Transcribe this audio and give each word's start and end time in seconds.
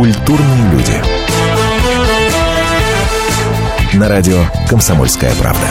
Культурные 0.00 0.70
люди. 0.72 0.94
На 3.92 4.08
радио 4.08 4.38
«Комсомольская 4.66 5.30
правда». 5.34 5.66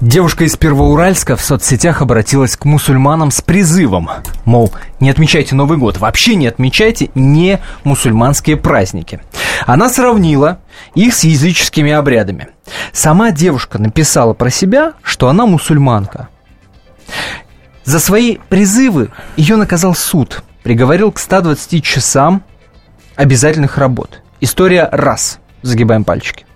Девушка 0.00 0.42
из 0.42 0.56
Первоуральска 0.56 1.36
в 1.36 1.44
соцсетях 1.44 2.02
обратилась 2.02 2.56
к 2.56 2.64
мусульманам 2.64 3.30
с 3.30 3.40
призывом, 3.40 4.10
мол, 4.44 4.72
не 4.98 5.08
отмечайте 5.08 5.54
Новый 5.54 5.78
год, 5.78 5.98
вообще 5.98 6.34
не 6.34 6.48
отмечайте 6.48 7.10
не 7.14 7.60
мусульманские 7.84 8.56
праздники. 8.56 9.20
Она 9.64 9.88
сравнила 9.90 10.58
их 10.96 11.14
с 11.14 11.22
языческими 11.22 11.92
обрядами. 11.92 12.48
Сама 12.92 13.30
девушка 13.30 13.78
написала 13.78 14.34
про 14.34 14.50
себя, 14.50 14.94
что 15.04 15.28
она 15.28 15.46
мусульманка. 15.46 16.26
За 17.84 17.98
свои 17.98 18.38
призывы 18.48 19.10
ее 19.36 19.56
наказал 19.56 19.94
суд, 19.94 20.42
приговорил 20.62 21.10
к 21.12 21.18
120 21.18 21.82
часам 21.82 22.42
обязательных 23.16 23.78
работ. 23.78 24.22
История 24.40 24.88
раз. 24.90 25.38
Загибаем 25.62 26.04
пальчики. 26.04 26.46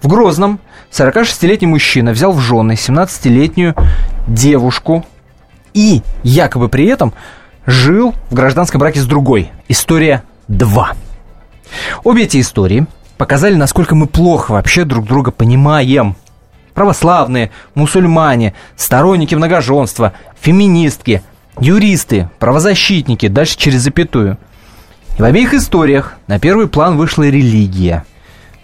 В 0.00 0.08
Грозном 0.08 0.60
46-летний 0.90 1.66
мужчина 1.66 2.12
взял 2.12 2.32
в 2.32 2.40
жены 2.40 2.72
17-летнюю 2.72 3.74
девушку 4.26 5.04
и 5.74 6.02
якобы 6.22 6.68
при 6.68 6.86
этом 6.86 7.12
жил 7.66 8.14
в 8.30 8.34
гражданском 8.34 8.78
браке 8.78 9.00
с 9.00 9.06
другой. 9.06 9.50
История 9.68 10.22
2. 10.48 10.92
Обе 12.04 12.24
эти 12.24 12.40
истории 12.40 12.86
показали, 13.16 13.54
насколько 13.54 13.94
мы 13.94 14.06
плохо 14.06 14.52
вообще 14.52 14.84
друг 14.84 15.06
друга 15.06 15.30
понимаем. 15.32 16.16
Православные, 16.76 17.50
мусульмане, 17.74 18.54
сторонники 18.76 19.34
многоженства, 19.34 20.12
феминистки, 20.40 21.22
юристы, 21.58 22.30
правозащитники, 22.38 23.26
дальше 23.26 23.58
через 23.58 23.80
запятую. 23.80 24.38
И 25.18 25.22
в 25.22 25.24
обеих 25.24 25.54
историях 25.54 26.14
на 26.28 26.38
первый 26.38 26.68
план 26.68 26.96
вышла 26.96 27.24
религия– 27.24 28.04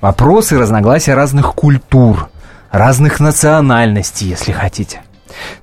Вопросы 0.02 0.58
разногласия 0.58 1.14
разных 1.14 1.54
культур, 1.54 2.28
разных 2.72 3.20
национальностей, 3.20 4.26
если 4.26 4.50
хотите. 4.50 5.02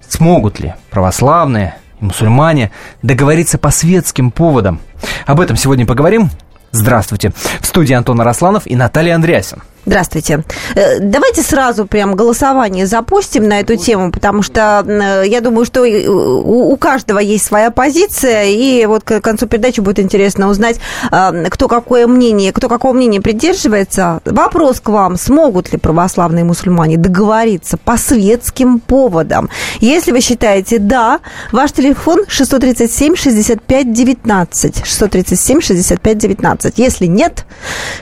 Смогут 0.08 0.62
ли 0.62 0.76
православные 0.92 1.76
и 2.00 2.06
мусульмане 2.06 2.72
договориться 3.02 3.58
по 3.58 3.70
светским 3.70 4.32
поводам? 4.32 4.80
Об 5.26 5.42
этом 5.42 5.58
сегодня 5.58 5.86
поговорим. 5.86 6.30
Здравствуйте. 6.72 7.34
В 7.60 7.66
студии 7.66 7.94
Антон 7.94 8.22
Арасланов 8.22 8.66
и 8.66 8.78
Наталья 8.78 9.16
Андреасин. 9.16 9.62
Здравствуйте. 9.90 10.44
Э, 10.76 11.00
давайте 11.00 11.42
сразу 11.42 11.88
прям 11.88 12.14
голосование 12.14 12.86
запустим 12.86 13.48
на 13.48 13.60
эту 13.60 13.76
тему, 13.76 14.12
потому 14.12 14.44
что 14.44 14.86
э, 14.88 15.24
я 15.26 15.42
думаю, 15.42 15.66
что 15.66 15.82
у 15.82 16.78
каждого 16.78 17.18
есть 17.18 17.44
своя 17.44 17.72
позиция, 17.72 18.44
и 18.44 18.86
вот 18.86 19.04
к 19.04 19.20
концу 19.20 19.48
передачи 19.48 19.80
будет 19.80 19.98
интересно 19.98 20.48
узнать, 20.48 20.80
э, 21.12 21.50
кто 21.50 21.68
какое 21.68 22.06
мнение, 22.06 22.54
кто 22.54 22.70
какого 22.70 22.94
мнения 22.94 23.20
придерживается. 23.20 24.22
Вопрос 24.26 24.80
к 24.80 24.90
вам, 24.90 25.18
смогут 25.18 25.72
ли 25.72 25.80
православные 25.80 26.44
мусульмане 26.44 26.98
договориться 26.98 27.78
по 27.78 27.98
светским 27.98 28.80
поводам? 28.82 29.50
Если 29.80 30.12
вы 30.12 30.22
считаете 30.22 30.78
«да», 30.78 31.20
ваш 31.52 31.72
телефон 31.72 32.26
637 32.28 33.16
65 33.16 33.92
19, 33.92 34.86
637 34.86 35.62
65 35.62 36.18
19. 36.20 36.78
Если 36.78 37.08
нет, 37.08 37.46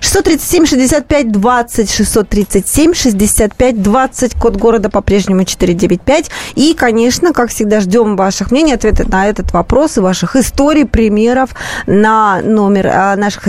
637 0.01 0.66
65 0.66 1.31
20 1.78 1.86
20 1.86 1.92
637 1.92 2.94
65 2.94 3.81
20, 3.81 4.33
код 4.36 4.56
города 4.56 4.89
по-прежнему 4.89 5.44
495. 5.44 6.31
И, 6.56 6.73
конечно, 6.73 7.34
как 7.34 7.50
всегда, 7.50 7.80
ждем 7.81 8.16
ваших 8.16 8.52
мнений, 8.52 8.73
ответов 8.73 9.08
на 9.09 9.28
этот 9.28 9.53
вопрос 9.53 9.97
и 9.97 10.02
ваших 10.02 10.36
историй, 10.36 10.86
примеров 10.86 11.52
на 11.85 12.41
номер 12.41 12.88
а, 12.88 13.16
наших, 13.16 13.44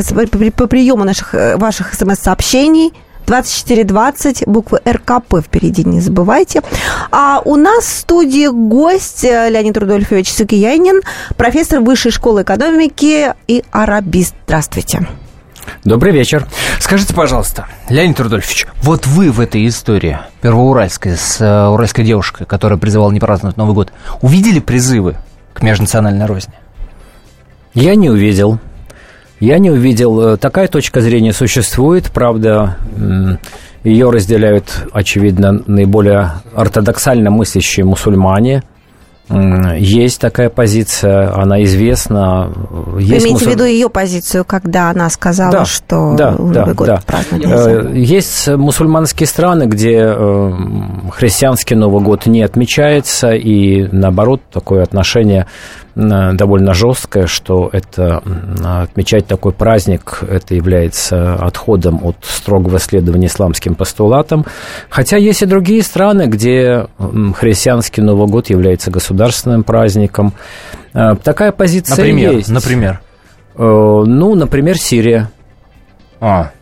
по 0.54 0.66
приему 0.66 1.04
наших, 1.04 1.34
э, 1.34 1.56
ваших 1.56 1.94
смс-сообщений 1.94 2.92
2420, 3.26 4.46
буквы 4.46 4.80
РКП 4.86 5.40
впереди, 5.42 5.84
не 5.84 6.00
забывайте. 6.00 6.62
А 7.10 7.40
у 7.44 7.56
нас 7.56 7.84
в 7.84 7.98
студии 7.98 8.48
гость 8.48 9.24
э, 9.24 9.50
Леонид 9.50 9.76
Рудольфович 9.76 10.32
Сукиянин, 10.32 11.00
профессор 11.36 11.80
Высшей 11.80 12.10
школы 12.10 12.42
экономики 12.42 13.34
и 13.46 13.64
арабист. 13.70 14.34
Здравствуйте. 14.46 15.06
Добрый 15.84 16.12
вечер. 16.12 16.46
Скажите, 16.78 17.14
пожалуйста, 17.14 17.66
Леонид 17.88 18.18
Рудольфович, 18.20 18.66
вот 18.82 19.06
вы 19.06 19.30
в 19.30 19.40
этой 19.40 19.66
истории 19.66 20.18
первоуральской 20.40 21.16
с 21.16 21.40
э, 21.40 21.66
уральской 21.68 22.04
девушкой, 22.04 22.46
которая 22.46 22.78
призывала 22.78 23.10
не 23.10 23.20
праздновать 23.20 23.56
Новый 23.56 23.74
год, 23.74 23.92
увидели 24.22 24.60
призывы 24.60 25.16
к 25.52 25.62
межнациональной 25.62 26.26
розни? 26.26 26.54
Я 27.74 27.94
не 27.94 28.10
увидел. 28.10 28.58
Я 29.40 29.58
не 29.58 29.70
увидел. 29.70 30.20
Э, 30.20 30.36
такая 30.36 30.68
точка 30.68 31.00
зрения 31.00 31.32
существует, 31.32 32.10
правда, 32.12 32.76
ее 33.84 34.10
разделяют, 34.10 34.88
очевидно, 34.92 35.62
наиболее 35.66 36.32
ортодоксально 36.54 37.30
мыслящие 37.30 37.84
мусульмане– 37.84 38.62
есть 39.30 40.20
такая 40.20 40.48
позиция, 40.48 41.34
она 41.34 41.62
известна. 41.64 42.50
Есть 42.98 43.10
Вы 43.10 43.16
имеете 43.16 43.32
мусор... 43.32 43.48
в 43.48 43.50
виду 43.52 43.64
ее 43.64 43.88
позицию, 43.90 44.44
когда 44.44 44.90
она 44.90 45.10
сказала, 45.10 45.52
да, 45.52 45.64
что 45.64 46.14
да, 46.16 46.30
Новый 46.32 46.54
да, 46.54 46.74
год 46.74 46.86
да. 46.86 47.02
праздновать 47.06 47.44
э, 47.46 47.98
Есть 47.98 48.48
мусульманские 48.48 49.26
страны, 49.26 49.64
где 49.64 49.98
э, 50.00 50.52
христианский 51.12 51.74
Новый 51.74 52.02
год 52.02 52.26
не 52.26 52.42
отмечается, 52.42 53.32
и 53.32 53.86
наоборот, 53.92 54.40
такое 54.50 54.82
отношение 54.82 55.46
довольно 55.98 56.74
жесткое, 56.74 57.26
что 57.26 57.68
это 57.72 58.22
отмечать 58.64 59.26
такой 59.26 59.52
праздник, 59.52 60.20
это 60.28 60.54
является 60.54 61.34
отходом 61.34 62.00
от 62.04 62.16
строгого 62.22 62.78
следования 62.78 63.26
исламским 63.26 63.74
постулатам. 63.74 64.46
Хотя 64.88 65.16
есть 65.16 65.42
и 65.42 65.46
другие 65.46 65.82
страны, 65.82 66.26
где 66.26 66.86
христианский 67.34 68.00
Новый 68.00 68.28
год 68.28 68.48
является 68.48 68.90
государственным 68.90 69.64
праздником. 69.64 70.34
Э, 70.94 71.16
такая 71.22 71.50
позиция 71.50 71.96
например, 71.96 72.32
есть. 72.32 72.48
Например? 72.48 73.00
Э, 73.56 74.04
ну, 74.06 74.34
например, 74.34 74.78
Сирия. 74.78 75.30
А, 76.20 76.52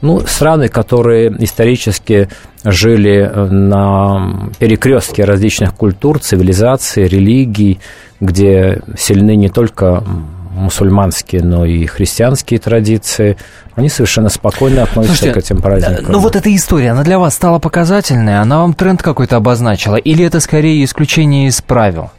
ну, 0.00 0.20
страны, 0.20 0.68
которые 0.68 1.34
исторически 1.42 2.28
жили 2.64 3.18
э, 3.18 3.44
на 3.46 4.50
перекрестке 4.58 5.24
различных 5.24 5.74
культур, 5.74 6.18
цивилизаций, 6.20 7.08
религий, 7.08 7.80
где 8.20 8.82
сильны 8.96 9.36
не 9.36 9.48
только 9.48 10.04
мусульманские, 10.58 11.42
но 11.42 11.64
и 11.64 11.86
христианские 11.86 12.58
традиции, 12.58 13.36
они 13.74 13.88
совершенно 13.88 14.28
спокойно 14.28 14.82
относятся 14.82 15.18
Слушайте, 15.18 15.40
к 15.40 15.44
этим 15.44 15.62
праздникам. 15.62 16.06
Ну 16.08 16.18
вот 16.18 16.36
эта 16.36 16.54
история, 16.54 16.90
она 16.90 17.04
для 17.04 17.18
вас 17.18 17.34
стала 17.34 17.58
показательной, 17.58 18.40
она 18.40 18.60
вам 18.60 18.74
тренд 18.74 19.02
какой-то 19.02 19.36
обозначила, 19.36 19.96
или 19.96 20.24
это 20.24 20.40
скорее 20.40 20.84
исключение 20.84 21.48
из 21.48 21.62
правил? 21.62 22.10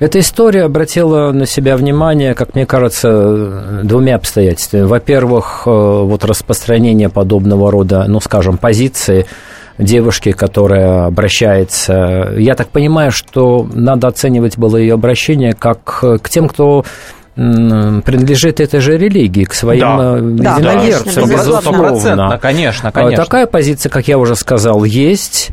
Эта 0.00 0.18
история 0.18 0.64
обратила 0.64 1.30
на 1.30 1.44
себя 1.44 1.76
внимание, 1.76 2.34
как 2.34 2.54
мне 2.54 2.64
кажется, 2.64 3.82
двумя 3.84 4.16
обстоятельствами. 4.16 4.84
Во-первых, 4.84 5.64
э, 5.66 5.70
вот 5.70 6.24
распространение 6.24 7.10
подобного 7.10 7.70
рода, 7.70 8.06
ну, 8.08 8.18
скажем, 8.18 8.56
позиции 8.56 9.26
девушки, 9.76 10.32
которая 10.32 11.04
обращается. 11.04 12.32
Я 12.38 12.54
так 12.54 12.68
понимаю, 12.68 13.12
что 13.12 13.68
надо 13.74 14.08
оценивать 14.08 14.56
было 14.56 14.78
ее 14.78 14.94
обращение 14.94 15.52
как 15.52 16.00
к 16.00 16.28
тем, 16.30 16.48
кто 16.48 16.84
принадлежит 17.34 18.60
этой 18.60 18.80
же 18.80 18.98
религии, 18.98 19.44
к 19.44 19.54
своим 19.54 19.80
да, 19.80 20.52
э, 20.52 20.56
единоверцам, 20.56 21.28
да, 21.28 21.32
безусловно. 21.32 22.38
Конечно, 22.40 22.92
конечно. 22.92 23.24
Такая 23.24 23.46
позиция, 23.46 23.88
как 23.90 24.08
я 24.08 24.18
уже 24.18 24.34
сказал, 24.34 24.84
есть. 24.84 25.50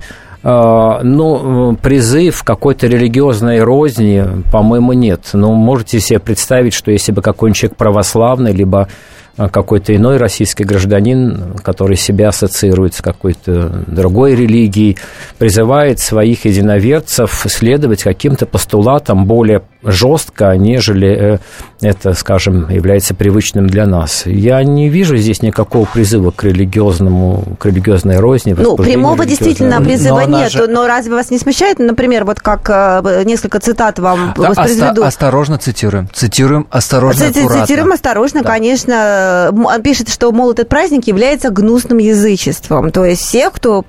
А, 0.49 1.02
ну, 1.03 1.76
призыв 1.76 2.41
какой-то 2.46 2.88
религиозной 2.88 3.61
розни, 3.61 4.23
по-моему, 4.49 4.94
нет. 4.94 5.32
Но 5.34 5.52
можете 5.52 5.99
себе 5.99 6.20
представить, 6.20 6.73
что 6.73 6.90
если 6.90 7.11
бы 7.11 7.22
какой-нибудь 7.22 7.58
человек 7.58 7.78
православный, 7.78 8.53
либо 8.53 8.88
а, 9.35 9.49
какой-то 9.49 9.94
иной 9.94 10.16
российский 10.16 10.64
гражданин, 10.64 11.55
который 11.61 11.97
себя 11.97 12.29
ассоциирует 12.29 12.94
с 12.94 13.02
какой-то 13.02 13.84
другой 13.88 14.35
религией, 14.35 14.97
призывает 15.38 15.99
своих 15.99 16.46
единоверцев 16.46 17.46
следовать 17.50 18.03
каким-то 18.03 18.46
постулатам 18.46 19.26
более 19.26 19.64
жестко, 19.84 20.56
нежели 20.58 21.40
это, 21.82 22.14
скажем, 22.14 22.70
является 22.70 23.14
привычным 23.14 23.68
для 23.68 23.85
нас. 23.85 24.24
Я 24.26 24.64
не 24.64 24.90
вижу 24.90 25.18
здесь 25.18 25.41
никакого 25.41 25.85
призыва 25.85 26.32
к 26.32 26.44
религиозному, 26.44 27.44
к 27.59 27.66
религиозной 27.66 28.18
розни. 28.18 28.56
Ну, 28.58 28.76
прямого 28.76 29.26
действительно 29.26 29.82
призыва 29.82 30.22
но 30.26 30.40
нет. 30.40 30.52
Же... 30.52 30.68
Но 30.68 30.88
разве 30.88 31.14
вас 31.14 31.29
не 31.29 31.38
смущает, 31.38 31.79
например, 31.79 32.26
вот 32.26 32.40
как 32.40 32.68
э, 32.70 33.24
несколько 33.26 33.59
цитат 33.59 34.00
вам 34.00 34.34
да, 34.35 34.50
воспроизведу? 34.50 35.02
Оста- 35.02 35.08
осторожно 35.08 35.58
цитируем. 35.58 36.09
Цитируем 36.14 36.68
осторожно, 36.72 37.28
аккуратно. 37.28 37.62
Цитируем 37.62 37.91
осторожно, 37.91 38.41
да. 38.41 38.50
конечно. 38.50 39.52
Он 39.53 39.82
пишет, 39.82 40.09
что, 40.09 40.32
мол, 40.32 40.52
этот 40.52 40.70
праздник 40.70 41.08
является 41.08 41.50
гнусным 41.50 42.00
язычеством. 42.00 42.91
То 42.91 43.06
есть 43.06 43.22
всех, 43.22 43.53
кто 43.53 43.85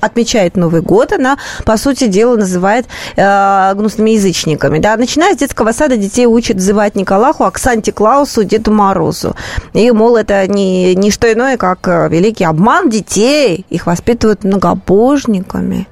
отмечает 0.00 0.56
Новый 0.56 0.80
год, 0.80 1.12
она, 1.12 1.38
по 1.64 1.76
сути 1.76 2.06
дела, 2.06 2.36
называет 2.36 2.86
э, 3.16 3.74
гнусными 3.74 4.10
язычниками. 4.10 4.78
Да? 4.78 4.96
Начиная 4.96 5.34
с 5.34 5.41
детского 5.42 5.72
сада 5.72 5.96
детей 5.96 6.26
учат 6.26 6.58
взывать 6.58 6.94
Николаху, 6.94 7.42
а 7.42 7.50
к 7.50 7.58
Санте-Клаусу, 7.58 8.44
Деду 8.44 8.70
Морозу. 8.72 9.34
И, 9.72 9.90
мол, 9.90 10.16
это 10.16 10.46
не, 10.46 10.94
не 10.94 11.10
что 11.10 11.32
иное, 11.32 11.56
как 11.56 11.88
э, 11.88 12.08
великий 12.08 12.44
обман 12.44 12.88
детей. 12.88 13.66
Их 13.68 13.86
воспитывают 13.86 14.44
многобожниками. 14.44 15.88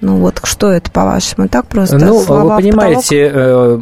Ну 0.00 0.16
вот 0.20 0.40
что 0.44 0.70
это, 0.70 0.90
по-вашему, 0.90 1.48
так 1.48 1.66
просто? 1.66 1.98
Ну, 1.98 2.18
вы 2.20 2.56
понимаете, 2.56 3.30
э, 3.34 3.80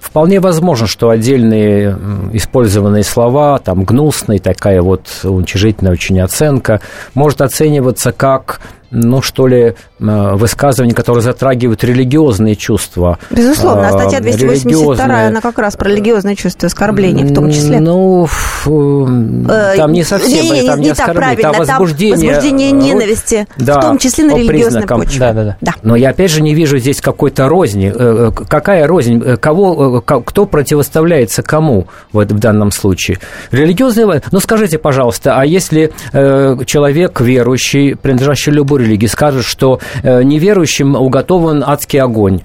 вполне 0.00 0.38
возможно, 0.40 0.86
что 0.86 1.08
отдельные 1.08 1.96
использованные 2.34 3.04
слова, 3.04 3.58
там, 3.58 3.84
гнусный, 3.84 4.38
такая 4.38 4.82
вот 4.82 5.06
уничижительная 5.22 5.92
очень 5.92 6.20
оценка, 6.20 6.82
может 7.14 7.40
оцениваться 7.40 8.12
как 8.12 8.60
ну, 8.92 9.22
что 9.22 9.46
ли, 9.46 9.74
э, 10.00 10.34
высказывания, 10.34 10.94
которые 10.94 11.22
затрагивают 11.22 11.82
религиозные 11.82 12.56
чувства. 12.56 13.18
Безусловно, 13.30 13.88
а 13.88 13.92
статья 13.92 14.20
282, 14.20 15.04
она 15.04 15.40
как 15.40 15.58
раз 15.58 15.76
про 15.76 15.88
религиозные 15.88 16.36
чувства, 16.36 16.66
оскорбления 16.66 17.24
в 17.24 17.34
том 17.34 17.50
числе. 17.50 17.80
Ну, 17.80 18.26
э, 18.66 19.76
там 19.76 19.92
не 19.92 20.04
совсем, 20.04 20.44
не, 20.44 20.60
не, 20.60 20.66
там 20.66 20.78
не, 20.78 20.84
не 20.84 20.90
оскорбление, 20.90 21.36
там 21.38 21.54
возбуждение. 21.56 22.16
Там 22.18 22.26
возбуждение 22.26 22.70
ненависти, 22.70 23.46
да, 23.56 23.78
в 23.78 23.80
том 23.80 23.98
числе 23.98 24.24
на 24.24 24.36
религиозной 24.36 24.86
почве. 24.86 25.18
Да, 25.18 25.32
да, 25.32 25.44
да, 25.44 25.56
да. 25.60 25.74
Но 25.82 25.96
я 25.96 26.10
опять 26.10 26.30
же 26.30 26.42
не 26.42 26.54
вижу 26.54 26.78
здесь 26.78 27.00
какой-то 27.00 27.48
розни. 27.48 27.92
Э, 27.94 28.30
какая 28.30 28.86
рознь? 28.86 29.22
Кого, 29.38 30.02
кто 30.02 30.44
противоставляется 30.44 31.42
кому 31.42 31.86
в, 32.12 32.20
в 32.20 32.38
данном 32.38 32.70
случае? 32.70 33.18
Религиозные... 33.50 34.22
Ну, 34.30 34.40
скажите, 34.40 34.78
пожалуйста, 34.78 35.38
а 35.38 35.46
если 35.46 35.92
человек 36.12 37.20
верующий, 37.20 37.96
принадлежащий 37.96 38.50
любой 38.50 38.81
религии 38.82 39.06
скажет, 39.06 39.44
что 39.44 39.80
э, 40.02 40.22
неверующим 40.22 40.94
уготован 40.94 41.64
адский 41.66 42.00
огонь. 42.00 42.42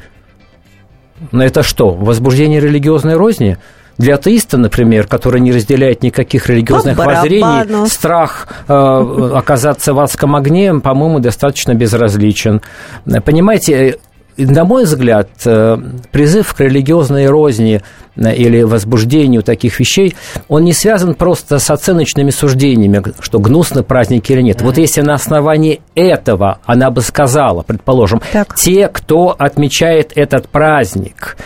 Но 1.32 1.44
это 1.44 1.64
что, 1.64 1.92
возбуждение 1.92 2.60
религиозной 2.60 3.16
розни? 3.16 3.58
Для 3.98 4.16
атеиста, 4.16 4.58
например, 4.58 5.08
который 5.08 5.42
не 5.42 5.52
разделяет 5.52 6.04
никаких 6.04 6.48
религиозных 6.48 6.98
воззрений, 6.98 7.88
страх 7.90 8.48
э, 8.68 9.32
оказаться 9.34 9.94
в 9.94 10.00
адском 10.00 10.36
огне, 10.36 10.76
по-моему, 10.76 11.20
достаточно 11.20 11.74
безразличен. 11.74 12.62
Понимаете, 13.26 13.98
на 14.38 14.66
мой 14.66 14.84
взгляд, 14.84 15.30
э, 15.46 15.78
призыв 16.12 16.54
к 16.54 16.60
религиозной 16.60 17.28
розни 17.28 17.82
э, 18.16 18.36
или 18.36 18.62
возбуждению 18.62 19.44
таких 19.44 19.80
вещей, 19.80 20.16
он 20.48 20.64
не 20.64 20.74
связан 20.74 21.16
просто 21.16 21.60
с 21.60 21.70
оценочными 21.70 22.30
суждениями, 22.30 23.04
что 23.20 23.40
гнусно 23.40 23.84
праздник 23.84 24.30
или 24.30 24.42
нет. 24.42 24.62
Вот 24.62 24.78
если 24.78 25.02
на 25.02 25.16
основании 25.16 25.82
этого 25.96 26.60
она 26.66 26.92
бы 26.92 27.02
сказала, 27.02 27.64
предположим, 27.64 28.22
так. 28.32 28.56
те, 28.56 28.88
кто 28.88 29.36
отмечает 29.38 30.12
этот 30.16 30.50
праздник, 30.50 31.38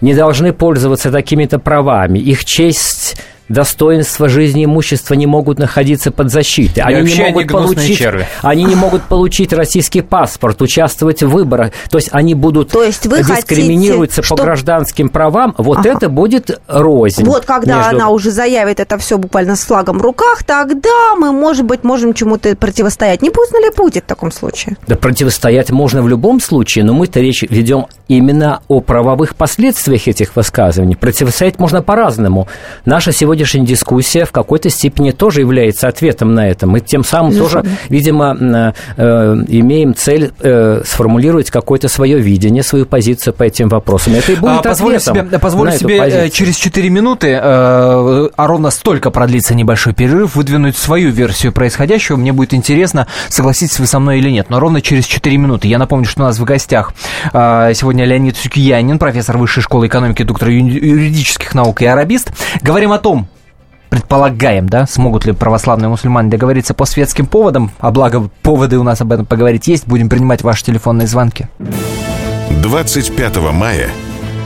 не 0.00 0.14
должны 0.14 0.52
пользоваться 0.52 1.10
такими-то 1.10 1.58
правами, 1.58 2.18
их 2.18 2.44
честь 2.44 3.16
достоинства 3.48 4.28
жизни 4.28 4.62
и 4.62 4.64
имущества 4.64 5.14
не 5.14 5.26
могут 5.26 5.58
находиться 5.58 6.10
под 6.10 6.30
защитой. 6.30 6.80
Они 6.80 7.12
не 7.12 7.22
могут 7.22 7.48
получить, 7.48 8.06
они 8.42 8.64
не 8.64 8.74
могут 8.74 9.02
получить 9.04 9.52
российский 9.52 10.00
паспорт, 10.00 10.60
участвовать 10.62 11.22
в 11.22 11.28
выборах. 11.28 11.72
То 11.90 11.98
есть 11.98 12.08
они 12.12 12.34
будут 12.34 12.70
То 12.70 12.82
есть 12.82 13.06
вы 13.06 13.22
дискриминируются 13.22 14.22
хотите, 14.22 14.34
по 14.34 14.36
что... 14.36 14.44
гражданским 14.44 15.08
правам. 15.08 15.54
Вот 15.58 15.78
ага. 15.78 15.90
это 15.90 16.08
будет 16.08 16.60
рознь. 16.66 17.24
Вот 17.24 17.44
когда 17.44 17.76
между... 17.76 17.96
она 17.96 18.10
уже 18.10 18.30
заявит 18.30 18.80
это 18.80 18.98
все 18.98 19.18
буквально 19.18 19.56
с 19.56 19.64
флагом 19.64 19.98
в 19.98 20.02
руках, 20.02 20.44
тогда 20.44 21.14
мы, 21.16 21.32
может 21.32 21.64
быть, 21.64 21.84
можем 21.84 22.14
чему-то 22.14 22.54
противостоять. 22.56 23.22
Не 23.22 23.30
поздно 23.30 23.58
ли 23.58 23.70
будет 23.76 24.04
в 24.04 24.06
таком 24.06 24.32
случае? 24.32 24.76
Да 24.86 24.96
противостоять 24.96 25.70
можно 25.70 26.02
в 26.02 26.08
любом 26.08 26.40
случае, 26.40 26.84
но 26.84 26.92
мы-то 26.92 27.20
речь 27.20 27.42
ведем 27.42 27.86
именно 28.08 28.60
о 28.68 28.80
правовых 28.80 29.36
последствиях 29.36 30.08
этих 30.08 30.36
высказываний. 30.36 30.96
Противостоять 30.96 31.58
можно 31.58 31.82
по-разному. 31.82 32.48
Наша 32.84 33.12
сегодня 33.12 33.35
сегодняшняя 33.36 33.66
дискуссия 33.66 34.24
в 34.24 34.32
какой-то 34.32 34.70
степени 34.70 35.10
тоже 35.10 35.40
является 35.40 35.88
ответом 35.88 36.34
на 36.34 36.48
это. 36.48 36.66
Мы 36.66 36.80
тем 36.80 37.04
самым 37.04 37.32
Безусловно. 37.32 37.62
тоже, 37.62 37.76
видимо, 37.90 38.74
э, 38.96 39.02
имеем 39.48 39.94
цель 39.94 40.32
э, 40.40 40.82
сформулировать 40.84 41.50
какое-то 41.50 41.88
свое 41.88 42.18
видение, 42.18 42.62
свою 42.62 42.86
позицию 42.86 43.34
по 43.34 43.42
этим 43.42 43.68
вопросам. 43.68 44.14
Это 44.14 44.32
и 44.32 44.36
будет 44.36 44.60
а, 44.60 44.62
позволю 44.62 45.00
себе, 45.00 45.22
позволю 45.38 45.72
себе 45.72 45.98
э, 45.98 46.30
через 46.30 46.56
4 46.56 46.88
минуты, 46.88 47.38
а 47.38 48.30
ровно 48.38 48.70
столько 48.70 49.10
продлится 49.10 49.54
небольшой 49.54 49.92
перерыв, 49.92 50.34
выдвинуть 50.34 50.76
свою 50.76 51.10
версию 51.10 51.52
происходящего. 51.52 52.16
Мне 52.16 52.32
будет 52.32 52.54
интересно, 52.54 53.06
согласитесь 53.28 53.78
вы 53.78 53.86
со 53.86 53.98
мной 53.98 54.18
или 54.18 54.30
нет. 54.30 54.46
Но 54.48 54.60
ровно 54.60 54.80
через 54.80 55.04
4 55.04 55.36
минуты. 55.36 55.68
Я 55.68 55.78
напомню, 55.78 56.06
что 56.06 56.22
у 56.22 56.24
нас 56.24 56.38
в 56.38 56.44
гостях 56.44 56.92
сегодня 57.32 58.04
Леонид 58.04 58.36
Сукиянин, 58.36 58.98
профессор 58.98 59.36
Высшей 59.36 59.62
школы 59.62 59.88
экономики, 59.88 60.22
доктор 60.22 60.48
юридических 60.48 61.54
наук 61.54 61.82
и 61.82 61.86
арабист. 61.86 62.32
Говорим 62.62 62.92
о 62.92 62.98
том, 62.98 63.25
предполагаем, 63.88 64.68
да, 64.68 64.86
смогут 64.86 65.24
ли 65.24 65.32
православные 65.32 65.88
мусульмане 65.88 66.30
договориться 66.30 66.74
по 66.74 66.84
светским 66.84 67.26
поводам, 67.26 67.70
а 67.78 67.90
благо 67.90 68.28
поводы 68.42 68.78
у 68.78 68.82
нас 68.82 69.00
об 69.00 69.12
этом 69.12 69.26
поговорить 69.26 69.68
есть, 69.68 69.86
будем 69.86 70.08
принимать 70.08 70.42
ваши 70.42 70.64
телефонные 70.64 71.06
звонки. 71.06 71.46
25 72.62 73.36
мая 73.52 73.90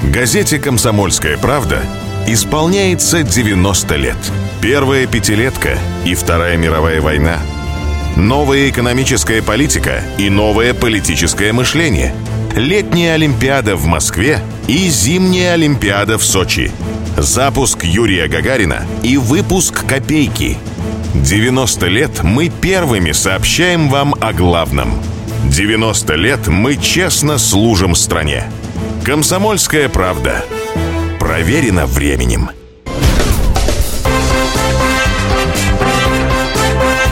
газете 0.02 0.58
«Комсомольская 0.58 1.36
правда» 1.38 1.80
исполняется 2.26 3.22
90 3.22 3.96
лет. 3.96 4.16
Первая 4.60 5.06
пятилетка 5.06 5.78
и 6.04 6.14
Вторая 6.14 6.56
мировая 6.56 7.00
война. 7.00 7.38
Новая 8.20 8.68
экономическая 8.68 9.40
политика 9.40 10.04
и 10.18 10.28
новое 10.28 10.74
политическое 10.74 11.54
мышление. 11.54 12.14
Летняя 12.54 13.14
Олимпиада 13.14 13.76
в 13.76 13.86
Москве 13.86 14.40
и 14.68 14.90
зимняя 14.90 15.54
Олимпиада 15.54 16.18
в 16.18 16.22
Сочи– 16.22 16.70
запуск 17.16 17.82
Юрия 17.82 18.28
Гагарина 18.28 18.84
и 19.02 19.16
выпуск 19.16 19.86
«Копейки». 19.86 20.58
90 21.14 21.86
лет 21.86 22.22
мы 22.22 22.50
первыми 22.50 23.12
сообщаем 23.12 23.88
вам 23.88 24.14
о 24.20 24.34
главном. 24.34 25.00
90 25.46 26.14
лет 26.16 26.46
мы 26.46 26.76
честно 26.76 27.38
служим 27.38 27.94
стране. 27.94 28.44
Комсомольская 29.02 29.88
правда. 29.88 30.44
Проверено 31.18 31.86
временем. 31.86 32.50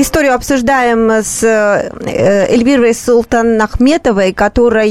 Историю 0.00 0.34
обсуждаем 0.34 1.10
с 1.10 1.42
э, 1.42 2.48
Эльвирой 2.48 2.94
Султан 2.94 3.60
Ахметовой, 3.60 4.32
которая 4.32 4.86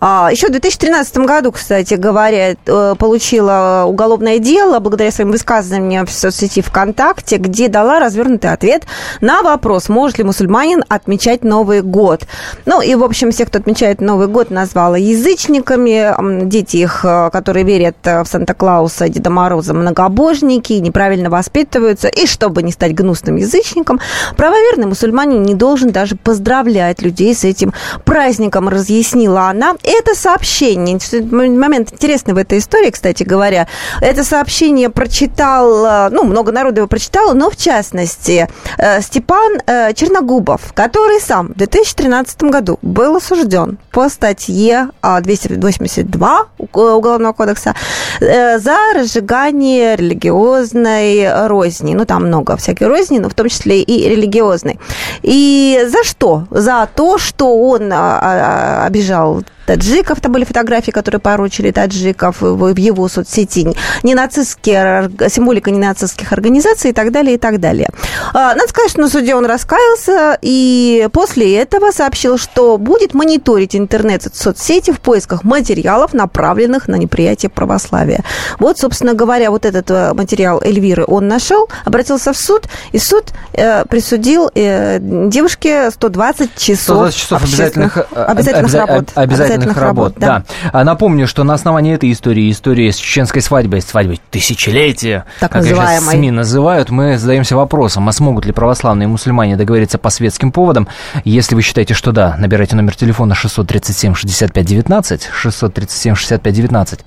а, 0.00 0.28
еще 0.30 0.48
в 0.48 0.50
2013 0.50 1.18
году, 1.18 1.52
кстати 1.52 1.94
говоря, 1.94 2.54
э, 2.66 2.94
получила 2.98 3.84
уголовное 3.86 4.38
дело 4.38 4.78
благодаря 4.78 5.10
своим 5.10 5.30
высказываниям 5.30 6.06
в 6.06 6.12
соцсети 6.12 6.62
ВКонтакте, 6.62 7.36
где 7.36 7.68
дала 7.68 8.00
развернутый 8.00 8.52
ответ 8.52 8.84
на 9.20 9.42
вопрос, 9.42 9.88
может 9.88 10.18
ли 10.18 10.24
мусульманин 10.24 10.84
отмечать 10.88 11.44
Новый 11.44 11.82
год. 11.82 12.22
Ну 12.66 12.80
и, 12.80 12.94
в 12.94 13.04
общем, 13.04 13.30
всех, 13.30 13.48
кто 13.48 13.58
отмечает 13.58 14.00
Новый 14.00 14.28
год, 14.28 14.50
назвала 14.50 14.96
язычниками. 14.96 16.44
Дети 16.46 16.78
их, 16.78 17.04
э, 17.04 17.30
которые 17.32 17.64
верят 17.64 17.96
в 18.04 18.24
Санта-Клауса, 18.26 19.08
Деда 19.08 19.30
Мороза, 19.30 19.74
многобожники, 19.74 20.74
неправильно 20.74 21.30
воспитываются. 21.30 22.08
И 22.08 22.26
чтобы 22.26 22.62
не 22.62 22.72
стать 22.72 22.94
гнусным 22.94 23.36
язычником, 23.36 24.00
Правоверный 24.36 24.86
мусульманин 24.86 25.42
не 25.42 25.54
должен 25.54 25.90
даже 25.90 26.16
поздравлять 26.16 27.02
людей 27.02 27.34
с 27.34 27.44
этим 27.44 27.72
праздником, 28.04 28.68
разъяснила 28.68 29.48
она. 29.48 29.74
Это 29.82 30.14
сообщение, 30.14 30.98
момент 31.30 31.92
интересный 31.92 32.34
в 32.34 32.38
этой 32.38 32.58
истории, 32.58 32.90
кстати 32.90 33.22
говоря, 33.22 33.66
это 34.00 34.24
сообщение 34.24 34.90
прочитал, 34.90 35.84
э, 35.84 36.08
ну, 36.10 36.24
много 36.24 36.52
народу 36.52 36.78
его 36.78 36.88
прочитало, 36.88 37.32
но 37.34 37.50
в 37.50 37.56
частности 37.56 38.48
э, 38.78 39.00
Степан 39.00 39.58
э, 39.66 39.92
Черногубов, 39.94 40.72
который 40.74 41.20
сам 41.20 41.48
в 41.48 41.54
2013 41.56 42.42
году 42.44 42.78
был 42.82 43.16
осужден 43.16 43.78
по 43.90 44.08
статье 44.08 44.88
282 45.02 46.46
Уголовного 46.58 47.32
кодекса 47.32 47.74
за 48.20 48.76
разжигание 48.94 49.96
религиозной 49.96 51.46
розни. 51.46 51.94
Ну, 51.94 52.04
там 52.04 52.26
много 52.26 52.56
всякой 52.56 52.88
розни, 52.88 53.18
но 53.18 53.28
в 53.28 53.34
том 53.34 53.48
числе 53.48 53.82
и 53.82 53.93
религиозной. 54.02 54.78
И 55.22 55.80
за 55.86 56.04
что? 56.04 56.46
За 56.50 56.88
то, 56.94 57.18
что 57.18 57.56
он 57.56 57.92
а, 57.92 58.18
а, 58.20 58.86
обижал 58.86 59.42
таджиков, 59.66 60.20
там 60.20 60.32
были 60.32 60.44
фотографии, 60.44 60.90
которые 60.90 61.20
поручили 61.20 61.70
таджиков 61.70 62.40
в 62.40 62.76
его 62.76 63.08
соцсети, 63.08 63.74
не 64.02 64.14
нацистские, 64.14 65.10
символика 65.28 65.70
не 65.70 65.78
нацистских 65.78 66.32
организаций 66.32 66.90
и 66.90 66.92
так 66.92 67.12
далее, 67.12 67.34
и 67.34 67.38
так 67.38 67.60
далее. 67.60 67.90
А, 68.32 68.54
надо 68.54 68.68
сказать, 68.68 68.90
что 68.90 69.00
на 69.00 69.08
суде 69.08 69.34
он 69.34 69.46
раскаялся 69.46 70.38
и 70.42 71.08
после 71.12 71.56
этого 71.56 71.90
сообщил, 71.90 72.38
что 72.38 72.78
будет 72.78 73.14
мониторить 73.14 73.76
интернет-соцсети 73.76 74.92
в 74.92 75.00
поисках 75.00 75.44
материалов, 75.44 76.12
направленных 76.12 76.88
на 76.88 76.96
неприятие 76.96 77.50
православия. 77.50 78.24
Вот, 78.58 78.78
собственно 78.78 79.14
говоря, 79.14 79.50
вот 79.50 79.64
этот 79.64 79.90
э, 79.90 80.12
материал 80.14 80.60
Эльвиры 80.62 81.04
он 81.06 81.28
нашел, 81.28 81.68
обратился 81.84 82.32
в 82.32 82.36
суд, 82.36 82.68
и 82.92 82.98
суд 82.98 83.32
э, 83.52 83.84
присудил 83.86 84.50
э, 84.54 84.98
девушке 85.00 85.90
120 85.90 86.56
часов, 86.56 87.12
120 87.12 87.16
часов 87.16 87.42
обязательных, 87.42 87.98
обязательных, 88.12 88.74
работ. 88.74 89.04
Обязательных 89.14 89.53
обязательных 89.54 89.76
работ. 89.76 90.14
Да. 90.16 90.26
да. 90.38 90.44
А 90.72 90.84
напомню, 90.84 91.26
что 91.26 91.44
на 91.44 91.54
основании 91.54 91.94
этой 91.94 92.10
истории, 92.12 92.50
истории 92.50 92.90
с 92.90 92.96
чеченской 92.96 93.42
свадьбой, 93.42 93.82
свадьбой 93.82 94.20
тысячелетия, 94.30 95.24
так 95.40 95.52
как 95.52 95.62
называемой. 95.62 96.00
сейчас 96.00 96.10
СМИ 96.10 96.30
называют, 96.30 96.90
мы 96.90 97.18
задаемся 97.18 97.56
вопросом, 97.56 98.08
а 98.08 98.12
смогут 98.12 98.46
ли 98.46 98.52
православные 98.52 99.08
мусульмане 99.08 99.56
договориться 99.56 99.98
по 99.98 100.10
светским 100.10 100.52
поводам? 100.52 100.88
Если 101.24 101.54
вы 101.54 101.62
считаете, 101.62 101.94
что 101.94 102.12
да, 102.12 102.36
набирайте 102.38 102.76
номер 102.76 102.96
телефона 102.96 103.34
637 103.34 104.14
65 104.14 104.66
19, 104.66 105.30
637 105.32 106.14
65 106.14 106.54
19. 106.54 107.00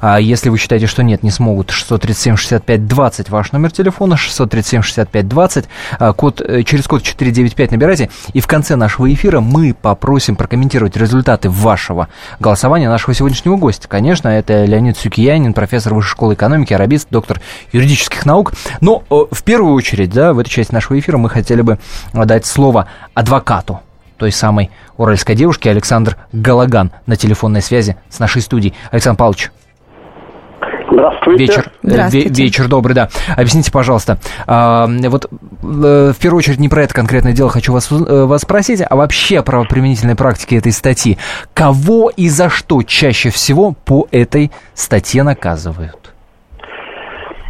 А 0.00 0.20
если 0.20 0.48
вы 0.48 0.58
считаете, 0.58 0.86
что 0.86 1.02
нет, 1.02 1.22
не 1.22 1.30
смогут, 1.30 1.70
637 1.70 2.36
65 2.36 2.86
20, 2.86 3.30
ваш 3.30 3.52
номер 3.52 3.70
телефона, 3.70 4.16
637 4.16 4.82
65 4.82 5.28
20, 5.28 5.64
код, 6.16 6.40
э, 6.40 6.62
через 6.62 6.86
код 6.86 7.02
495 7.02 7.70
набирайте, 7.70 8.10
и 8.32 8.40
в 8.40 8.46
конце 8.46 8.76
нашего 8.76 9.12
эфира 9.12 9.40
мы 9.40 9.74
попросим 9.74 10.36
прокомментировать 10.36 10.96
результаты 10.96 11.48
вашего 11.48 11.91
нашего 11.92 12.08
голосования, 12.40 12.88
нашего 12.88 13.14
сегодняшнего 13.14 13.56
гостя. 13.56 13.86
Конечно, 13.88 14.28
это 14.28 14.64
Леонид 14.64 14.96
Сюкиянин, 14.96 15.52
профессор 15.52 15.94
Высшей 15.94 16.12
школы 16.12 16.34
экономики, 16.34 16.72
арабист, 16.72 17.08
доктор 17.10 17.40
юридических 17.72 18.24
наук. 18.24 18.52
Но 18.80 19.02
э, 19.10 19.14
в 19.30 19.42
первую 19.42 19.74
очередь, 19.74 20.10
да, 20.10 20.32
в 20.32 20.38
этой 20.38 20.48
части 20.48 20.72
нашего 20.72 20.98
эфира 20.98 21.18
мы 21.18 21.28
хотели 21.28 21.60
бы 21.62 21.78
дать 22.12 22.46
слово 22.46 22.88
адвокату 23.14 23.80
той 24.16 24.32
самой 24.32 24.70
уральской 24.96 25.34
девушки 25.34 25.68
Александр 25.68 26.16
Галаган 26.32 26.92
на 27.06 27.16
телефонной 27.16 27.60
связи 27.62 27.96
с 28.08 28.18
нашей 28.18 28.40
студией. 28.40 28.74
Александр 28.90 29.18
Павлович. 29.18 29.50
Здравствуйте. 30.90 31.44
Вечер, 31.44 31.72
э, 31.82 31.88
Здравствуйте. 31.88 32.42
вечер 32.42 32.68
добрый, 32.68 32.94
да. 32.94 33.08
Объясните, 33.36 33.70
пожалуйста, 33.72 34.18
а, 34.46 34.86
вот 35.08 35.26
э, 35.26 36.12
в 36.14 36.20
первую 36.20 36.38
очередь 36.38 36.58
не 36.58 36.68
про 36.68 36.84
это 36.84 36.94
конкретное 36.94 37.32
дело 37.32 37.50
хочу 37.50 37.72
вас, 37.72 37.90
э, 37.90 38.24
вас 38.24 38.42
спросить, 38.42 38.82
а 38.88 38.96
вообще 38.96 39.42
правоприменительной 39.42 40.16
практике 40.16 40.56
этой 40.56 40.72
статьи. 40.72 41.18
Кого 41.54 42.10
и 42.14 42.28
за 42.28 42.48
что 42.48 42.82
чаще 42.82 43.30
всего 43.30 43.72
по 43.84 44.06
этой 44.10 44.50
статье 44.74 45.22
наказывают? 45.22 46.11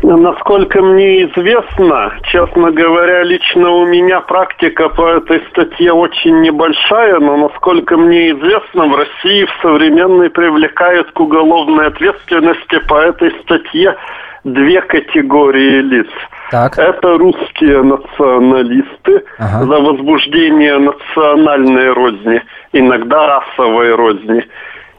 Насколько 0.02 0.82
мне 0.82 1.22
известно, 1.22 2.12
честно 2.24 2.72
говоря, 2.72 3.22
лично 3.22 3.70
у 3.70 3.86
меня 3.86 4.20
практика 4.20 4.88
по 4.88 5.08
этой 5.08 5.40
статье 5.50 5.92
очень 5.92 6.40
небольшая, 6.40 7.20
но 7.20 7.36
насколько 7.36 7.96
мне 7.96 8.32
известно, 8.32 8.86
в 8.86 8.96
России 8.96 9.44
в 9.44 9.62
современной 9.62 10.28
привлекают 10.28 11.12
к 11.12 11.20
уголовной 11.20 11.86
ответственности 11.86 12.80
по 12.88 12.96
этой 12.96 13.30
статье 13.42 13.96
две 14.42 14.82
категории 14.82 15.80
лиц. 15.82 16.08
Так. 16.50 16.76
Это 16.78 17.16
русские 17.16 17.84
националисты 17.84 19.22
ага. 19.38 19.66
за 19.66 19.80
возбуждение 19.80 20.78
национальной 20.78 21.92
розни, 21.92 22.42
иногда 22.72 23.38
расовой 23.38 23.94
розни– 23.94 24.44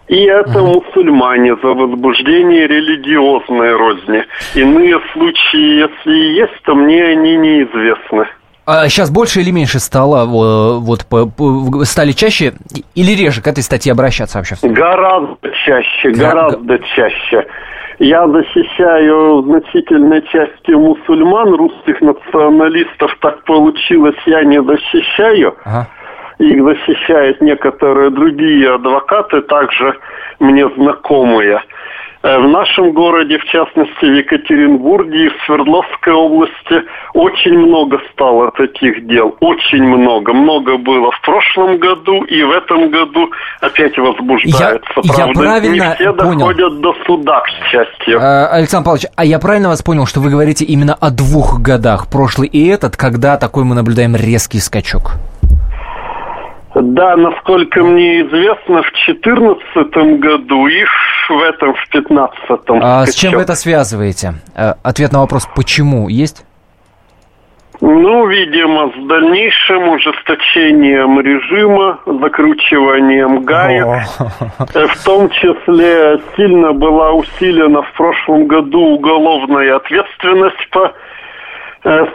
и 0.07 0.24
это 0.25 0.62
угу. 0.62 0.81
мусульмане 0.81 1.55
за 1.55 1.69
возбуждение 1.69 2.67
религиозной 2.67 3.75
розни. 3.75 4.25
Иные 4.55 5.00
случаи, 5.13 5.79
если 5.79 6.13
и 6.13 6.33
есть, 6.36 6.62
то 6.63 6.75
мне 6.75 7.03
они 7.03 7.38
неизвестны. 7.38 8.27
А 8.65 8.88
сейчас 8.88 9.12
больше 9.12 9.41
или 9.41 9.51
меньше 9.51 9.79
стало, 9.79 10.25
вот, 10.25 11.05
стали 11.86 12.12
чаще 12.13 12.53
или 12.95 13.12
реже 13.12 13.41
к 13.41 13.48
этой 13.48 13.62
статье 13.62 13.91
обращаться 13.91 14.38
вообще? 14.38 14.55
Гораздо 14.62 15.51
чаще, 15.65 16.12
гораздо 16.12 16.79
чаще. 16.95 17.45
Я 18.00 18.27
защищаю 18.27 19.43
значительной 19.43 20.22
части 20.24 20.72
мусульман, 20.72 21.53
русских 21.55 22.01
националистов, 22.01 23.15
так 23.22 23.43
получилось, 23.43 24.15
я 24.25 24.43
не 24.43 24.62
защищаю. 24.62 25.55
Ага 25.63 25.88
их 26.40 26.63
защищают 26.63 27.42
некоторые 27.42 28.10
другие 28.10 28.75
адвокаты, 28.75 29.42
также 29.42 29.98
мне 30.40 30.68
знакомые. 30.75 31.62
Э, 32.24 32.40
в 32.40 32.48
нашем 32.48 32.94
городе, 32.94 33.38
в 33.38 33.44
частности 33.46 34.06
в 34.06 34.16
Екатеринбурге 34.16 35.25
и 35.25 35.30
в 35.30 35.34
Свердловской 35.46 36.13
области, 36.13 36.84
очень 37.13 37.58
много 37.58 38.00
стало 38.13 38.50
таких 38.52 39.06
дел. 39.08 39.36
Очень 39.42 39.84
много. 39.84 40.32
Много 40.32 40.78
было 40.78 41.12
в 41.12 41.22
прошлом 41.22 41.78
году 41.80 42.24
и 42.24 42.42
в 42.44 42.52
этом 42.52 42.90
году 42.90 43.30
опять 43.60 43.98
возбуждается. 43.98 45.02
Я, 45.04 45.13
Правда, 45.13 45.28
я 45.28 45.34
правильно 45.34 45.84
не 45.90 45.96
все 45.96 46.13
понял. 46.13 46.40
доходят 46.40 46.80
до 46.80 46.96
суда, 47.06 47.42
к 47.42 47.50
счастью. 47.70 48.20
А, 48.22 48.48
Александр 48.48 48.86
Павлович, 48.86 49.06
а 49.18 49.25
я 49.25 49.40
правильно 49.40 49.68
вас 49.68 49.82
понял, 49.84 50.06
что 50.06 50.22
вы 50.22 50.30
говорите 50.30 50.63
именно 50.63 50.94
о 50.94 51.10
двух 51.12 51.60
годах, 51.62 52.08
прошлый 52.10 52.48
и 52.48 52.70
этот, 52.70 52.96
когда 52.96 53.36
такой 53.36 53.66
мы 53.66 53.75
наблюдаем 53.75 54.16
резкий 54.16 54.60
скачок? 54.60 55.16
Да, 56.75 57.15
насколько 57.15 57.84
мне 57.84 58.22
известно, 58.22 58.82
в 58.82 58.92
2014 59.06 60.20
году 60.20 60.68
и 60.68 60.84
в 61.30 61.42
этом, 61.42 61.74
в 61.74 61.89
2015. 61.92 62.39
А 62.82 63.06
с 63.06 63.13
чем 63.13 63.34
вы 63.34 63.42
это 63.42 63.56
связываете? 63.56 64.36
Э, 64.56 64.74
ответ 64.84 65.12
на 65.12 65.20
вопрос 65.20 65.48
«почему» 65.56 66.10
есть? 66.10 66.46
Ну, 67.82 68.27
видимо, 68.27 68.92
с 68.92 69.08
дальнейшим 69.08 69.89
ужесточением 69.89 71.20
режима, 71.20 72.00
закручиванием 72.06 73.44
гаек. 73.44 73.86
О. 73.86 74.65
В 74.88 75.03
том 75.03 75.30
числе 75.30 76.22
сильно 76.36 76.72
была 76.72 77.12
усилена 77.12 77.82
в 77.82 77.92
прошлом 77.94 78.48
году 78.48 78.80
уголовная 78.80 79.75
ответственность 79.75 80.70
по 80.72 80.94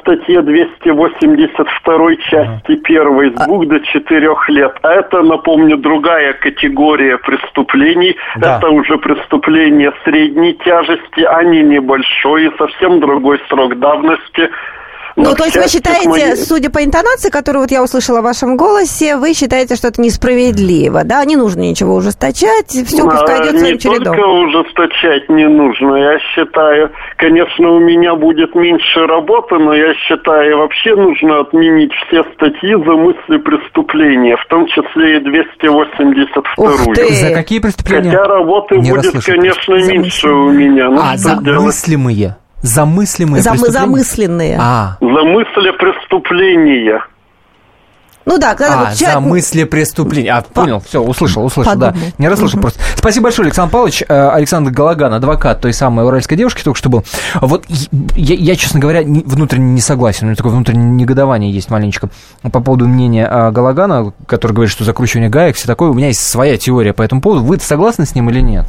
статье 0.00 0.42
282 0.42 2.16
части 2.16 2.80
1 2.82 3.36
с 3.36 3.46
2 3.46 3.64
до 3.66 3.80
4 3.80 4.36
лет. 4.48 4.72
А 4.82 4.92
это, 4.94 5.22
напомню, 5.22 5.76
другая 5.76 6.32
категория 6.32 7.18
преступлений. 7.18 8.16
Да. 8.36 8.58
Это 8.58 8.68
уже 8.70 8.96
преступления 8.98 9.92
средней 10.04 10.54
тяжести, 10.64 11.20
а 11.20 11.42
не 11.42 11.62
небольшой 11.62 12.46
и 12.46 12.56
совсем 12.56 13.00
другой 13.00 13.40
срок 13.48 13.78
давности. 13.78 14.50
Ну, 15.18 15.34
то 15.34 15.44
есть 15.44 15.56
вы 15.56 15.68
считаете, 15.68 16.08
моей... 16.08 16.36
судя 16.36 16.70
по 16.70 16.84
интонации, 16.84 17.28
которую 17.28 17.62
вот 17.62 17.72
я 17.72 17.82
услышала 17.82 18.20
в 18.20 18.24
вашем 18.24 18.56
голосе, 18.56 19.16
вы 19.16 19.34
считаете, 19.34 19.74
что 19.74 19.88
это 19.88 20.00
несправедливо, 20.00 21.02
да? 21.04 21.24
Не 21.24 21.34
нужно 21.36 21.62
ничего 21.62 21.96
ужесточать, 21.96 22.68
все 22.68 23.02
пускай 23.02 23.40
идет 23.42 23.58
своим 23.58 23.78
чередом. 23.78 23.98
Не 23.98 24.04
только 24.04 24.26
ужесточать 24.26 25.28
не 25.28 25.48
нужно, 25.48 25.96
я 25.96 26.18
считаю, 26.20 26.92
конечно, 27.16 27.70
у 27.70 27.80
меня 27.80 28.14
будет 28.14 28.54
меньше 28.54 29.06
работы, 29.06 29.56
но 29.56 29.74
я 29.74 29.92
считаю, 29.94 30.58
вообще 30.58 30.94
нужно 30.94 31.40
отменить 31.40 31.92
все 32.06 32.22
статьи 32.34 32.74
за 32.74 32.92
мысли 32.92 33.38
преступления, 33.38 34.36
в 34.36 34.46
том 34.48 34.66
числе 34.68 35.16
и 35.16 35.20
282 35.20 37.08
За 37.10 37.34
какие 37.34 37.58
преступления? 37.58 38.10
Хотя 38.10 38.24
работы 38.24 38.76
не 38.76 38.92
будет, 38.92 39.24
конечно, 39.24 39.74
меньше 39.74 40.28
у 40.28 40.52
меня. 40.52 40.90
Ну, 40.90 41.00
а, 41.02 41.16
за 41.16 41.42
делать? 41.42 41.64
мыслимые? 41.64 42.36
Замыслимые 42.62 43.42
Зам, 43.42 43.58
Замысленные. 43.58 44.58
А. 44.60 44.96
Замысли 45.00 45.70
преступления. 45.70 47.02
Ну 48.28 48.36
да, 48.36 48.54
когда 48.54 48.74
а, 48.74 48.84
вот 48.84 48.94
человек... 48.98 49.14
за 49.14 49.20
мысли 49.20 49.64
преступления. 49.64 50.34
А, 50.34 50.42
понял, 50.42 50.82
все, 50.86 51.00
услышал, 51.00 51.46
услышал, 51.46 51.72
Подумал. 51.72 51.94
да. 51.94 52.12
Не 52.18 52.28
расслышал 52.28 52.58
угу. 52.58 52.64
просто. 52.64 52.80
Спасибо 52.94 53.24
большое, 53.24 53.46
Александр 53.46 53.72
Павлович. 53.72 54.02
Э, 54.06 54.28
Александр 54.28 54.70
Галаган, 54.70 55.14
адвокат 55.14 55.62
той 55.62 55.72
самой 55.72 56.04
уральской 56.04 56.36
девушки, 56.36 56.62
только 56.62 56.78
что 56.78 56.90
был. 56.90 57.04
Вот 57.40 57.64
я, 58.16 58.34
я 58.34 58.54
честно 58.54 58.80
говоря, 58.80 59.00
внутренне 59.00 59.72
не 59.72 59.80
согласен. 59.80 60.24
У 60.24 60.26
меня 60.26 60.36
такое 60.36 60.52
внутреннее 60.52 60.90
негодование 60.90 61.50
есть 61.50 61.70
маленечко 61.70 62.10
по 62.42 62.60
поводу 62.60 62.86
мнения 62.86 63.26
а, 63.26 63.50
Галагана, 63.50 64.12
который 64.26 64.52
говорит, 64.52 64.70
что 64.70 64.84
закручивание 64.84 65.30
гаек, 65.30 65.56
все 65.56 65.66
такое. 65.66 65.88
У 65.88 65.94
меня 65.94 66.08
есть 66.08 66.20
своя 66.20 66.58
теория 66.58 66.92
по 66.92 67.00
этому 67.00 67.22
поводу. 67.22 67.42
Вы 67.44 67.58
согласны 67.60 68.04
с 68.04 68.14
ним 68.14 68.28
или 68.28 68.40
нет? 68.40 68.66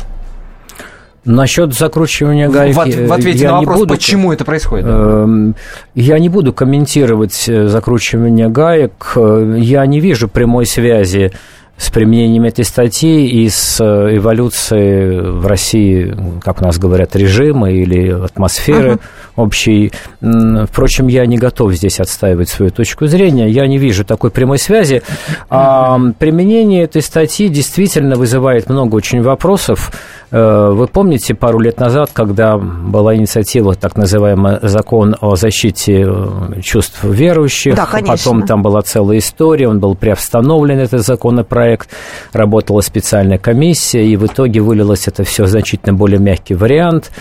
Насчет 1.25 1.73
закручивания 1.73 2.49
гаек... 2.49 2.75
В, 2.75 3.07
в 3.07 3.13
ответе 3.13 3.39
я 3.39 3.51
на 3.51 3.59
вопрос, 3.59 3.79
буду, 3.79 3.93
почему 3.93 4.31
это 4.31 4.45
происходит? 4.45 4.85
Э, 4.87 5.53
я 5.95 6.19
не 6.19 6.29
буду 6.29 6.53
комментировать 6.53 7.47
э, 7.47 7.67
закручивание 7.67 8.49
гаек. 8.49 9.13
Э, 9.15 9.55
я 9.59 9.85
не 9.85 9.99
вижу 9.99 10.27
прямой 10.27 10.65
связи 10.65 11.31
с 11.79 11.89
применением 11.91 12.43
этой 12.43 12.65
статьи 12.65 13.25
и 13.25 13.49
с 13.49 13.79
э, 13.79 14.17
эволюцией 14.17 15.21
в 15.21 15.47
России, 15.47 16.13
как 16.43 16.61
у 16.61 16.65
нас 16.65 16.77
говорят, 16.77 17.15
режима 17.15 17.71
или 17.71 18.09
атмосферы 18.09 18.91
uh-huh. 18.91 18.99
общей. 19.37 19.93
Впрочем, 20.19 21.07
я 21.07 21.25
не 21.25 21.37
готов 21.37 21.73
здесь 21.73 22.01
отстаивать 22.01 22.49
свою 22.49 22.71
точку 22.71 23.07
зрения. 23.07 23.49
Я 23.49 23.65
не 23.65 23.77
вижу 23.77 24.03
такой 24.03 24.29
прямой 24.29 24.57
связи. 24.59 25.03
А 25.49 25.97
применение 26.19 26.83
этой 26.83 27.01
статьи 27.01 27.47
действительно 27.47 28.15
вызывает 28.15 28.69
много 28.69 28.95
очень 28.95 29.21
вопросов. 29.21 29.93
Э, 30.31 30.69
вы 30.71 30.87
помните 30.87 31.33
пару 31.33 31.59
лет 31.59 31.79
назад, 31.79 32.11
когда 32.13 32.57
была 32.57 33.15
инициатива, 33.15 33.73
так 33.75 33.97
называемый 33.97 34.59
закон 34.61 35.15
о 35.21 35.35
защите 35.35 36.05
э, 36.07 36.61
чувств 36.61 37.03
верующих, 37.03 37.75
да, 37.75 37.85
конечно. 37.85 38.15
потом 38.15 38.47
там 38.47 38.61
была 38.61 38.81
целая 38.81 39.17
история, 39.17 39.67
он 39.67 39.79
был 39.79 39.95
приостановлен, 39.95 40.79
этот 40.79 41.01
законопроект, 41.05 41.49
проект, 41.49 41.89
работала 42.31 42.81
специальная 42.81 43.37
комиссия, 43.37 44.05
и 44.05 44.15
в 44.15 44.25
итоге 44.25 44.61
вылилось 44.61 45.07
это 45.07 45.23
все 45.23 45.43
в 45.43 45.47
значительно 45.47 45.93
более 45.93 46.19
мягкий 46.19 46.55
вариант. 46.55 47.11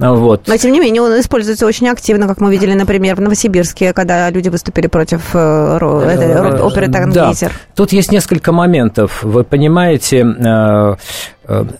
Вот. 0.00 0.48
Но, 0.48 0.56
тем 0.56 0.72
не 0.72 0.80
менее, 0.80 1.02
он 1.02 1.20
используется 1.20 1.66
очень 1.66 1.88
активно, 1.88 2.26
как 2.26 2.40
мы 2.40 2.50
видели, 2.50 2.72
например, 2.72 3.16
в 3.16 3.20
Новосибирске, 3.20 3.92
когда 3.92 4.30
люди 4.30 4.48
выступили 4.48 4.86
против 4.86 5.34
э, 5.34 5.78
э, 5.78 6.60
оперы 6.62 6.88
«Тангейзер». 6.88 7.48
Да. 7.48 7.54
Тут 7.76 7.92
есть 7.92 8.10
несколько 8.10 8.50
моментов. 8.50 9.22
Вы 9.22 9.44
понимаете, 9.44 10.20
э, 10.20 10.96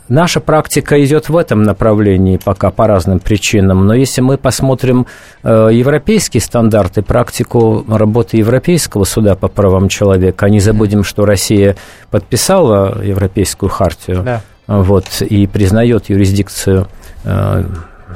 наша 0.09 0.41
практика 0.41 1.03
идет 1.03 1.31
в 1.31 1.37
этом 1.37 1.63
направлении 1.63 2.37
пока 2.37 2.71
по 2.71 2.87
разным 2.87 3.21
причинам, 3.21 3.87
но 3.87 3.95
если 3.95 4.21
мы 4.21 4.37
посмотрим 4.37 5.07
европейские 5.45 6.41
стандарты, 6.41 7.03
практику 7.03 7.85
работы 7.89 8.37
Европейского 8.37 9.05
суда 9.05 9.37
по 9.37 9.49
правам 9.49 9.89
человека, 9.89 10.47
а 10.47 10.51
не 10.51 10.61
забудем, 10.61 11.05
что 11.05 11.25
Россия 11.25 11.77
подписала 12.11 13.01
Европейскую 13.03 13.71
хартию 13.71 14.25
да. 14.25 14.43
вот, 14.67 15.07
и 15.21 15.47
признает 15.47 16.11
юрисдикцию 16.11 16.89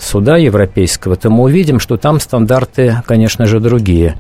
суда 0.00 0.36
европейского, 0.36 1.16
то 1.16 1.30
мы 1.30 1.44
увидим, 1.44 1.78
что 1.78 1.96
там 1.96 2.20
стандарты, 2.20 3.02
конечно 3.06 3.46
же, 3.46 3.60
другие. 3.60 4.16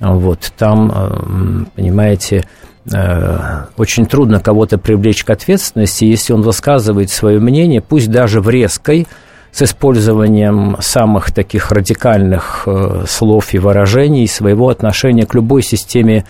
Вот, 0.00 0.52
там, 0.58 0.92
э, 0.94 1.64
понимаете, 1.76 2.44
э, 2.92 3.38
очень 3.76 4.06
трудно 4.06 4.40
кого-то 4.40 4.78
привлечь 4.78 5.24
к 5.24 5.30
ответственности, 5.30 6.04
если 6.04 6.32
он 6.32 6.42
высказывает 6.42 7.10
свое 7.10 7.40
мнение, 7.40 7.80
пусть 7.80 8.10
даже 8.10 8.40
в 8.40 8.48
резкой, 8.48 9.06
с 9.54 9.62
использованием 9.62 10.76
самых 10.80 11.30
таких 11.30 11.70
радикальных 11.70 12.64
э, 12.66 13.04
слов 13.06 13.54
и 13.54 13.58
выражений 13.58 14.26
своего 14.26 14.68
отношения 14.68 15.26
к 15.26 15.34
любой 15.34 15.62
системе 15.62 16.24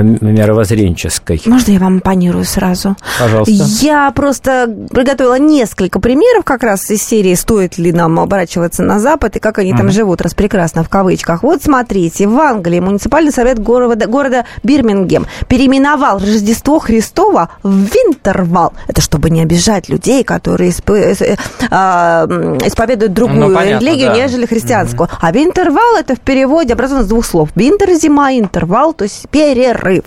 мировоззренческой. 0.00 1.42
Можно 1.46 1.72
я 1.72 1.78
вам 1.78 1.98
оппонирую 1.98 2.44
сразу? 2.44 2.96
Пожалуйста. 3.18 3.52
Я 3.80 4.10
просто 4.12 4.74
приготовила 4.90 5.38
несколько 5.38 6.00
примеров 6.00 6.44
как 6.44 6.62
раз 6.62 6.90
из 6.90 7.02
серии 7.02 7.34
«Стоит 7.34 7.76
ли 7.78 7.92
нам 7.92 8.18
оборачиваться 8.18 8.82
на 8.82 8.98
Запад?» 8.98 9.36
и 9.36 9.38
как 9.38 9.58
они 9.58 9.72
mm-hmm. 9.72 9.76
там 9.76 9.90
живут, 9.90 10.22
раз 10.22 10.34
прекрасно 10.34 10.82
в 10.82 10.88
кавычках. 10.88 11.42
Вот 11.42 11.62
смотрите, 11.62 12.26
в 12.26 12.38
Англии 12.40 12.80
муниципальный 12.80 13.32
совет 13.32 13.58
города, 13.58 14.06
города 14.06 14.46
Бирмингем 14.62 15.26
переименовал 15.48 16.18
Рождество 16.18 16.78
Христова 16.78 17.50
в 17.62 17.72
Винтервал. 17.72 18.72
Это 18.88 19.02
чтобы 19.02 19.28
не 19.28 19.42
обижать 19.42 19.88
людей, 19.88 20.24
которые 20.24 20.70
исп... 20.70 20.90
Э, 20.90 21.36
а, 21.70 22.26
исповедуют 22.64 23.12
другую 23.12 23.48
ну, 23.48 23.54
понятно, 23.54 23.84
религию, 23.84 24.08
да. 24.08 24.16
нежели 24.16 24.46
христианскую. 24.46 25.08
Mm-hmm. 25.08 25.18
А 25.20 25.32
Винтервал 25.32 25.96
это 25.98 26.14
в 26.14 26.20
переводе 26.20 26.72
образовано 26.72 27.04
из 27.04 27.08
двух 27.08 27.26
слов. 27.26 27.50
Винтер– 27.54 27.90
зима, 28.00 28.32
интервал, 28.32 28.94
то 28.94 29.04
есть 29.04 29.28
перерыв 29.28 29.81
прорыв. 29.82 30.04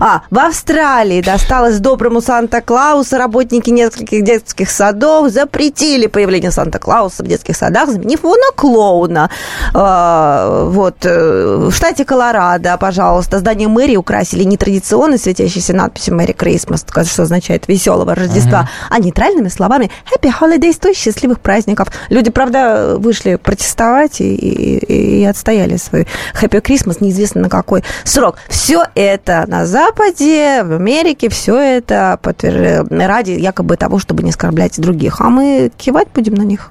А, 0.00 0.22
в 0.30 0.38
Австралии 0.38 1.22
досталось 1.22 1.78
доброму 1.78 2.20
Санта-Клауса. 2.20 3.18
Работники 3.18 3.70
нескольких 3.70 4.22
детских 4.22 4.70
садов 4.70 5.30
запретили 5.30 6.06
появление 6.06 6.50
Санта-Клауса 6.50 7.22
в 7.24 7.26
детских 7.26 7.56
садах, 7.56 7.90
заменив 7.90 8.22
его 8.22 8.36
на 8.36 8.52
клоуна. 8.54 9.30
А, 9.72 10.64
вот. 10.64 10.96
Э, 11.04 11.68
в 11.70 11.72
штате 11.72 12.04
Колорадо, 12.04 12.76
пожалуйста, 12.76 13.38
здание 13.38 13.68
мэрии 13.68 13.96
украсили 13.96 14.44
нетрадиционной 14.44 15.18
светящейся 15.18 15.72
надписью 15.72 16.14
«Merry 16.14 16.36
Christmas», 16.36 16.84
что 17.06 17.22
означает 17.22 17.66
«веселого 17.68 18.14
Рождества», 18.14 18.62
uh-huh. 18.62 18.88
а 18.90 18.98
нейтральными 18.98 19.48
словами 19.48 19.90
«Happy 20.12 20.30
Holidays», 20.40 20.78
то 20.78 20.88
есть 20.88 21.00
«счастливых 21.00 21.40
праздников». 21.40 21.88
Люди, 22.10 22.30
правда, 22.30 22.96
вышли 22.98 23.36
протестовать 23.36 24.20
и, 24.20 24.34
и, 24.34 25.20
и 25.20 25.24
отстояли 25.24 25.76
свой 25.76 26.06
«Happy 26.40 26.60
Christmas», 26.60 26.98
неизвестно 27.00 27.42
на 27.42 27.48
какой 27.48 27.84
срок. 28.04 28.36
Все 28.48 28.84
это 28.94 29.13
это 29.14 29.44
на 29.46 29.66
Западе, 29.66 30.62
в 30.64 30.72
Америке, 30.72 31.28
все 31.28 31.56
это 31.56 32.18
подтвер... 32.20 32.86
ради 32.90 33.32
якобы 33.32 33.76
того, 33.76 33.98
чтобы 33.98 34.22
не 34.22 34.30
оскорблять 34.30 34.80
других. 34.80 35.20
А 35.20 35.30
мы 35.30 35.70
кивать 35.76 36.08
будем 36.14 36.34
на 36.34 36.42
них? 36.42 36.70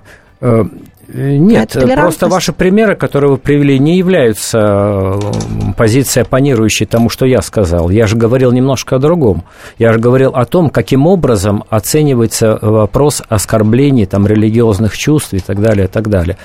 Э, 1.10 1.36
нет, 1.36 1.75
просто 1.95 2.27
ваши 2.27 2.54
примеры, 2.54 2.95
которые 2.95 3.32
вы 3.32 3.38
привели, 3.38 3.77
не 3.77 3.97
являются 3.97 4.58
э, 4.58 5.19
позицией 5.75 6.23
оппонирующей 6.23 6.86
тому, 6.86 7.10
что 7.10 7.25
я 7.25 7.41
сказал. 7.41 7.89
Я 7.89 8.08
же 8.08 8.15
говорил 8.15 8.51
немножко 8.51 8.95
о 8.95 8.99
другом. 8.99 9.43
Я 9.77 9.91
же 9.91 9.99
говорил 9.99 10.32
о 10.34 10.45
том, 10.45 10.69
каким 10.69 11.06
образом 11.06 11.65
оценивается 11.69 12.58
вопрос 12.62 13.21
оскорблений 13.27 14.06
там, 14.06 14.25
религиозных 14.27 14.97
чувств 14.97 15.34
и 15.34 15.39
так 15.39 15.62
далее, 15.62 15.86
и 15.86 15.89
так 15.89 16.10
далее. 16.10 16.38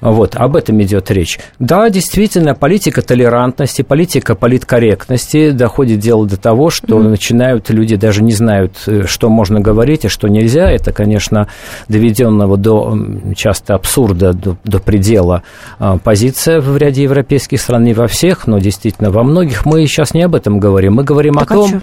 Вот, 0.00 0.36
об 0.36 0.54
этом 0.54 0.80
идет 0.82 1.10
речь. 1.10 1.40
Да, 1.58 1.90
действительно, 1.90 2.54
политика 2.54 3.02
толерантности, 3.02 3.82
политика 3.82 4.36
политкорректности 4.36 5.50
доходит 5.50 5.98
дело 5.98 6.26
до 6.26 6.36
того, 6.36 6.70
что 6.70 6.98
mm-hmm. 6.98 7.08
начинают 7.08 7.70
люди 7.70 7.96
даже 7.96 8.22
не 8.22 8.32
знают, 8.32 8.76
э, 8.86 9.06
что 9.06 9.28
можно 9.28 9.60
говорить, 9.60 10.04
а 10.04 10.08
что 10.08 10.28
нельзя. 10.28 10.70
Это, 10.70 10.92
конечно, 10.92 11.48
доведенного 11.88 12.56
до 12.56 12.96
часто 13.34 13.74
абсурда 13.74 14.13
абсурда 14.14 14.32
до, 14.32 14.56
до 14.64 14.78
предела 14.78 15.42
а, 15.78 15.98
позиция 15.98 16.60
в 16.60 16.76
ряде 16.76 17.02
европейских 17.02 17.60
стран, 17.60 17.84
не 17.84 17.94
во 17.94 18.06
всех, 18.06 18.46
но 18.46 18.58
действительно 18.58 19.10
во 19.10 19.22
многих. 19.22 19.66
Мы 19.66 19.86
сейчас 19.86 20.14
не 20.14 20.22
об 20.22 20.34
этом 20.34 20.58
говорим. 20.58 20.94
Мы 20.94 21.04
говорим 21.04 21.34
так 21.34 21.50
о 21.50 21.54
том... 21.54 21.82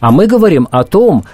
А 0.00 0.10
мы 0.10 0.26
говорим 0.26 0.66
о 0.72 0.82
том, 0.82 1.24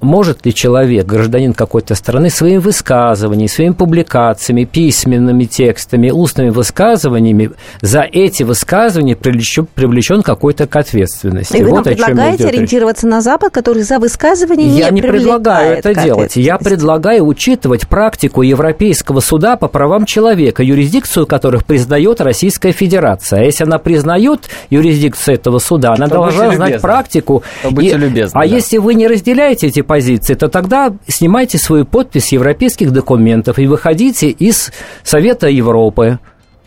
может 0.00 0.46
ли 0.46 0.54
человек, 0.54 1.06
гражданин 1.06 1.54
какой-то 1.54 1.94
страны, 1.94 2.30
своими 2.30 2.58
высказываниями, 2.58 3.48
своими 3.48 3.72
публикациями, 3.72 4.64
письменными 4.64 5.44
текстами, 5.44 6.10
устными 6.10 6.50
высказываниями 6.50 7.50
за 7.80 8.02
эти 8.02 8.44
высказывания 8.44 9.16
привлечен, 9.16 9.66
привлечен 9.74 10.22
какой-то 10.22 10.66
к 10.66 10.76
ответственности. 10.76 11.56
И 11.56 11.62
вы 11.62 11.70
вот 11.70 11.76
нам 11.76 11.84
предлагаете 11.84 12.46
ориентироваться 12.46 13.08
на 13.08 13.20
Запад, 13.20 13.52
который 13.52 13.82
за 13.82 13.98
высказывание 13.98 14.68
не 14.68 14.78
Я 14.78 14.90
не 14.90 15.02
предлагаю 15.02 15.78
это 15.78 15.94
делать. 15.94 16.36
Я 16.36 16.58
предлагаю 16.58 17.26
учитывать 17.26 17.88
практику 17.88 18.42
Европейского 18.42 19.20
суда 19.20 19.56
по 19.56 19.66
правам 19.68 20.04
человека, 20.04 20.62
юрисдикцию 20.62 21.26
которых 21.26 21.64
признает 21.64 22.20
Российская 22.20 22.72
Федерация. 22.72 23.40
А 23.40 23.42
если 23.42 23.64
она 23.64 23.78
признает 23.78 24.48
юрисдикцию 24.70 25.34
этого 25.34 25.58
суда, 25.58 25.94
она 25.94 26.06
должна 26.06 26.52
знать 26.54 26.80
практику. 26.80 27.42
Будьте 27.68 27.96
и, 27.96 27.98
любезны. 27.98 28.38
А 28.38 28.46
да 28.46 28.59
если 28.60 28.76
вы 28.76 28.92
не 28.92 29.06
разделяете 29.08 29.68
эти 29.68 29.80
позиции, 29.80 30.34
то 30.34 30.48
тогда 30.48 30.92
снимайте 31.08 31.56
свою 31.56 31.86
подпись 31.86 32.30
европейских 32.32 32.92
документов 32.92 33.58
и 33.58 33.66
выходите 33.66 34.28
из 34.28 34.70
Совета 35.02 35.48
Европы. 35.48 36.18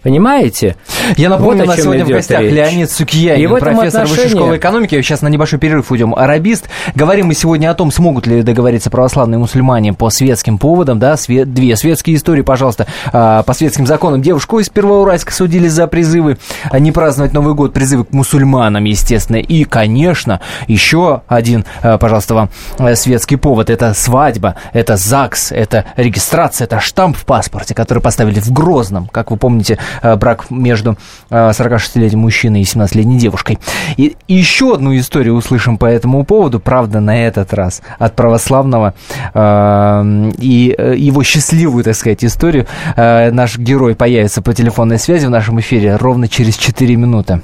Понимаете? 0.04 0.76
Я 1.16 1.30
напомню, 1.30 1.62
вот 1.62 1.64
у 1.64 1.70
нас 1.70 1.82
сегодня 1.82 2.06
в 2.06 2.10
гостях 2.10 2.42
речь. 2.42 2.54
Леонид 2.54 2.92
Сукьянин, 2.92 3.50
профессор 3.50 4.02
отношении... 4.02 4.24
Высшей 4.24 4.30
школы 4.30 4.58
экономики. 4.58 5.02
Сейчас 5.02 5.22
на 5.22 5.30
небольшой 5.30 5.60
перерыв 5.60 5.92
уйдем. 5.92 6.14
Арабист. 6.14 6.70
Говорим 6.94 7.28
мы 7.28 7.34
сегодня 7.34 7.72
о 7.72 7.74
том, 7.74 7.92
смогут 7.92 8.28
ли 8.28 8.42
договориться 8.42 8.90
православные 8.90 9.40
мусульмане 9.40 9.94
по 9.94 10.10
светским 10.10 10.58
поводам. 10.58 11.00
Да? 11.00 11.16
Свет... 11.16 11.54
Две 11.54 11.76
светские 11.78 12.18
истории, 12.18 12.42
пожалуйста. 12.42 12.88
А, 13.12 13.44
по 13.44 13.54
светским 13.54 13.88
законам 13.88 14.22
девушку 14.22 14.60
из 14.60 14.70
Первоуральска 14.70 15.32
судили 15.32 15.68
за 15.70 15.88
призывы 15.88 16.38
не 16.74 16.92
праздновать 16.92 17.34
Новый 17.34 17.54
год, 17.54 17.74
призывы 17.74 18.04
к 18.04 18.12
мусульманам, 18.12 18.84
естественно. 18.84 19.38
И, 19.38 19.64
конечно, 19.64 20.42
еще 20.68 21.22
один, 21.28 21.66
а, 21.82 21.98
пожалуйста, 21.98 22.36
вам 22.36 22.50
светский 22.96 23.38
повод. 23.38 23.70
Это 23.70 23.94
свадьба, 23.94 24.56
это 24.74 24.98
ЗАГС, 24.98 25.54
это 25.54 25.86
регистрация, 25.96 26.66
это 26.66 26.82
штамп 26.82 27.16
в 27.16 27.26
паспорте, 27.26 27.74
который 27.74 28.00
поставили 28.00 28.42
в 28.42 28.52
Грозном, 28.52 29.08
как 29.08 29.32
вы 29.32 29.38
помните, 29.38 29.80
брак 30.02 30.50
между 30.50 30.98
46-летним 31.30 32.20
мужчиной 32.20 32.62
и 32.62 32.64
17-летней 32.64 33.18
девушкой. 33.18 33.60
И 33.98 34.16
еще 34.28 34.74
одну 34.76 34.98
историю 34.98 35.36
услышим 35.36 35.78
по 35.78 35.86
этому 35.86 36.24
поводу, 36.24 36.60
правда, 36.60 37.00
на 37.00 37.26
этот 37.26 37.54
раз 37.54 37.82
от 38.00 38.16
православного 38.16 38.94
и 39.34 40.76
его 40.98 41.24
счастливую, 41.24 41.84
так 41.84 41.96
сказать, 41.96 42.24
историю. 42.24 42.68
Наш 42.96 43.58
герой 43.58 43.96
появится 43.96 44.42
по 44.42 44.54
телефонной 44.54 45.00
связи 45.00 45.26
в 45.26 45.30
нашем 45.30 45.60
эфире 45.60 45.96
ровно 45.96 46.28
через 46.28 46.56
4 46.58 46.96
минуты. 46.96 47.42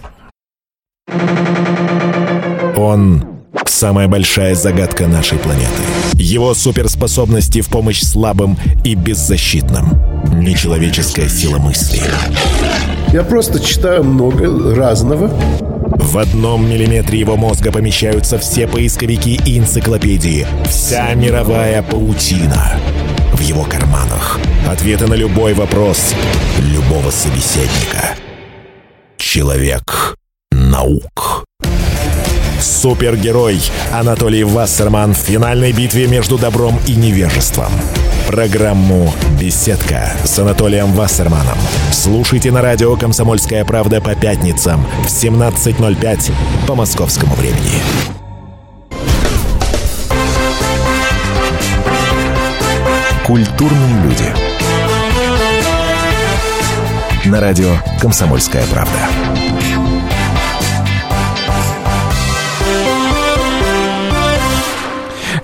Он– 2.75 3.25
самая 3.65 4.07
большая 4.07 4.55
загадка 4.55 5.07
нашей 5.07 5.37
планеты. 5.37 5.81
Его 6.13 6.53
суперспособности 6.53 7.61
в 7.61 7.69
помощь 7.69 8.01
слабым 8.01 8.57
и 8.83 8.95
беззащитным. 8.95 10.01
Нечеловеческая 10.33 11.29
сила 11.29 11.57
мысли. 11.57 12.01
Я 13.13 13.23
просто 13.23 13.59
читаю 13.59 14.03
много 14.03 14.75
разного. 14.75 15.29
В 15.99 16.17
одном 16.17 16.69
миллиметре 16.69 17.19
его 17.19 17.35
мозга 17.37 17.71
помещаются 17.71 18.39
все 18.39 18.67
поисковики 18.67 19.39
и 19.45 19.59
энциклопедии. 19.59 20.47
Вся 20.65 21.13
мировая 21.13 21.83
паутина. 21.83 22.79
В 23.33 23.41
его 23.41 23.63
карманах. 23.63 24.39
Ответы 24.67 25.07
на 25.07 25.13
любой 25.13 25.53
вопрос 25.53 26.13
любого 26.59 27.11
собеседника. 27.11 28.15
Человек 29.17 30.15
наук. 30.51 31.45
Супергерой 32.59 33.59
Анатолий 33.91 34.43
Вассерман 34.43 35.13
в 35.13 35.17
финальной 35.17 35.71
битве 35.71 36.07
между 36.07 36.37
добром 36.37 36.79
и 36.87 36.95
невежеством. 36.95 37.71
Программу 38.27 39.13
«Беседка» 39.39 40.13
с 40.23 40.37
Анатолием 40.37 40.91
Вассерманом. 40.93 41.57
Слушайте 41.91 42.51
на 42.51 42.61
радио 42.61 42.95
«Комсомольская 42.95 43.65
правда» 43.65 44.01
по 44.01 44.13
пятницам 44.13 44.85
в 45.03 45.07
17.05 45.07 46.31
по 46.67 46.75
московскому 46.75 47.33
времени. 47.35 47.81
Культурные 53.25 54.03
люди. 54.03 54.49
На 57.25 57.39
радио 57.39 57.75
«Комсомольская 57.99 58.65
правда». 58.67 59.38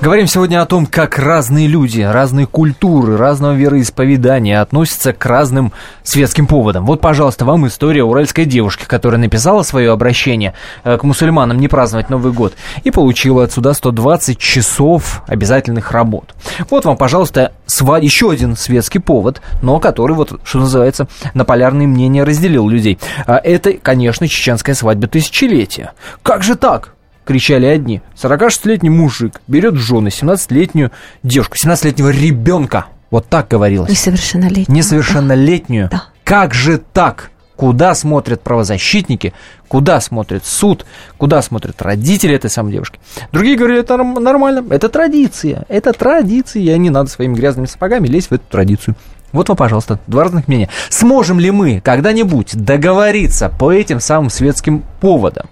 Говорим 0.05 0.27
сегодня 0.27 0.61
о 0.61 0.67
том, 0.67 0.85
как 0.85 1.17
разные 1.17 1.65
люди, 1.65 2.01
разные 2.01 2.45
культуры, 2.45 3.17
разного 3.17 3.53
вероисповедания 3.53 4.61
относятся 4.61 5.13
к 5.13 5.25
разным 5.25 5.73
светским 6.03 6.45
поводам. 6.45 6.85
Вот, 6.85 7.01
пожалуйста, 7.01 7.43
вам 7.43 7.65
история 7.65 8.03
уральской 8.03 8.45
девушки, 8.45 8.85
которая 8.85 9.19
написала 9.19 9.63
свое 9.63 9.91
обращение 9.91 10.53
э, 10.83 10.99
к 10.99 11.03
мусульманам 11.03 11.57
не 11.57 11.67
праздновать 11.67 12.11
Новый 12.11 12.33
год 12.33 12.53
и 12.83 12.91
получила 12.91 13.45
отсюда 13.45 13.73
120 13.73 14.37
часов 14.37 15.23
обязательных 15.25 15.91
работ. 15.91 16.35
Вот 16.69 16.85
вам, 16.85 16.97
пожалуйста, 16.97 17.53
сва... 17.65 17.97
еще 17.97 18.29
один 18.29 18.55
светский 18.55 18.99
повод, 18.99 19.41
но 19.63 19.79
который, 19.79 20.15
вот, 20.15 20.39
что 20.43 20.59
называется, 20.59 21.07
на 21.33 21.45
полярные 21.45 21.87
мнения 21.87 22.23
разделил 22.23 22.69
людей. 22.69 22.99
А 23.25 23.37
это, 23.43 23.73
конечно, 23.73 24.27
чеченская 24.27 24.75
свадьба 24.75 25.07
тысячелетия. 25.07 25.93
Как 26.21 26.43
же 26.43 26.53
так? 26.53 26.94
Кричали 27.25 27.65
одни. 27.65 28.01
46-летний 28.15 28.89
мужик 28.89 29.41
берет 29.47 29.73
в 29.73 29.79
жены 29.79 30.07
17-летнюю 30.09 30.91
девушку, 31.23 31.57
17-летнего 31.57 32.09
ребенка. 32.09 32.85
Вот 33.11 33.27
так 33.27 33.47
говорилось. 33.47 33.89
Несовершеннолетнюю. 33.89 34.77
Несовершеннолетнюю. 34.77 35.89
Да. 35.89 36.05
Как 36.23 36.53
же 36.53 36.81
так? 36.93 37.31
Куда 37.55 37.95
смотрят 37.95 38.41
правозащитники, 38.41 39.33
куда 39.69 40.01
смотрит 40.01 40.45
суд, 40.45 40.85
куда 41.17 41.41
смотрят 41.41 41.81
родители 41.81 42.35
этой 42.35 42.49
самой 42.49 42.73
девушки. 42.73 42.99
Другие 43.31 43.55
говорили, 43.55 43.79
это 43.79 43.95
нормально, 43.95 44.65
это 44.69 44.89
традиция, 44.89 45.65
это 45.69 45.93
традиция, 45.93 46.77
не 46.77 46.89
надо 46.89 47.09
своими 47.09 47.33
грязными 47.33 47.65
сапогами 47.65 48.07
лезть 48.07 48.29
в 48.29 48.33
эту 48.33 48.43
традицию. 48.49 48.95
Вот 49.31 49.47
вам, 49.47 49.57
пожалуйста, 49.57 49.99
два 50.07 50.23
разных 50.23 50.49
мнения. 50.49 50.67
Сможем 50.89 51.39
ли 51.39 51.49
мы 51.51 51.79
когда-нибудь 51.79 52.55
договориться 52.55 53.47
по 53.47 53.71
этим 53.71 54.01
самым 54.01 54.29
светским 54.29 54.83
поводам? 54.99 55.47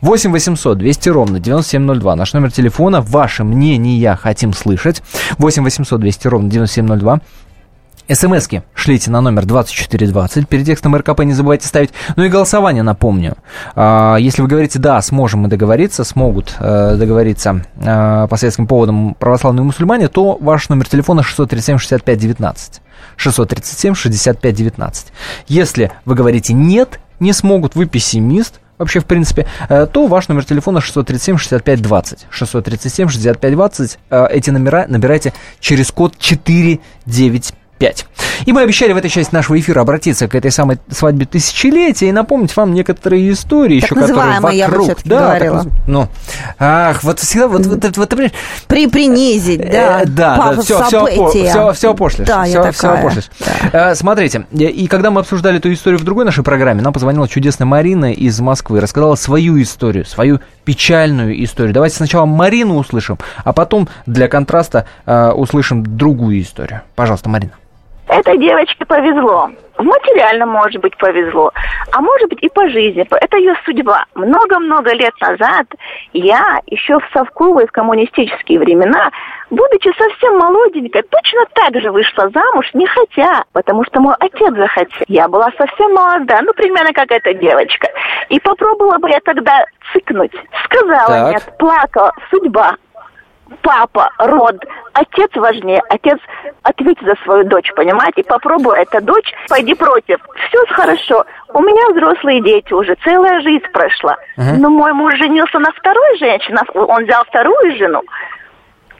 8 0.00 0.32
800 0.32 0.78
200 0.78 1.08
ровно 1.08 1.40
9702. 1.40 2.16
Наш 2.16 2.32
номер 2.32 2.52
телефона. 2.52 3.00
Ваше 3.00 3.44
мнение 3.44 4.16
хотим 4.16 4.52
слышать. 4.52 5.02
8 5.38 5.62
800 5.64 6.00
200 6.00 6.28
ровно 6.28 6.50
9702. 6.50 7.20
СМСки 8.10 8.62
шлите 8.74 9.10
на 9.10 9.20
номер 9.20 9.44
2420. 9.44 10.48
Перед 10.48 10.64
текстом 10.64 10.96
РКП 10.96 11.20
не 11.24 11.34
забывайте 11.34 11.66
ставить. 11.66 11.90
Ну 12.16 12.24
и 12.24 12.28
голосование, 12.28 12.82
напомню. 12.82 13.36
А, 13.74 14.16
если 14.16 14.40
вы 14.40 14.48
говорите 14.48 14.78
«да, 14.78 15.00
сможем 15.02 15.40
мы 15.40 15.48
договориться», 15.48 16.04
смогут 16.04 16.54
э, 16.58 16.96
договориться 16.96 17.62
э, 17.76 18.26
по 18.28 18.36
светским 18.36 18.66
поводам 18.66 19.14
православные 19.14 19.64
мусульмане, 19.64 20.08
то 20.08 20.38
ваш 20.40 20.70
номер 20.70 20.88
телефона 20.88 21.20
637-65-19. 21.20 22.80
637-65-19. 23.18 25.06
Если 25.48 25.92
вы 26.06 26.14
говорите 26.14 26.54
«нет, 26.54 27.00
не 27.20 27.34
смогут, 27.34 27.74
вы 27.74 27.84
пессимист», 27.86 28.60
вообще, 28.78 29.00
в 29.00 29.04
принципе, 29.04 29.46
э, 29.68 29.86
то 29.86 30.06
ваш 30.06 30.28
номер 30.28 30.44
телефона 30.44 30.78
637-65-20. 30.78 32.26
637-65-20. 32.30 33.98
Эти 34.30 34.50
номера 34.50 34.86
набирайте 34.88 35.32
через 35.60 35.90
код 35.90 36.14
495. 36.18 37.54
5. 37.78 38.06
И 38.46 38.52
мы 38.52 38.62
обещали 38.62 38.92
в 38.92 38.96
этой 38.96 39.10
части 39.10 39.34
нашего 39.34 39.58
эфира 39.58 39.80
обратиться 39.80 40.28
к 40.28 40.34
этой 40.34 40.50
самой 40.50 40.78
свадьбе 40.90 41.26
тысячелетия 41.26 42.08
и 42.08 42.12
напомнить 42.12 42.56
вам 42.56 42.72
некоторые 42.72 43.30
истории, 43.32 43.80
так 43.80 43.90
еще 43.90 44.00
которые 44.00 44.40
вокруг. 44.40 44.54
Я 44.54 44.68
бы 44.68 44.96
да, 45.04 45.20
говорила. 45.20 45.64
Так, 45.64 45.72
ну, 45.86 46.08
ах, 46.58 47.02
вот 47.02 47.18
всегда 47.20 47.48
вот, 47.48 47.66
вот, 47.66 47.84
вот, 47.84 47.96
вот 47.96 48.32
При 48.66 48.86
принизить, 48.86 49.60
да. 49.60 50.02
Э, 50.02 50.06
да, 50.06 50.52
да, 50.54 50.62
все, 50.62 50.82
все, 50.84 51.06
все, 51.28 51.72
все 51.72 51.90
опошлишь. 51.90 52.26
Да, 52.26 52.44
все, 52.44 52.52
я 52.52 52.58
такая. 52.58 52.72
все 52.72 52.88
опошлишь. 52.88 53.30
Да. 53.72 53.90
Э, 53.90 53.94
смотрите, 53.94 54.46
и 54.52 54.86
когда 54.86 55.10
мы 55.10 55.20
обсуждали 55.20 55.58
эту 55.58 55.72
историю 55.72 56.00
в 56.00 56.04
другой 56.04 56.24
нашей 56.24 56.44
программе, 56.44 56.82
нам 56.82 56.92
позвонила 56.92 57.28
чудесная 57.28 57.66
Марина 57.66 58.12
из 58.12 58.40
Москвы, 58.40 58.80
рассказала 58.80 59.14
свою 59.14 59.60
историю, 59.60 60.04
свою 60.04 60.40
печальную 60.64 61.42
историю. 61.44 61.74
Давайте 61.74 61.96
сначала 61.96 62.26
Марину 62.26 62.76
услышим, 62.76 63.18
а 63.44 63.52
потом 63.52 63.88
для 64.06 64.28
контраста 64.28 64.86
э, 65.06 65.30
услышим 65.30 65.96
другую 65.96 66.40
историю. 66.42 66.82
Пожалуйста, 66.94 67.28
Марина. 67.28 67.52
Этой 68.08 68.38
девочке 68.38 68.86
повезло. 68.86 69.50
В 69.76 69.82
материальном, 69.82 70.48
может 70.48 70.80
быть, 70.80 70.96
повезло. 70.96 71.52
А 71.92 72.00
может 72.00 72.28
быть, 72.28 72.42
и 72.42 72.48
по 72.48 72.68
жизни. 72.68 73.06
Это 73.10 73.36
ее 73.36 73.54
судьба. 73.64 74.06
Много-много 74.14 74.92
лет 74.92 75.12
назад 75.20 75.66
я, 76.12 76.60
еще 76.66 76.98
в 76.98 77.04
совковые, 77.12 77.66
в 77.66 77.72
коммунистические 77.72 78.58
времена, 78.58 79.10
будучи 79.50 79.90
совсем 79.96 80.38
молоденькой, 80.38 81.02
точно 81.02 81.44
так 81.52 81.80
же 81.80 81.92
вышла 81.92 82.28
замуж, 82.30 82.68
не 82.74 82.86
хотя, 82.86 83.44
потому 83.52 83.84
что 83.84 84.00
мой 84.00 84.14
отец 84.18 84.54
захотел. 84.54 85.04
Я 85.06 85.28
была 85.28 85.50
совсем 85.56 85.94
молода, 85.94 86.40
ну, 86.42 86.52
примерно 86.54 86.92
как 86.92 87.12
эта 87.12 87.34
девочка. 87.34 87.88
И 88.30 88.40
попробовала 88.40 88.98
бы 88.98 89.10
я 89.10 89.20
тогда 89.20 89.64
цикнуть. 89.92 90.32
Сказала 90.64 91.06
так. 91.06 91.32
нет, 91.32 91.54
плакала. 91.58 92.12
Судьба 92.30 92.76
папа, 93.62 94.10
род, 94.18 94.56
отец 94.92 95.30
важнее. 95.34 95.82
Отец 95.88 96.18
ответит 96.62 97.04
за 97.04 97.14
свою 97.24 97.44
дочь, 97.44 97.72
понимаете? 97.74 98.24
Попробуй, 98.24 98.76
это 98.78 99.00
дочь, 99.00 99.32
пойди 99.48 99.74
против. 99.74 100.18
Все 100.48 100.58
хорошо. 100.68 101.24
У 101.52 101.60
меня 101.60 101.90
взрослые 101.90 102.42
дети 102.42 102.72
уже, 102.72 102.94
целая 103.04 103.40
жизнь 103.40 103.66
прошла. 103.72 104.16
Uh-huh. 104.36 104.56
Но 104.58 104.70
мой 104.70 104.92
муж 104.92 105.16
женился 105.16 105.58
на 105.58 105.72
второй 105.72 106.18
женщине, 106.18 106.58
он 106.74 107.04
взял 107.04 107.24
вторую 107.24 107.76
жену. 107.76 108.02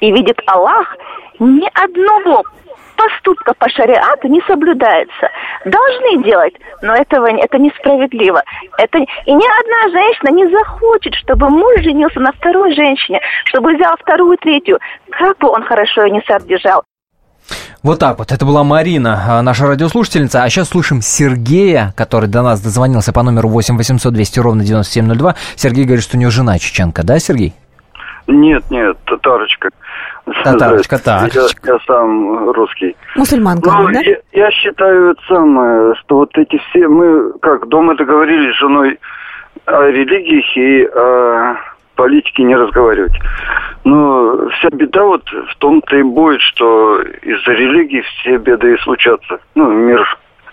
И 0.00 0.12
видит 0.12 0.40
Аллах, 0.46 0.96
ни 1.38 1.68
одного 1.74 2.44
поступка 2.98 3.54
по 3.54 3.68
шариату 3.70 4.28
не 4.28 4.42
соблюдается. 4.46 5.30
Должны 5.64 6.24
делать, 6.24 6.54
но 6.82 6.94
этого 6.94 7.26
это 7.26 7.58
несправедливо. 7.58 8.42
Это, 8.76 8.98
и 8.98 9.32
ни 9.32 9.46
одна 9.60 10.00
женщина 10.00 10.30
не 10.30 10.50
захочет, 10.50 11.14
чтобы 11.14 11.48
муж 11.48 11.82
женился 11.82 12.20
на 12.20 12.32
второй 12.32 12.74
женщине, 12.74 13.20
чтобы 13.44 13.74
взял 13.74 13.94
вторую, 13.96 14.36
третью. 14.38 14.78
Как 15.10 15.38
бы 15.38 15.48
он 15.48 15.62
хорошо 15.62 16.02
ее 16.02 16.10
не 16.10 16.22
содержал. 16.26 16.82
Вот 17.82 18.00
так 18.00 18.18
вот. 18.18 18.32
Это 18.32 18.44
была 18.44 18.64
Марина, 18.64 19.38
а, 19.38 19.42
наша 19.42 19.66
радиослушательница. 19.66 20.42
А 20.42 20.50
сейчас 20.50 20.68
слушаем 20.68 21.00
Сергея, 21.00 21.94
который 21.96 22.28
до 22.28 22.42
нас 22.42 22.60
дозвонился 22.60 23.12
по 23.12 23.22
номеру 23.22 23.48
8 23.48 23.76
800 23.76 24.12
200 24.12 24.40
ровно 24.40 24.64
9702. 24.64 25.36
Сергей 25.54 25.84
говорит, 25.84 26.04
что 26.04 26.16
у 26.16 26.20
него 26.20 26.30
жена 26.30 26.58
чеченка, 26.58 27.04
да, 27.04 27.18
Сергей? 27.20 27.54
Нет, 28.26 28.64
нет, 28.70 28.98
татарочка. 29.06 29.70
Татарочка, 30.44 30.98
так. 30.98 31.34
Я, 31.34 31.42
я 31.64 31.78
сам 31.86 32.50
русский. 32.50 32.96
Мусульманка, 33.16 33.70
ну, 33.70 33.92
да? 33.92 34.00
Я, 34.00 34.16
я 34.32 34.50
считаю 34.50 35.12
это 35.12 35.20
самое, 35.28 35.94
что 35.96 36.16
вот 36.18 36.36
эти 36.36 36.60
все, 36.68 36.88
мы 36.88 37.32
как 37.40 37.68
дома 37.68 37.96
договорились 37.96 38.54
с 38.54 38.58
женой 38.58 38.98
о 39.66 39.86
религиях 39.86 40.56
и 40.56 40.84
о 40.84 41.56
политике 41.94 42.44
не 42.44 42.56
разговаривать. 42.56 43.14
Но 43.84 44.48
вся 44.50 44.68
беда 44.70 45.04
вот 45.04 45.24
в 45.28 45.56
том-то 45.56 45.96
и 45.96 46.02
будет, 46.02 46.40
что 46.40 47.00
из-за 47.00 47.52
религии 47.52 48.02
все 48.02 48.38
беды 48.38 48.74
и 48.74 48.78
случатся. 48.78 49.38
Ну, 49.54 49.70
мир 49.70 50.06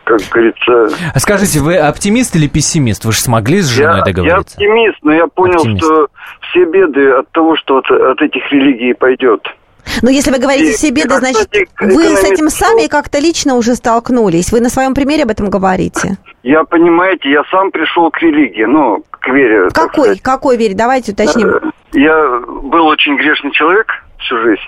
как 0.06 0.20
говорится... 0.32 0.90
А 1.14 1.20
скажите, 1.20 1.60
вы 1.60 1.78
оптимист 1.78 2.36
или 2.36 2.48
пессимист? 2.48 3.06
Вы 3.06 3.12
же 3.12 3.20
смогли 3.20 3.60
с 3.60 3.68
женой 3.68 3.98
я, 3.98 4.04
договориться? 4.04 4.62
Я 4.62 4.68
оптимист, 4.68 4.98
но 5.02 5.14
я 5.14 5.28
понял, 5.28 5.56
оптимист. 5.56 5.84
что 5.84 6.08
все 6.42 6.66
беды 6.66 7.10
от 7.12 7.30
того, 7.32 7.56
что 7.58 7.78
от, 7.78 7.90
от 7.90 8.22
этих 8.22 8.50
религий 8.52 8.94
пойдет. 8.94 9.42
Но 10.02 10.10
если 10.10 10.32
вы 10.32 10.39
говорите 10.39 10.71
все 10.74 10.91
беды, 10.91 11.15
значит, 11.15 11.50
вы 11.80 12.04
с 12.04 12.24
этим 12.24 12.50
сами 12.50 12.88
как-то 12.88 13.19
лично 13.19 13.56
уже 13.56 13.76
столкнулись. 13.76 14.52
Вы 14.52 14.62
на 14.62 14.69
своем 14.69 14.93
примере 14.93 15.24
об 15.24 15.30
этом 15.30 15.50
говорите. 15.50 16.17
Я, 16.43 16.63
понимаете, 16.63 17.32
я 17.32 17.43
сам 17.52 17.71
пришел 17.71 18.12
к 18.12 18.21
религии, 18.21 18.65
ну, 18.65 19.04
к 19.10 19.28
вере. 19.30 19.69
Какой? 19.74 20.17
Какой 20.19 20.58
вере? 20.58 20.76
Давайте 20.76 21.12
уточним. 21.12 21.48
Э, 21.48 21.60
я 21.93 22.39
был 22.63 22.86
очень 22.88 23.15
грешный 23.17 23.52
человек 23.52 23.88
всю 24.19 24.38
жизнь. 24.39 24.62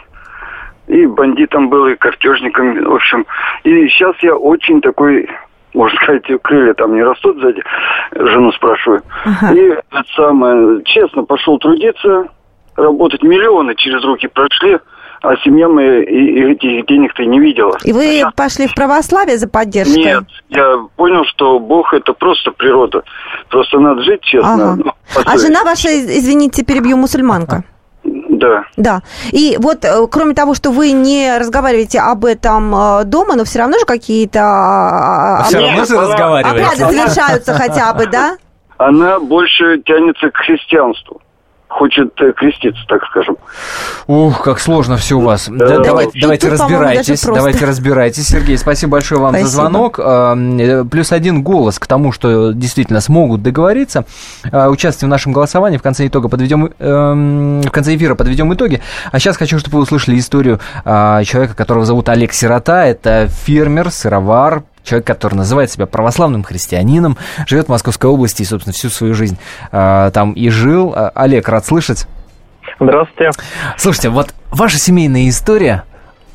И 0.87 1.05
бандитом 1.05 1.69
был, 1.69 1.87
и 1.87 1.95
картежником, 1.95 2.83
в 2.83 2.95
общем. 2.95 3.25
И 3.63 3.87
сейчас 3.89 4.15
я 4.21 4.35
очень 4.35 4.81
такой 4.81 5.27
можно 5.73 5.99
сказать, 6.01 6.23
крылья 6.41 6.73
там 6.73 6.95
не 6.95 7.03
растут 7.03 7.39
сзади, 7.39 7.61
жену 8.15 8.51
спрашиваю. 8.53 9.03
Ага. 9.25 9.53
И 9.53 9.59
это 9.59 10.03
самое, 10.15 10.81
честно, 10.85 11.23
пошел 11.23 11.59
трудиться, 11.59 12.29
работать 12.75 13.21
миллионы 13.23 13.75
через 13.75 14.03
руки 14.03 14.27
прошли, 14.27 14.79
а 15.21 15.35
семья 15.43 15.67
моя 15.67 16.03
и 16.03 16.51
этих 16.51 16.85
денег-то 16.85 17.25
не 17.25 17.39
видела. 17.39 17.77
И 17.83 17.91
вы 17.91 18.23
пошли 18.35 18.67
в 18.67 18.75
православие 18.75 19.37
за 19.37 19.47
поддержкой? 19.47 20.03
Нет, 20.03 20.23
я 20.49 20.77
понял, 20.95 21.25
что 21.25 21.59
Бог 21.59 21.93
это 21.93 22.13
просто 22.13 22.51
природа. 22.51 23.03
Просто 23.49 23.79
надо 23.79 24.03
жить 24.03 24.21
честно. 24.21 24.73
Ага. 24.73 24.75
Ну, 24.85 24.91
а 25.25 25.37
жена 25.37 25.63
ваша, 25.63 25.89
извините, 25.89 26.63
перебью, 26.63 26.97
мусульманка? 26.97 27.63
Да. 28.03 28.63
Да. 28.77 29.01
И 29.31 29.57
вот, 29.59 29.83
э, 29.83 30.07
кроме 30.09 30.33
того, 30.33 30.53
что 30.53 30.71
вы 30.71 30.91
не 30.91 31.37
разговариваете 31.37 31.99
об 31.99 32.23
этом 32.23 32.73
э, 32.73 33.03
дома, 33.05 33.35
но 33.35 33.43
все 33.43 33.59
равно 33.59 33.79
же 33.79 33.85
какие-то... 33.85 34.39
А, 34.41 35.43
все 35.43 35.59
равно 35.59 35.85
же 35.85 35.99
разговариваете. 35.99 36.65
Обряды 36.67 36.93
совершаются 36.93 37.53
хотя 37.53 37.93
бы, 37.93 38.05
да? 38.05 38.37
Она 38.77 39.19
больше 39.19 39.81
тянется 39.83 40.29
к 40.29 40.37
христианству 40.37 41.21
хочет 41.67 42.13
э, 42.21 42.33
креститься, 42.33 42.81
так 42.87 43.03
скажем. 43.05 43.37
Ух, 44.07 44.43
как 44.43 44.59
сложно 44.59 44.97
все 44.97 45.15
у 45.17 45.21
вас. 45.21 45.47
Да, 45.49 45.67
да, 45.67 45.79
давайте, 45.79 46.19
давайте 46.19 46.49
разбирайтесь. 46.49 47.23
Давайте 47.23 47.65
разбирайтесь. 47.65 48.27
Сергей, 48.27 48.57
спасибо 48.57 48.93
большое 48.93 49.21
вам 49.21 49.31
спасибо. 49.31 49.49
за 49.49 49.55
звонок. 49.55 49.99
Э, 49.99 50.85
плюс 50.89 51.11
один 51.11 51.43
голос 51.43 51.79
к 51.79 51.87
тому, 51.87 52.11
что 52.11 52.51
действительно 52.51 53.01
смогут 53.01 53.43
договориться. 53.43 54.05
Э, 54.51 54.67
участвуйте 54.67 55.07
в 55.07 55.09
нашем 55.09 55.33
голосовании. 55.33 55.77
В 55.77 55.83
конце 55.83 56.07
итога 56.07 56.29
подведем, 56.29 56.71
эм, 56.79 57.61
в 57.61 57.71
конце 57.71 57.95
эфира 57.95 58.15
подведем 58.15 58.53
итоги. 58.53 58.81
А 59.11 59.19
сейчас 59.19 59.37
хочу, 59.37 59.59
чтобы 59.59 59.77
вы 59.77 59.83
услышали 59.83 60.17
историю 60.17 60.59
человека, 60.85 61.53
которого 61.53 61.85
зовут 61.85 62.09
Олег 62.09 62.33
Сирота. 62.33 62.85
Это 62.85 63.27
фермер, 63.27 63.91
сыровар, 63.91 64.63
человек, 64.87 65.05
который 65.05 65.35
называет 65.35 65.69
себя 65.69 65.85
православным 65.85 66.43
христианином, 66.43 67.17
живет 67.45 67.67
в 67.67 67.69
Московской 67.69 68.09
области 68.09 68.41
и, 68.41 68.45
собственно, 68.45 68.73
всю 68.73 68.89
свою 68.89 69.13
жизнь 69.13 69.37
э, 69.71 70.11
там 70.13 70.31
и 70.31 70.49
жил. 70.49 70.93
А, 70.95 71.11
Олег, 71.13 71.47
рад 71.49 71.65
слышать. 71.65 72.07
Здравствуйте. 72.79 73.31
Слушайте, 73.77 74.09
вот 74.09 74.33
ваша 74.51 74.77
семейная 74.77 75.29
история, 75.29 75.83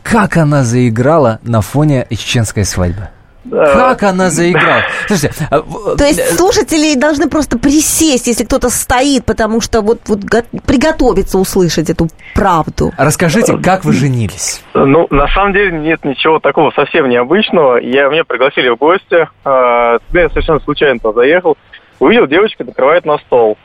как 0.03 0.37
она 0.37 0.65
заиграла 0.65 1.39
на 1.43 1.61
фоне 1.61 2.07
чеченской 2.11 2.65
свадьбы? 2.65 3.09
Как 3.51 4.03
она 4.03 4.31
заиграла? 4.31 4.83
Слушайте, 5.07 5.49
а, 5.51 5.63
то 5.97 6.05
есть 6.05 6.19
э, 6.19 6.35
слушатели 6.35 6.99
должны 6.99 7.29
просто 7.29 7.59
присесть, 7.59 8.27
если 8.27 8.45
кто-то 8.45 8.71
стоит, 8.71 9.25
потому 9.25 9.61
что 9.61 9.81
вот, 9.81 10.01
вот 10.07 10.21
приготовиться 10.65 11.39
услышать 11.39 11.91
эту 11.91 12.09
правду. 12.35 12.93
Расскажите, 12.97 13.59
как 13.59 13.85
вы 13.85 13.93
женились? 13.93 14.63
Ну, 14.75 15.07
на 15.11 15.27
самом 15.29 15.53
деле 15.53 15.79
нет 15.79 16.05
ничего 16.05 16.39
такого 16.39 16.71
совсем 16.71 17.09
необычного. 17.09 17.79
Я, 17.79 18.09
меня 18.09 18.25
пригласили 18.25 18.69
в 18.69 18.77
гости. 18.77 19.29
А, 19.45 19.99
я 20.13 20.29
совершенно 20.29 20.61
случайно 20.61 21.01
туда 21.01 21.23
заехал. 21.23 21.57
Увидел, 21.99 22.27
девочка 22.27 22.65
накрывает 22.65 23.05
на 23.05 23.19
стол. 23.19 23.59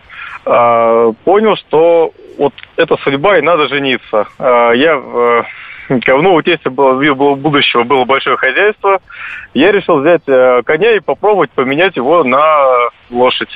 А, 0.45 1.11
понял, 1.23 1.55
что 1.55 2.11
вот 2.39 2.53
это 2.77 2.97
судьба 3.03 3.37
и 3.37 3.41
надо 3.41 3.67
жениться. 3.67 4.27
Я 4.39 5.45
ну, 5.89 6.33
у 6.33 6.41
тестя 6.41 6.69
было, 6.69 6.93
было 7.13 7.35
будущего 7.35 7.83
было 7.83 8.05
большое 8.05 8.37
хозяйство. 8.37 8.99
Я 9.53 9.71
решил 9.71 9.99
взять 9.99 10.23
э, 10.27 10.61
коня 10.63 10.95
и 10.95 10.99
попробовать 10.99 11.51
поменять 11.51 11.95
его 11.95 12.23
на 12.23 12.89
лошадь, 13.09 13.49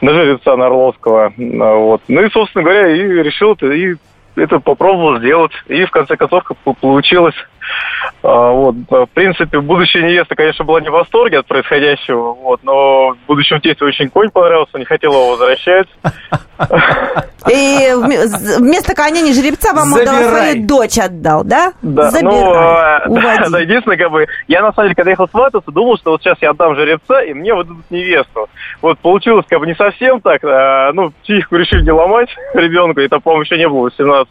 на 0.00 0.12
жеребца 0.12 0.56
на 0.56 0.66
Орловского. 0.66 1.32
Вот. 1.36 2.02
Ну 2.08 2.22
и, 2.22 2.30
собственно 2.30 2.64
говоря, 2.64 2.88
и 2.88 3.22
решил 3.22 3.52
это, 3.52 3.66
и 3.72 3.94
это 4.36 4.60
попробовал 4.60 5.18
сделать. 5.18 5.52
И 5.68 5.84
в 5.84 5.90
конце 5.90 6.16
концов 6.16 6.44
получилось. 6.80 7.36
А, 8.22 8.50
вот. 8.50 8.74
В 8.88 9.06
принципе, 9.14 9.60
будущая 9.60 10.02
невеста, 10.02 10.34
конечно, 10.34 10.64
была 10.64 10.80
не 10.80 10.88
в 10.88 10.92
восторге 10.92 11.38
от 11.38 11.46
происходящего, 11.46 12.32
вот, 12.32 12.60
но 12.62 13.16
будущему 13.26 13.60
тестю 13.60 13.86
очень 13.86 14.08
конь 14.10 14.30
понравился, 14.30 14.78
не 14.78 14.84
хотела 14.84 15.14
его 15.14 15.30
возвращать. 15.30 15.88
И 17.50 17.92
вместо 18.58 18.94
коня 18.94 19.20
не 19.20 19.32
жеребца 19.32 19.72
вам 19.74 19.92
отдал, 19.94 20.14
свою 20.14 20.66
дочь 20.66 20.98
отдал, 20.98 21.42
да? 21.42 21.72
Да, 21.82 22.10
ну, 22.22 22.52
а, 22.54 23.02
да, 23.08 23.58
единственное, 23.58 23.96
как 23.96 24.10
бы, 24.12 24.26
я 24.46 24.62
на 24.62 24.72
самом 24.72 24.88
деле, 24.88 24.94
когда 24.94 25.10
ехал 25.10 25.28
свататься, 25.28 25.70
думал, 25.72 25.96
что 25.98 26.12
вот 26.12 26.22
сейчас 26.22 26.38
я 26.40 26.50
отдам 26.50 26.76
жеребца, 26.76 27.20
и 27.22 27.34
мне 27.34 27.52
выдадут 27.54 27.90
невесту. 27.90 28.48
Вот 28.80 28.98
получилось 29.00 29.44
как 29.48 29.58
бы 29.58 29.66
не 29.66 29.74
совсем 29.74 30.20
так, 30.20 30.44
а, 30.44 30.92
ну, 30.92 31.12
психику 31.22 31.56
решили 31.56 31.82
не 31.82 31.90
ломать 31.90 32.28
ребенку, 32.54 33.00
это, 33.00 33.18
по-моему, 33.18 33.42
еще 33.42 33.58
не 33.58 33.68
было 33.68 33.82
18. 33.82 34.28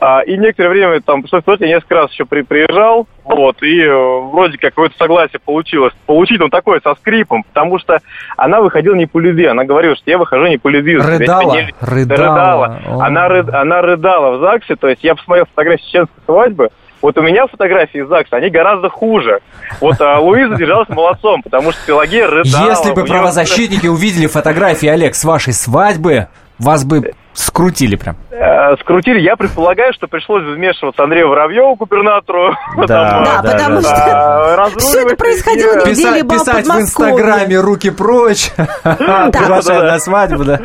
А, 0.00 0.20
и 0.22 0.36
некоторое 0.36 0.70
время, 0.70 1.00
там, 1.00 1.24
что 1.26 1.40
я 1.46 1.68
несколько 1.68 1.94
раз 1.94 2.10
еще 2.10 2.24
при, 2.24 2.42
приезжал, 2.44 3.06
вот, 3.24 3.62
и 3.62 3.80
э, 3.80 4.20
вроде 4.30 4.58
как 4.58 4.74
какое-то 4.74 4.96
согласие 4.96 5.40
получилось. 5.44 5.92
Получить 6.06 6.40
он 6.40 6.50
такое 6.50 6.80
со 6.82 6.94
скрипом, 6.96 7.44
потому 7.44 7.78
что 7.78 7.98
она 8.36 8.60
выходила 8.60 8.94
не 8.94 9.06
по 9.06 9.18
любви, 9.18 9.46
она 9.46 9.64
говорила, 9.64 9.94
что 9.96 10.10
я 10.10 10.18
выхожу 10.18 10.46
не 10.46 10.58
по 10.58 10.68
любви. 10.68 10.96
Рыдала? 10.96 11.54
Не... 11.54 11.74
Рыдала. 11.80 12.78
рыдала. 12.78 13.04
Она, 13.04 13.28
ры... 13.28 13.44
она 13.52 13.82
рыдала 13.82 14.36
в 14.36 14.40
ЗАГСе, 14.40 14.76
то 14.76 14.88
есть 14.88 15.02
я 15.02 15.14
посмотрел 15.14 15.46
фотографии 15.46 15.84
чеченской 15.84 16.22
свадьбы, 16.26 16.70
вот 17.04 17.18
у 17.18 17.22
меня 17.22 17.46
фотографии 17.46 18.00
из 18.00 18.08
ЗАГСа, 18.08 18.36
они 18.36 18.48
гораздо 18.48 18.88
хуже. 18.88 19.40
Вот 19.80 20.00
а 20.00 20.18
Луиза 20.20 20.56
держалась 20.56 20.88
молодцом, 20.88 21.42
потому 21.42 21.70
что 21.72 21.86
Пелагея 21.86 22.26
рыдала. 22.28 22.70
Если 22.70 22.92
бы 22.92 23.04
правозащитники 23.04 23.86
увидели 23.86 24.26
фотографии, 24.26 24.88
Олег, 24.88 25.14
с 25.14 25.22
вашей 25.24 25.52
свадьбы, 25.52 26.28
вас 26.58 26.84
бы 26.84 27.12
Скрутили 27.34 27.96
прям. 27.96 28.16
Э, 28.30 28.76
скрутили. 28.80 29.20
Я 29.20 29.36
предполагаю, 29.36 29.92
что 29.92 30.06
пришлось 30.06 30.44
вмешиваться 30.44 31.02
Андрею 31.02 31.28
Воробьеву, 31.28 31.74
губернатору. 31.74 32.54
Да, 32.76 32.86
да, 32.86 33.42
да 33.42 33.52
потому 33.52 33.80
да, 33.80 33.88
что 33.88 34.70
да. 34.74 34.78
все 34.78 35.02
это 35.02 35.16
происходило 35.16 35.74
на 35.74 35.84
Писать, 35.84 36.28
писать 36.28 36.66
в 36.66 36.80
Инстаграме 36.80 37.58
«руки 37.60 37.90
прочь», 37.90 38.50
приглашать 38.82 39.82
на 39.82 39.98
свадьбу, 39.98 40.44
да. 40.44 40.60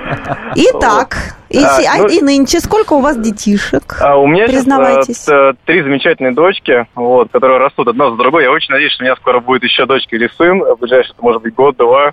Итак, 0.56 1.36
и, 1.50 1.58
а, 1.64 1.98
ну, 1.98 2.08
и 2.08 2.22
нынче 2.22 2.60
сколько 2.60 2.94
у 2.94 3.02
вас 3.02 3.18
детишек? 3.18 3.98
А 4.02 4.18
у 4.18 4.28
меня 4.28 4.48
сейчас 4.48 5.28
а, 5.30 5.54
три 5.66 5.82
замечательные 5.82 6.34
дочки, 6.34 6.86
вот, 6.94 7.32
которые 7.32 7.60
растут 7.60 7.88
одна 7.88 8.12
за 8.12 8.18
другой. 8.18 8.44
Я 8.44 8.52
очень 8.52 8.72
надеюсь, 8.72 8.94
что 8.94 9.04
у 9.04 9.06
меня 9.06 9.16
скоро 9.16 9.40
будет 9.40 9.64
еще 9.64 9.86
дочка 9.86 10.16
или 10.16 10.30
сын. 10.38 10.60
В 10.60 10.78
ближайший, 10.80 11.14
может 11.20 11.42
быть, 11.42 11.56
год-два. 11.56 12.12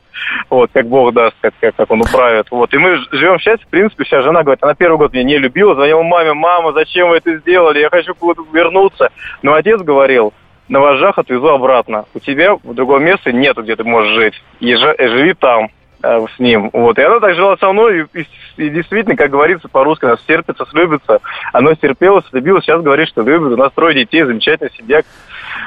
Вот, 0.49 0.71
как 0.73 0.87
Бог 0.89 1.13
даст, 1.13 1.37
как, 1.41 1.53
как, 1.61 1.77
как 1.77 1.91
он 1.91 2.01
управит. 2.01 2.47
Вот. 2.51 2.73
И 2.73 2.79
мы 2.79 2.97
живем 3.13 3.39
в 3.39 3.43
счастье. 3.43 3.67
В 3.67 3.71
принципе, 3.71 4.05
вся 4.05 4.23
жена 4.23 4.43
говорит, 4.43 4.63
она 4.63 4.75
первый 4.75 4.97
год 4.97 5.13
меня 5.13 5.25
не 5.25 5.39
любила. 5.39 5.75
Звонила 5.75 6.03
маме, 6.03 6.33
мама, 6.33 6.73
зачем 6.73 7.11
вы 7.11 7.19
это 7.19 7.37
сделали? 7.37 7.81
Я 7.81 7.91
хочу 7.91 8.15
куда-то 8.15 8.43
вернуться. 8.53 9.11
Но 9.43 9.53
отец 9.53 9.81
говорил, 9.81 10.33
на 10.69 10.81
вожжах 10.81 11.19
отвезу 11.19 11.49
обратно. 11.49 12.07
У 12.15 12.21
тебя 12.21 12.55
в 12.55 12.75
другом 12.75 13.05
месте 13.05 13.33
нету, 13.33 13.63
где 13.63 13.77
ты 13.77 13.85
можешь 13.85 14.15
жить. 14.15 14.35
И 14.61 14.75
живи 14.75 15.35
там. 15.35 15.69
Э, 16.03 16.27
с 16.35 16.39
ним. 16.39 16.71
Вот. 16.73 16.99
И 16.99 17.03
она 17.03 17.21
так 17.21 17.35
жила 17.35 17.57
со 17.57 17.73
мной, 17.73 18.07
и, 18.13 18.21
и, 18.21 18.27
и 18.59 18.69
действительно, 18.69 19.17
как 19.17 19.31
говорится 19.31 19.69
по-русски, 19.69 20.05
она 20.05 20.17
стерпится, 20.19 20.67
слюбится. 20.71 21.21
Она 21.53 21.75
стерпелась, 21.75 22.25
любилась, 22.33 22.65
сейчас 22.65 22.83
говорит, 22.83 23.09
что 23.09 23.23
любит, 23.23 23.53
у 23.53 23.57
нас 23.57 23.73
трое 23.75 23.95
детей, 23.95 24.23
замечательно 24.25 24.71
сидят. 24.77 25.07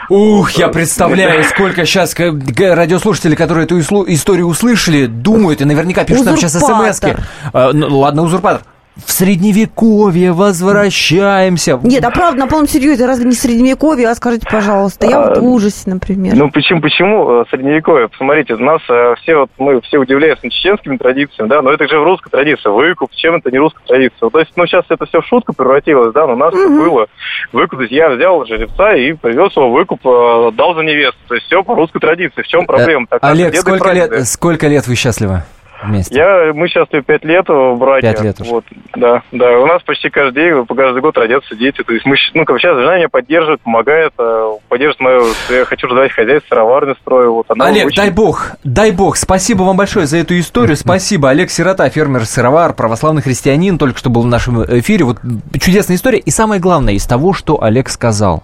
Ух, 0.09 0.51
я 0.51 0.67
представляю, 0.67 1.43
сколько 1.49 1.85
сейчас 1.85 2.15
радиослушателей, 2.17 3.35
которые 3.35 3.65
эту 3.65 3.79
историю 3.79 4.45
услышали, 4.45 5.07
думают 5.07 5.61
и 5.61 5.65
наверняка 5.65 6.03
пишут 6.03 6.25
нам 6.25 6.37
сейчас 6.37 6.53
смс 6.53 7.01
-ки. 7.01 7.17
Ладно, 7.53 8.23
узурпатор 8.23 8.61
в 9.05 9.11
средневековье 9.11 10.31
возвращаемся. 10.31 11.79
Нет, 11.83 12.03
а 12.03 12.11
правда, 12.11 12.39
на 12.39 12.47
полном 12.47 12.67
серьезе, 12.67 13.05
разве 13.05 13.25
не 13.25 13.33
средневековье? 13.33 14.09
А 14.09 14.15
скажите, 14.15 14.47
пожалуйста, 14.49 15.07
я 15.07 15.19
вот 15.19 15.37
в 15.37 15.45
ужасе, 15.45 15.89
например. 15.89 16.35
Ну, 16.35 16.49
почему, 16.51 16.81
почему 16.81 17.41
э, 17.41 17.45
средневековье? 17.49 18.07
Посмотрите, 18.09 18.53
у 18.53 18.59
нас 18.59 18.81
э, 18.89 19.15
все 19.21 19.35
вот, 19.35 19.49
мы 19.57 19.81
все 19.81 19.97
удивляемся 19.97 20.49
чеченскими 20.49 20.97
традициями, 20.97 21.49
да, 21.49 21.61
но 21.61 21.71
это 21.71 21.87
же 21.87 21.99
в 21.99 22.03
русской 22.03 22.29
традиции, 22.29 22.69
выкуп, 22.69 23.11
чем 23.15 23.35
это 23.35 23.51
не 23.51 23.57
русская 23.59 23.85
традиция? 23.85 24.29
То 24.29 24.39
есть, 24.39 24.51
ну, 24.55 24.65
сейчас 24.65 24.85
это 24.89 25.05
все 25.05 25.21
в 25.21 25.25
шутку 25.25 25.53
превратилось, 25.53 26.13
да, 26.13 26.27
но 26.27 26.33
у 26.33 26.37
нас 26.37 26.53
угу. 26.53 26.75
было 26.75 27.07
выкуп, 27.53 27.79
то 27.79 27.83
есть 27.83 27.93
я 27.93 28.09
взял 28.09 28.45
жеребца 28.45 28.95
и 28.95 29.13
привез 29.13 29.55
его 29.55 29.71
выкуп, 29.71 30.05
э, 30.05 30.51
дал 30.53 30.75
за 30.75 30.81
невесту, 30.81 31.19
то 31.27 31.35
есть 31.35 31.47
все 31.47 31.63
по 31.63 31.75
русской 31.75 31.99
традиции, 31.99 32.41
в 32.41 32.47
чем 32.47 32.65
проблема? 32.65 33.07
Так, 33.09 33.23
Олег, 33.23 33.55
сколько 33.55 33.91
лет, 33.91 34.27
сколько 34.27 34.67
лет 34.67 34.87
вы 34.87 34.95
счастливы? 34.95 35.43
Вместе? 35.83 36.15
Я, 36.15 36.51
мы 36.53 36.67
счастливы 36.67 37.03
пять 37.03 37.23
лет 37.23 37.47
в 37.47 37.75
браке. 37.75 38.07
Пять 38.07 38.21
лет 38.21 38.41
уже. 38.41 38.49
Вот, 38.51 38.65
да, 38.95 39.21
да. 39.31 39.59
У 39.59 39.65
нас 39.65 39.81
почти 39.83 40.09
каждый 40.09 40.43
день, 40.43 40.65
каждый 40.65 41.01
год 41.01 41.17
родятся 41.17 41.55
дети. 41.55 41.83
То 41.83 41.93
есть 41.93 42.05
мы, 42.05 42.15
ну, 42.33 42.45
как 42.45 42.59
сейчас 42.59 42.77
жена 42.77 42.97
меня 42.97 43.09
поддерживает, 43.09 43.61
помогает, 43.61 44.13
э, 44.17 44.51
поддерживает 44.67 44.99
мою, 44.99 45.23
я 45.49 45.65
хочу 45.65 45.87
развивать 45.87 46.11
хозяйство, 46.11 46.49
сыроварню 46.49 46.95
строю. 47.01 47.33
Вот, 47.33 47.45
она 47.49 47.65
Олег, 47.67 47.87
очень- 47.87 48.01
дай 48.01 48.11
бог, 48.11 48.51
дай 48.63 48.91
бог, 48.91 49.15
спасибо 49.17 49.63
вам 49.63 49.77
большое 49.77 50.05
за 50.05 50.17
эту 50.17 50.37
историю, 50.39 50.75
спасибо. 50.75 51.29
Олег 51.29 51.49
Сирота, 51.49 51.89
фермер-сыровар, 51.89 52.73
православный 52.73 53.21
христианин, 53.21 53.77
только 53.77 53.97
что 53.97 54.09
был 54.09 54.21
в 54.21 54.27
нашем 54.27 54.63
эфире. 54.63 55.05
Вот 55.05 55.17
чудесная 55.59 55.95
история. 55.95 56.19
И 56.19 56.31
самое 56.31 56.59
главное 56.61 56.93
из 56.93 57.05
того, 57.05 57.33
что 57.33 57.61
Олег 57.63 57.89
сказал. 57.89 58.43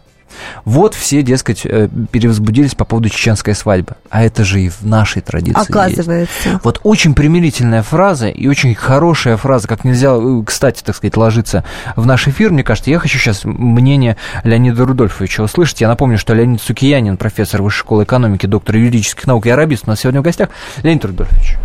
Вот 0.64 0.94
все, 0.94 1.22
дескать, 1.22 1.66
э, 1.66 1.90
перевозбудились 2.12 2.76
по 2.76 2.86
поводу 2.86 3.10
чеченской 3.10 3.56
свадьбы. 3.56 3.96
А 4.10 4.24
это 4.24 4.44
же 4.44 4.62
и 4.62 4.70
в 4.70 4.84
нашей 4.84 5.22
традиции 5.22 5.60
есть. 5.60 5.70
Оказывается. 5.70 6.60
Вот 6.64 6.80
очень 6.84 7.14
примирительная 7.14 7.84
фраза 7.84 8.28
и 8.28 8.48
очень 8.48 8.76
хорошая 8.76 9.38
фраза, 9.38 9.68
как 9.68 9.84
нельзя, 9.84 10.16
э, 10.16 10.44
кстати, 10.46 10.84
так 10.84 10.96
сказать, 10.96 11.18
ложиться 11.18 11.64
в 11.96 12.06
наш 12.06 12.28
эфир, 12.28 12.52
мне 12.52 12.64
кажется. 12.64 12.90
Я 12.90 13.00
хочу 13.00 13.18
сейчас 13.18 13.44
мнение 13.44 14.18
Леонида 14.44 14.86
Рудольфовича 14.86 15.44
услышать. 15.44 15.82
Я 15.82 15.88
напомню, 15.88 16.18
что 16.18 16.34
Леонид 16.34 16.62
Сукиянин, 16.62 17.18
профессор 17.18 17.62
Высшей 17.62 17.80
школы 17.80 18.04
экономики, 18.04 18.46
доктор 18.46 18.78
юридических 18.78 19.28
наук 19.28 19.46
и 19.46 19.50
арабист, 19.50 19.84
у 19.86 19.90
нас 19.90 20.00
сегодня 20.00 20.22
в 20.22 20.24
гостях. 20.24 20.50
Леонид 20.84 21.06
Рудольфович. 21.06 21.58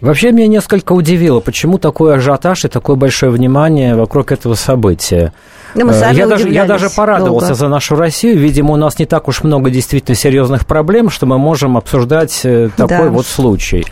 Вообще 0.00 0.30
меня 0.30 0.46
несколько 0.46 0.92
удивило, 0.92 1.40
почему 1.40 1.78
такой 1.78 2.16
ажиотаж 2.16 2.66
и 2.66 2.68
такое 2.68 2.96
большое 2.96 3.32
внимание 3.32 3.96
вокруг 3.96 4.30
этого 4.30 4.54
события. 4.54 5.32
Да 5.76 5.84
мы 5.84 5.92
Э, 5.92 6.00
сами 6.00 6.16
я, 6.16 6.26
даже, 6.26 6.48
я 6.48 6.64
даже 6.64 6.88
порадовался 6.90 7.48
долго. 7.48 7.54
за 7.54 7.68
нашу 7.68 7.96
Россию. 7.96 8.38
Видимо, 8.38 8.72
у 8.72 8.76
нас 8.76 8.98
не 8.98 9.06
так 9.06 9.28
уж 9.28 9.42
много 9.42 9.70
действительно 9.70 10.14
серьезных 10.16 10.66
проблем, 10.66 11.10
что 11.10 11.26
мы 11.26 11.38
можем 11.38 11.76
обсуждать 11.76 12.40
э, 12.44 12.70
такой 12.76 12.96
Да. 12.98 13.08
вот 13.10 13.26
случай. 13.26 13.84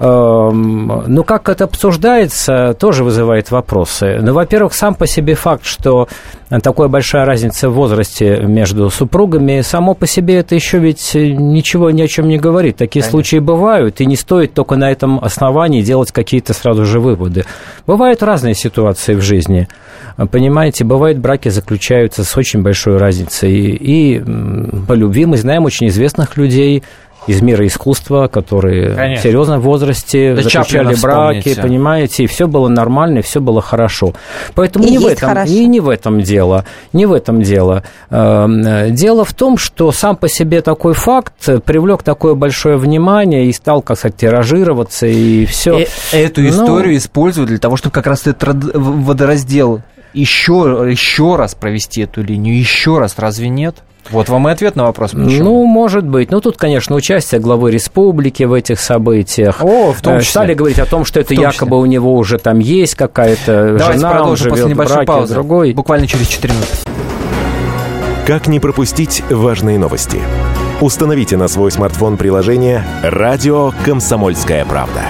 Эм, 0.00 1.02
Ну, 1.08 1.24
как 1.24 1.48
это 1.48 1.64
обсуждается, 1.64 2.74
тоже 2.78 3.02
вызывает 3.02 3.50
вопросы. 3.50 4.18
Ну, 4.22 4.32
во-первых, 4.32 4.74
сам 4.74 4.94
по 4.94 5.06
себе 5.06 5.34
факт, 5.34 5.64
что 5.64 6.08
такая 6.62 6.88
большая 6.88 7.24
разница 7.24 7.68
в 7.68 7.74
возрасте 7.74 8.38
между 8.42 8.90
супругами, 8.90 9.60
само 9.62 9.94
по 9.94 10.06
себе 10.06 10.36
это 10.36 10.54
еще 10.54 10.78
ведь 10.78 11.14
ничего 11.14 11.90
ни 11.90 12.02
о 12.02 12.08
чем 12.08 12.28
не 12.28 12.38
говорит. 12.38 12.76
Такие 12.76 13.04
случаи 13.04 13.38
бывают, 13.38 14.00
и 14.00 14.06
не 14.06 14.16
стоит 14.16 14.54
только 14.54 14.76
на 14.76 14.90
этом 14.90 15.18
основании 15.22 15.82
делать 15.82 16.12
какие-то 16.12 16.52
сразу 16.52 16.84
же 16.84 17.00
выводы. 17.00 17.44
Бывают 17.86 18.22
разные 18.22 18.54
ситуации 18.54 19.14
в 19.14 19.20
жизни. 19.20 19.68
Понимаете, 20.30 20.84
бывают 20.84 21.18
браки 21.18 21.48
заключаются 21.48 22.24
с 22.24 22.36
очень 22.36 22.62
большой 22.62 22.98
разницей. 22.98 23.52
И, 23.52 24.16
и 24.18 24.24
по 24.86 24.92
любви 24.92 25.26
мы 25.26 25.36
знаем 25.36 25.64
очень 25.64 25.88
известных 25.88 26.36
людей, 26.36 26.82
из 27.26 27.42
мира 27.42 27.66
искусства, 27.66 28.26
которые 28.28 28.94
Конечно. 28.94 29.20
в 29.20 29.22
серьезном 29.22 29.60
возрасте 29.60 30.34
Да 30.34 30.42
заключали 30.42 30.64
Чаплина 30.84 31.02
браки, 31.02 31.38
вспомните. 31.40 31.62
понимаете, 31.62 32.24
и 32.24 32.26
все 32.26 32.46
было 32.48 32.68
нормально, 32.68 33.18
и 33.18 33.22
все 33.22 33.40
было 33.40 33.60
хорошо. 33.60 34.14
Поэтому 34.54 34.86
И 34.86 34.92
не 34.92 34.98
в 34.98 35.06
этом, 35.06 35.28
хорошо. 35.28 35.52
и 35.52 35.66
не 35.66 35.80
в 35.80 35.88
этом 35.90 36.20
дело, 36.22 36.64
не 36.92 37.04
в 37.06 37.12
этом 37.12 37.42
дело. 37.42 37.82
Эм, 38.10 38.94
Дело 38.94 39.24
в 39.24 39.34
том, 39.34 39.58
что 39.58 39.92
сам 39.92 40.16
по 40.16 40.28
себе 40.28 40.62
такой 40.62 40.94
факт 40.94 41.34
привлек 41.64 42.02
такое 42.02 42.34
большое 42.34 42.76
внимание 42.78 43.46
и 43.46 43.52
стал, 43.52 43.82
как 43.82 43.98
сказать, 43.98 44.16
тиражироваться 44.16 45.06
и 45.06 45.44
все. 45.46 45.80
Э, 46.12 46.22
Эту 46.24 46.40
Ну, 46.42 46.48
историю 46.48 46.96
используют 46.96 47.48
для 47.50 47.58
того, 47.58 47.76
чтобы 47.76 47.92
как 47.92 48.06
раз 48.06 48.26
этот 48.26 48.42
водораздел 48.74 49.82
еще, 50.14 50.86
еще 50.90 51.36
раз 51.36 51.54
провести 51.54 52.02
эту 52.02 52.22
линию, 52.22 52.58
еще 52.58 52.98
раз, 52.98 53.14
разве 53.18 53.48
нет? 53.48 53.76
Вот 54.10 54.28
вам 54.28 54.48
и 54.48 54.52
ответ 54.52 54.76
на 54.76 54.84
вопрос. 54.84 55.10
почему. 55.10 55.28
Ну, 55.44 55.64
может 55.66 56.04
быть. 56.06 56.30
Ну, 56.30 56.40
тут, 56.40 56.56
конечно, 56.56 56.96
участие 56.96 57.40
главы 57.40 57.70
республики 57.70 58.42
в 58.44 58.52
этих 58.52 58.80
событиях. 58.80 59.62
О, 59.62 59.92
в 59.92 60.00
том 60.00 60.14
Э, 60.14 60.20
числе. 60.20 60.30
Стали 60.30 60.54
говорить 60.54 60.78
о 60.78 60.86
том, 60.86 61.04
что 61.04 61.20
это 61.20 61.34
якобы 61.34 61.52
числе. 61.52 61.76
у 61.76 61.86
него 61.86 62.14
уже 62.14 62.38
там 62.38 62.58
есть 62.58 62.94
какая-то 62.94 63.76
Давайте 63.78 63.98
жена, 63.98 64.10
он 64.10 64.16
продолжим 64.16 64.48
после 64.50 64.64
небольшой 64.66 64.96
браке, 64.96 65.06
паузы. 65.06 65.34
другой. 65.34 65.72
Буквально 65.72 66.06
через 66.06 66.26
4 66.28 66.52
минуты. 66.54 66.68
Как 68.26 68.46
не 68.46 68.60
пропустить 68.60 69.22
важные 69.30 69.78
новости? 69.78 70.18
Установите 70.80 71.36
на 71.36 71.48
свой 71.48 71.70
смартфон 71.72 72.16
приложение 72.16 72.84
«Радио 73.02 73.72
Комсомольская 73.84 74.64
правда». 74.64 75.00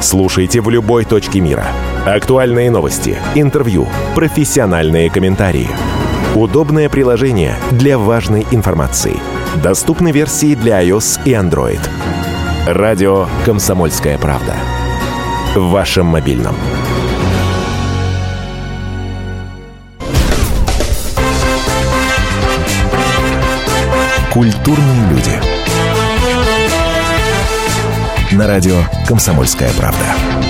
Слушайте 0.00 0.60
в 0.60 0.68
любой 0.68 1.04
точке 1.04 1.40
мира. 1.40 1.64
Актуальные 2.04 2.70
новости, 2.70 3.16
интервью, 3.36 3.86
профессиональные 4.16 5.08
комментарии. 5.08 5.68
Удобное 6.34 6.88
приложение 6.88 7.56
для 7.72 7.98
важной 7.98 8.46
информации. 8.50 9.20
Доступны 9.62 10.12
версии 10.12 10.54
для 10.54 10.82
iOS 10.82 11.20
и 11.24 11.32
Android. 11.32 11.80
Радио 12.66 13.26
«Комсомольская 13.44 14.16
правда». 14.18 14.56
В 15.54 15.70
вашем 15.70 16.06
мобильном. 16.06 16.54
Культурные 24.32 25.10
люди. 25.10 25.38
На 28.34 28.46
радио 28.46 28.78
«Комсомольская 29.06 29.70
правда». 29.76 30.41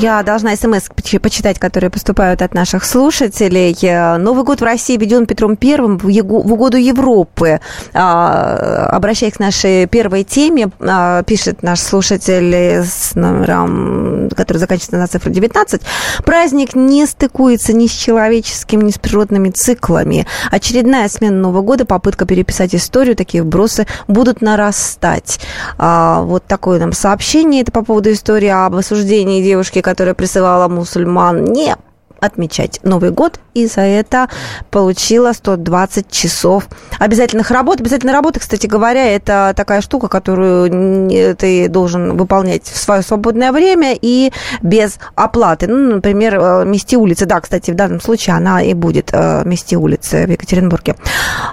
Я 0.00 0.22
должна 0.22 0.54
смс 0.54 0.88
почитать, 1.20 1.58
которые 1.58 1.90
поступают 1.90 2.40
от 2.42 2.54
наших 2.54 2.84
слушателей. 2.84 3.76
Э, 3.82 4.16
Новый 4.16 4.44
год 4.44 4.60
в 4.60 4.64
России 4.64 4.96
введен 4.96 5.26
Петром 5.26 5.56
Первым 5.56 5.98
в 5.98 6.06
угоду 6.06 6.76
Европы. 6.76 7.60
А, 7.94 8.86
Обращаясь 8.92 9.34
к 9.34 9.40
нашей 9.40 9.86
первой 9.86 10.22
теме, 10.22 10.70
а, 10.78 11.24
пишет 11.24 11.64
наш 11.64 11.80
слушатель 11.80 12.54
с 12.84 13.16
номером, 13.16 14.28
который 14.36 14.58
заканчивается 14.58 14.98
на 14.98 15.08
цифру 15.08 15.32
19, 15.32 15.82
праздник 16.24 16.76
не 16.76 17.04
стыкуется 17.04 17.72
ни 17.72 17.88
с 17.88 17.92
человеческим, 17.92 18.82
ни 18.82 18.92
с 18.92 18.98
природными 18.98 19.50
циклами. 19.50 20.28
Очередная 20.52 21.08
смена 21.08 21.38
Нового 21.38 21.62
года, 21.62 21.84
попытка 21.84 22.24
переписать 22.24 22.72
историю, 22.72 23.16
такие 23.16 23.42
вбросы 23.42 23.88
будут 24.06 24.42
нарастать. 24.42 25.40
А, 25.76 26.22
Вот 26.22 26.44
такое 26.44 26.78
нам 26.78 26.92
сообщение. 26.92 27.62
Это 27.62 27.72
по 27.72 27.82
поводу 27.82 28.12
истории 28.12 28.48
об 28.48 28.76
осуждении 28.76 29.42
девушки, 29.42 29.80
которая 29.88 30.14
присылала 30.14 30.68
мусульман. 30.68 31.44
Не 31.44 31.74
отмечать 32.20 32.80
Новый 32.82 33.10
год, 33.10 33.40
и 33.54 33.66
за 33.66 33.82
это 33.82 34.28
получила 34.70 35.32
120 35.32 36.10
часов 36.10 36.68
обязательных 36.98 37.50
работ. 37.50 37.80
Обязательная 37.80 38.14
работа, 38.14 38.40
кстати 38.40 38.66
говоря, 38.66 39.06
это 39.14 39.52
такая 39.56 39.80
штука, 39.80 40.08
которую 40.08 41.08
ты 41.36 41.68
должен 41.68 42.16
выполнять 42.16 42.64
в 42.64 42.76
свое 42.76 43.02
свободное 43.02 43.52
время 43.52 43.96
и 44.00 44.32
без 44.62 44.98
оплаты. 45.14 45.66
Ну, 45.66 45.96
например, 45.96 46.38
э, 46.38 46.64
мести 46.64 46.96
улицы. 46.96 47.26
Да, 47.26 47.40
кстати, 47.40 47.70
в 47.70 47.74
данном 47.74 48.00
случае 48.00 48.36
она 48.36 48.62
и 48.62 48.74
будет 48.74 49.10
э, 49.12 49.42
мести 49.44 49.74
улицы 49.74 50.26
в 50.26 50.30
Екатеринбурге. 50.30 50.96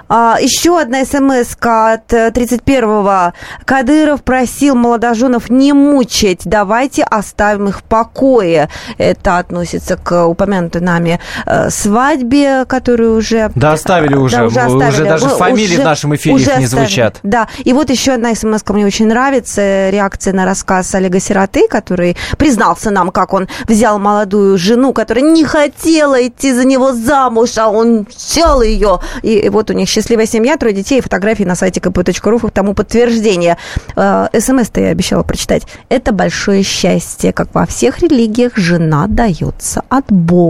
А, 0.08 0.38
Еще 0.40 0.78
одна 0.78 1.04
смс 1.04 1.56
от 1.60 2.12
э, 2.12 2.30
31-го. 2.30 3.32
Кадыров 3.64 4.22
просил 4.22 4.74
молодоженов 4.74 5.50
не 5.50 5.72
мучать. 5.72 6.42
Давайте 6.44 7.02
оставим 7.02 7.68
их 7.68 7.80
в 7.80 7.82
покое. 7.82 8.68
Это 8.98 9.38
относится 9.38 9.96
к 9.96 10.26
упомянутой 10.56 10.80
нами 10.82 11.20
э, 11.46 11.70
свадьбе, 11.70 12.64
которую 12.66 13.16
уже... 13.16 13.50
Да, 13.54 13.72
оставили 13.72 14.14
уже. 14.14 14.36
Да, 14.36 14.44
уже 14.46 14.66
Уже 14.66 14.86
оставили. 14.86 15.08
даже 15.08 15.24
Вы- 15.26 15.36
фамилии 15.36 15.66
в 15.68 15.78
уже- 15.78 15.84
нашем 15.84 16.16
эфире 16.16 16.34
уже 16.34 16.56
не 16.58 16.66
звучат. 16.66 17.18
Да, 17.22 17.48
и 17.58 17.72
вот 17.72 17.90
еще 17.90 18.12
одна 18.12 18.34
смс 18.34 18.62
мне 18.68 18.86
очень 18.86 19.06
нравится. 19.06 19.90
Реакция 19.90 20.32
на 20.32 20.44
рассказ 20.44 20.94
Олега 20.94 21.20
Сироты, 21.20 21.68
который 21.68 22.16
признался 22.38 22.90
нам, 22.90 23.10
как 23.10 23.32
он 23.32 23.48
взял 23.68 23.98
молодую 23.98 24.58
жену, 24.58 24.92
которая 24.92 25.24
не 25.24 25.44
хотела 25.44 26.26
идти 26.26 26.52
за 26.52 26.64
него 26.64 26.92
замуж, 26.92 27.58
а 27.58 27.68
он 27.68 28.06
взял 28.14 28.62
ее. 28.62 29.00
И 29.22 29.48
вот 29.48 29.70
у 29.70 29.72
них 29.74 29.88
счастливая 29.88 30.26
семья, 30.26 30.56
трое 30.56 30.74
детей, 30.74 31.00
фотографии 31.00 31.44
на 31.44 31.54
сайте 31.54 31.80
kp.ru, 31.80 32.50
тому 32.50 32.74
подтверждение. 32.74 33.56
Э, 33.96 34.28
СМС-то 34.38 34.80
я 34.80 34.88
обещала 34.88 35.22
прочитать. 35.22 35.62
Это 35.88 36.12
большое 36.12 36.62
счастье, 36.62 37.32
как 37.32 37.48
во 37.54 37.66
всех 37.66 37.98
религиях 38.00 38.56
жена 38.56 39.06
дается 39.08 39.82
от 39.88 40.04
Бога. 40.08 40.45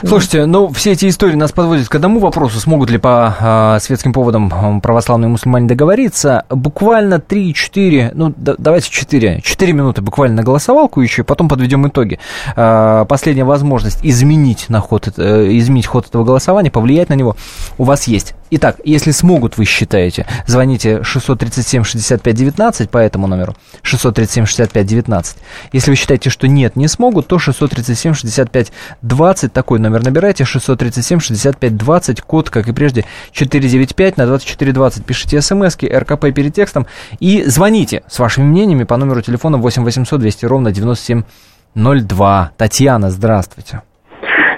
Семен. 0.00 0.08
Слушайте, 0.08 0.46
ну 0.46 0.68
все 0.72 0.92
эти 0.92 1.08
истории 1.08 1.34
нас 1.34 1.52
подводят 1.52 1.88
к 1.88 1.94
одному 1.94 2.20
вопросу, 2.20 2.58
смогут 2.60 2.90
ли 2.90 2.98
по 2.98 3.34
а, 3.40 3.78
светским 3.80 4.12
поводам 4.12 4.52
м, 4.52 4.80
православные 4.80 5.28
мусульмане 5.28 5.66
договориться. 5.68 6.44
Буквально 6.50 7.14
3-4, 7.16 8.10
ну 8.14 8.32
да- 8.36 8.54
давайте 8.58 8.90
4, 8.90 9.40
4 9.42 9.72
минуты 9.72 10.02
буквально 10.02 10.36
на 10.36 10.42
голосовалку 10.42 11.00
еще, 11.00 11.24
потом 11.24 11.48
подведем 11.48 11.86
итоги. 11.88 12.18
А, 12.56 13.04
последняя 13.04 13.44
возможность 13.44 13.98
изменить, 14.02 14.66
на 14.68 14.80
ход, 14.80 15.08
э, 15.16 15.48
изменить 15.58 15.86
ход 15.86 16.06
этого 16.06 16.24
голосования, 16.24 16.70
повлиять 16.70 17.08
на 17.08 17.14
него 17.14 17.36
у 17.78 17.84
вас 17.84 18.04
есть. 18.04 18.34
Итак, 18.50 18.76
если 18.84 19.10
смогут, 19.10 19.58
вы 19.58 19.66
считаете, 19.66 20.26
звоните 20.46 21.00
637-65-19 21.00 22.88
по 22.88 22.96
этому 22.98 23.26
номеру, 23.26 23.54
637-65-19. 23.82 25.36
Если 25.72 25.90
вы 25.90 25.96
считаете, 25.96 26.30
что 26.30 26.46
нет, 26.48 26.76
не 26.76 26.88
смогут, 26.88 27.26
то 27.26 27.36
637-65-20, 27.36 29.48
такой 29.48 29.78
номер 29.78 30.02
набирайте, 30.02 30.44
637-65-20, 30.44 32.22
код, 32.26 32.48
как 32.50 32.68
и 32.68 32.72
прежде, 32.72 33.04
495 33.32 34.16
на 34.16 34.26
2420. 34.26 35.04
Пишите 35.04 35.42
смски, 35.42 35.86
РКП 35.86 36.32
перед 36.34 36.54
текстом 36.54 36.86
и 37.20 37.44
звоните 37.44 38.02
с 38.08 38.18
вашими 38.18 38.44
мнениями 38.44 38.84
по 38.84 38.96
номеру 38.96 39.20
телефона 39.20 39.58
8 39.58 39.84
800 39.84 40.20
200 40.20 40.46
ровно 40.46 40.72
9702. 40.72 42.52
Татьяна, 42.56 43.10
здравствуйте. 43.10 43.82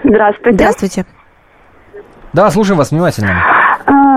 Здравствуйте. 0.04 0.56
Здравствуйте. 0.56 1.06
Да, 2.32 2.48
слушаем 2.50 2.78
вас 2.78 2.92
внимательно. 2.92 3.59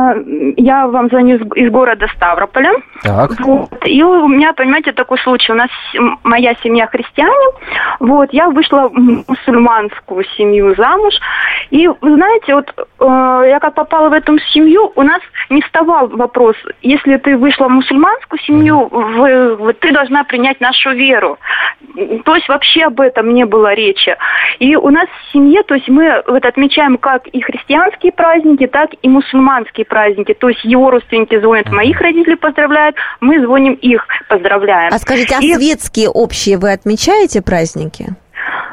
А, 0.03 0.15
я 0.57 0.87
вам 0.87 1.09
звоню 1.09 1.37
из 1.55 1.71
города 1.71 2.07
Ставрополя. 2.15 2.71
Так. 3.03 3.31
Вот. 3.39 3.69
И 3.85 4.03
у 4.03 4.27
меня, 4.27 4.53
понимаете, 4.53 4.91
такой 4.91 5.17
случай. 5.19 5.51
У 5.51 5.55
нас 5.55 5.69
моя 6.23 6.53
семья 6.63 6.87
христиане. 6.87 7.33
Вот, 7.99 8.33
я 8.33 8.49
вышла 8.49 8.89
в 8.89 8.93
мусульманскую 8.93 10.25
семью 10.37 10.75
замуж. 10.75 11.13
И, 11.69 11.87
вы 11.87 12.15
знаете, 12.15 12.55
вот 12.55 12.73
э, 12.77 13.45
я 13.49 13.59
как 13.59 13.75
попала 13.75 14.09
в 14.09 14.13
эту 14.13 14.37
семью, 14.53 14.91
у 14.95 15.01
нас 15.03 15.21
не 15.49 15.61
вставал 15.61 16.07
вопрос, 16.07 16.55
если 16.81 17.17
ты 17.17 17.37
вышла 17.37 17.67
в 17.67 17.71
мусульманскую 17.71 18.39
семью, 18.41 18.87
вы, 18.89 19.55
вы, 19.55 19.73
ты 19.73 19.91
должна 19.91 20.23
принять 20.23 20.59
нашу 20.59 20.91
веру. 20.91 21.37
То 22.25 22.35
есть 22.35 22.47
вообще 22.49 22.85
об 22.85 22.99
этом 22.99 23.33
не 23.33 23.45
было 23.45 23.73
речи. 23.73 24.15
И 24.59 24.75
у 24.75 24.89
нас 24.89 25.07
в 25.07 25.33
семье, 25.33 25.63
то 25.63 25.75
есть 25.75 25.87
мы 25.87 26.23
вот 26.27 26.45
отмечаем 26.45 26.97
как 26.97 27.27
и 27.27 27.41
христианские 27.41 28.11
праздники, 28.11 28.67
так 28.67 28.91
и 29.01 29.09
мусульманские 29.09 29.85
праздники. 29.93 30.33
То 30.33 30.49
есть 30.49 30.63
его 30.63 30.89
родственники 30.89 31.39
звонят, 31.39 31.69
моих 31.69 32.01
родителей 32.01 32.35
поздравляют, 32.35 32.95
мы 33.19 33.39
звоним 33.39 33.73
их, 33.73 34.03
поздравляем. 34.27 34.91
А 34.91 34.97
скажите, 34.97 35.35
а 35.35 35.39
и... 35.39 35.53
светские 35.53 36.09
общие 36.09 36.57
вы 36.57 36.71
отмечаете 36.71 37.43
праздники? 37.43 38.07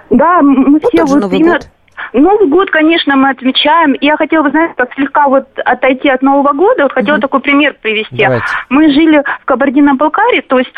Да, 0.09 0.41
мы 0.41 0.81
вот 0.81 0.85
все 0.91 1.05
вот 1.05 1.21
Новый 1.21 1.39
именно... 1.39 1.53
год. 1.53 1.69
Новый 2.13 2.49
год, 2.49 2.71
конечно, 2.71 3.17
мы 3.17 3.31
отмечаем. 3.31 3.97
Я 4.01 4.17
хотела 4.17 4.45
бы, 4.45 4.51
знаете, 4.51 4.75
как 4.77 4.93
слегка 4.95 5.29
вот 5.29 5.47
отойти 5.65 6.09
от 6.09 6.23
Нового 6.23 6.53
года. 6.53 6.85
Вот 6.85 6.93
хотела 6.93 7.17
mm-hmm. 7.17 7.21
такой 7.21 7.41
пример 7.41 7.77
привести. 7.81 8.17
Давайте. 8.17 8.47
Мы 8.69 8.93
жили 8.93 9.23
в 9.43 9.45
Кабардино-Балкарии, 9.45 10.41
то 10.41 10.59
есть, 10.59 10.73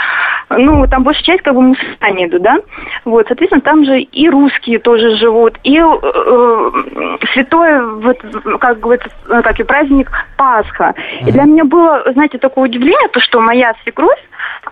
ну, 0.51 0.87
там 0.87 1.03
большая 1.03 1.25
часть 1.25 1.43
как 1.43 1.55
бы 1.55 1.63
мусульмане 1.63 2.27
идут, 2.27 2.43
да? 2.43 2.57
Вот, 3.05 3.27
соответственно, 3.27 3.63
там 3.63 3.85
же 3.85 4.01
и 4.01 4.29
русские 4.29 4.79
тоже 4.79 5.17
живут, 5.17 5.59
и 5.65 5.79
э, 5.79 5.83
э, 5.83 7.17
святое, 7.33 7.83
вот, 7.83 8.19
как 8.61 8.81
говорится, 8.81 9.11
как 9.27 9.59
и 9.61 9.65
праздник 9.65 10.11
Пасха. 10.37 10.95
Mm-hmm. 10.97 11.29
И 11.29 11.33
для 11.33 11.45
меня 11.45 11.65
было, 11.65 12.03
знаете, 12.13 12.39
такое 12.39 12.65
удивление, 12.65 13.09
то, 13.09 13.21
что 13.21 13.41
моя 13.41 13.75
свекровь, 13.83 14.21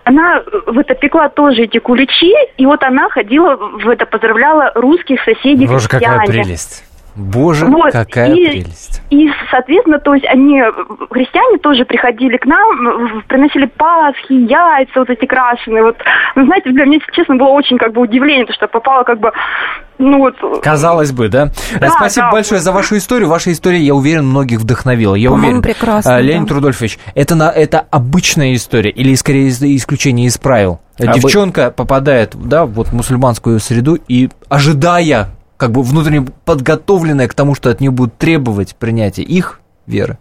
она 0.03 0.41
в 0.65 0.79
это 0.79 0.95
пекла 0.95 1.29
тоже 1.29 1.63
эти 1.63 1.79
куличи, 1.79 2.33
и 2.57 2.65
вот 2.65 2.83
она 2.83 3.09
ходила 3.09 3.55
в 3.55 3.87
это, 3.89 4.05
поздравляла 4.05 4.71
русских 4.75 5.21
соседей 5.23 5.67
Боже, 5.67 5.87
какая 5.87 6.25
прелесть. 6.25 6.85
Боже, 7.15 7.65
вот. 7.65 7.91
какая 7.91 8.33
и, 8.33 8.49
прелесть. 8.49 9.01
И, 9.09 9.29
соответственно, 9.49 9.99
то 9.99 10.13
есть 10.13 10.25
они, 10.27 10.61
христиане 11.09 11.57
тоже 11.57 11.83
приходили 11.83 12.37
к 12.37 12.45
нам, 12.45 13.23
приносили 13.27 13.65
пасхи, 13.65 14.31
яйца 14.31 14.99
вот 14.99 15.09
эти 15.09 15.25
крашеные. 15.25 15.83
Вот, 15.83 15.97
ну, 16.35 16.45
знаете, 16.45 16.71
для 16.71 16.85
меня, 16.85 16.99
если 16.99 17.11
честно, 17.11 17.35
было 17.35 17.49
очень 17.49 17.77
как 17.77 17.91
бы 17.91 18.01
удивление, 18.01 18.45
то, 18.45 18.53
что 18.53 18.67
попала 18.67 19.03
как 19.03 19.19
бы 19.19 19.33
ну 20.01 20.17
вот... 20.19 20.35
Казалось 20.61 21.11
бы, 21.11 21.29
да? 21.29 21.51
Да, 21.79 21.89
Спасибо 21.91 22.27
да. 22.27 22.31
большое 22.31 22.59
за 22.59 22.71
вашу 22.71 22.97
историю. 22.97 23.29
Ваша 23.29 23.51
история, 23.51 23.79
я 23.79 23.93
уверен, 23.95 24.25
многих 24.25 24.59
вдохновила. 24.59 25.15
Я 25.15 25.31
уверен. 25.31 25.61
прекрасно, 25.61 26.15
А, 26.15 26.19
Леонид 26.21 26.49
да. 26.49 26.55
Рудольфович, 26.55 26.99
это, 27.15 27.35
на, 27.35 27.49
это 27.49 27.85
обычная 27.91 28.53
история 28.55 28.89
или, 28.89 29.13
скорее, 29.15 29.49
исключение 29.49 30.27
из 30.27 30.37
правил? 30.37 30.79
Обы- 30.97 31.13
Девчонка 31.13 31.71
попадает 31.71 32.35
да, 32.35 32.65
вот, 32.65 32.87
в 32.89 32.93
мусульманскую 32.93 33.59
среду 33.59 33.97
и, 34.07 34.29
ожидая, 34.49 35.29
как 35.57 35.71
бы 35.71 35.83
внутренне 35.83 36.25
подготовленная 36.45 37.27
к 37.27 37.33
тому, 37.33 37.55
что 37.55 37.69
от 37.69 37.79
нее 37.81 37.91
будут 37.91 38.17
требовать 38.17 38.75
принятия 38.75 39.23
их 39.23 39.59
веры, 39.87 40.17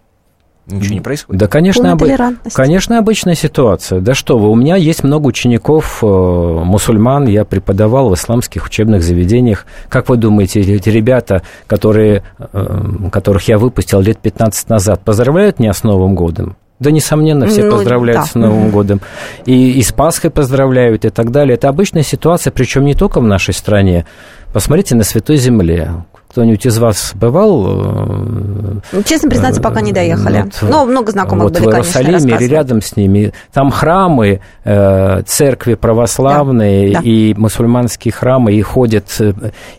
ничего 0.71 0.95
не 0.95 1.01
происходит. 1.01 1.41
Да, 1.41 1.47
конечно, 1.47 1.97
толерантность. 1.97 2.57
конечно, 2.57 2.99
обычная 2.99 3.35
ситуация. 3.35 4.01
Да 4.01 4.15
что 4.15 4.39
вы, 4.39 4.51
у 4.51 4.55
меня 4.55 4.77
есть 4.77 5.05
много 5.05 5.27
учеников, 5.27 5.99
э, 6.03 6.07
мусульман, 6.07 7.27
я 7.27 7.45
преподавал 7.45 8.09
в 8.11 8.15
исламских 8.15 8.67
учебных 8.67 9.03
заведениях. 9.03 9.67
Как 9.89 10.09
вы 10.09 10.17
думаете, 10.17 10.61
эти 10.61 10.89
ребята, 10.89 11.43
которые, 11.67 12.23
э, 12.39 12.87
которых 13.11 13.49
я 13.49 13.59
выпустил 13.59 14.01
лет 14.01 14.19
15 14.19 14.69
назад, 14.69 15.03
поздравляют 15.05 15.59
меня 15.59 15.73
с 15.73 15.83
Новым 15.83 16.15
годом? 16.15 16.57
Да, 16.81 16.91
несомненно, 16.91 17.47
все 17.47 17.65
Ну, 17.65 17.73
поздравляют 17.73 18.23
да. 18.23 18.27
с 18.27 18.35
Новым 18.35 18.71
годом. 18.71 19.03
И, 19.45 19.73
и 19.73 19.83
с 19.83 19.93
Пасхой 19.93 20.31
поздравляют, 20.31 21.05
и 21.05 21.11
так 21.11 21.31
далее. 21.31 21.55
Это 21.55 21.69
обычная 21.69 22.03
ситуация, 22.03 22.51
причем 22.51 22.87
не 22.87 22.95
только 22.95 23.21
в 23.21 23.25
нашей 23.25 23.53
стране. 23.53 24.07
Посмотрите 24.55 24.95
на 24.95 25.05
Святой 25.05 25.37
Земле. 25.37 25.91
Кто-нибудь 26.31 26.65
из 26.65 26.79
вас 26.79 27.11
бывал 27.15 27.67
э, 27.67 28.81
Ну, 28.93 29.03
Честно 29.03 29.29
признаться, 29.29 29.61
пока 29.61 29.81
не 29.81 29.93
доехали. 29.93 30.45
вот, 30.61 30.71
Но 30.71 30.85
много 30.87 31.11
знакомых 31.11 31.45
вот 31.45 31.53
были, 31.55 31.63
в 31.67 31.71
конечно, 31.71 31.99
Иерусалиме 31.99 32.17
или 32.19 32.31
рассказывают. 32.31 32.53
рядом 32.53 32.83
с 32.83 32.97
ними. 32.97 33.33
Там 33.53 33.71
храмы, 33.73 34.41
э, 34.65 35.23
церкви 35.27 35.75
православные 35.75 36.93
Да, 36.93 37.01
да. 37.01 37.05
и 37.09 37.35
мусульманские 37.35 38.13
храмы, 38.13 38.53
и 38.55 38.63
ходят, 38.63 39.07
э, 39.19 39.33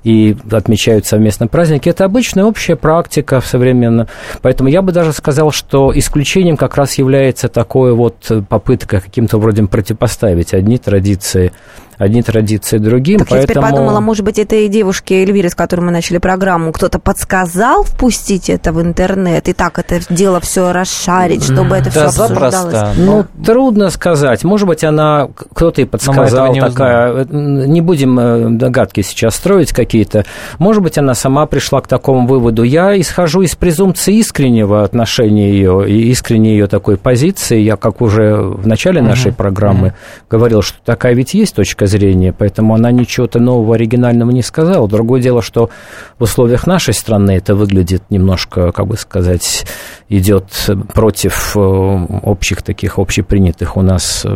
и 0.03 0.35
отмечают 0.51 1.05
совместно 1.05 1.47
праздники. 1.47 1.87
Это 1.87 2.03
обычная 2.03 2.43
общая 2.43 2.75
практика 2.75 3.39
в 3.39 3.47
современном. 3.47 4.07
Поэтому 4.41 4.67
я 4.67 4.81
бы 4.81 4.91
даже 4.91 5.13
сказал, 5.13 5.51
что 5.51 5.91
исключением 5.97 6.57
как 6.57 6.75
раз 6.75 6.95
является 6.95 7.47
такое 7.47 7.93
вот 7.93 8.29
попытка 8.49 8.99
каким-то 8.99 9.37
образом 9.37 9.67
противопоставить 9.69 10.53
одни 10.53 10.77
традиции 10.77 11.53
одни 12.01 12.23
традиции 12.23 12.79
другим. 12.79 13.19
Так 13.19 13.29
я 13.29 13.43
теперь 13.43 13.57
поэтому... 13.57 13.77
подумала, 13.77 13.99
может 13.99 14.25
быть, 14.25 14.39
этой 14.39 14.67
девушке 14.67 15.21
Эльвире, 15.21 15.49
с 15.49 15.55
которой 15.55 15.81
мы 15.81 15.91
начали 15.91 16.17
программу, 16.17 16.71
кто-то 16.71 16.97
подсказал 16.97 17.83
впустить 17.83 18.49
это 18.49 18.73
в 18.73 18.81
интернет 18.81 19.47
и 19.47 19.53
так 19.53 19.77
это 19.77 19.99
дело 20.09 20.39
все 20.39 20.71
расшарить, 20.73 21.43
чтобы 21.43 21.75
это 21.75 21.91
все 21.91 21.99
Да, 21.99 22.05
обсуждалось. 22.07 22.53
запросто. 22.55 22.93
Ну, 22.97 23.25
трудно 23.45 23.91
сказать. 23.91 24.43
Может 24.43 24.67
быть, 24.67 24.83
она 24.83 25.29
кто-то 25.53 25.81
и 25.81 25.85
подсказал 25.85 26.51
не 26.51 26.59
такая. 26.59 27.25
Не 27.25 27.81
будем 27.81 28.19
э, 28.19 28.49
догадки 28.49 29.01
сейчас 29.01 29.35
строить 29.35 29.71
какие-то. 29.71 30.25
Может 30.57 30.81
быть, 30.81 30.97
она 30.97 31.13
сама 31.13 31.45
пришла 31.45 31.81
к 31.81 31.87
такому 31.87 32.27
выводу. 32.27 32.63
Я 32.63 32.99
исхожу 32.99 33.43
из 33.43 33.55
презумпции 33.55 34.15
искреннего 34.15 34.83
отношения 34.83 35.51
ее 35.51 35.87
и 35.87 36.09
искренней 36.09 36.53
ее 36.53 36.65
такой 36.65 36.97
позиции. 36.97 37.59
Я, 37.59 37.75
как 37.75 38.01
уже 38.01 38.37
в 38.37 38.65
начале 38.65 39.01
нашей 39.01 39.31
программы 39.31 39.93
говорил, 40.29 40.63
что 40.63 40.79
такая 40.83 41.13
ведь 41.13 41.35
есть 41.35 41.55
точка 41.55 41.90
зрения, 41.91 42.33
поэтому 42.33 42.73
она 42.73 42.91
ничего-то 42.91 43.39
нового, 43.39 43.75
оригинального 43.75 44.31
не 44.31 44.41
сказала. 44.41 44.87
Другое 44.87 45.21
дело, 45.21 45.41
что 45.41 45.69
в 46.17 46.23
условиях 46.23 46.65
нашей 46.65 46.93
страны 46.93 47.31
это 47.31 47.53
выглядит 47.53 48.03
немножко, 48.09 48.71
как 48.71 48.87
бы 48.87 48.97
сказать, 48.97 49.65
идет 50.09 50.45
против 50.93 51.55
э, 51.55 51.59
общих 51.59 52.61
таких 52.61 52.97
общепринятых 52.97 53.77
у 53.77 53.81
нас 53.81 54.23
э, 54.25 54.35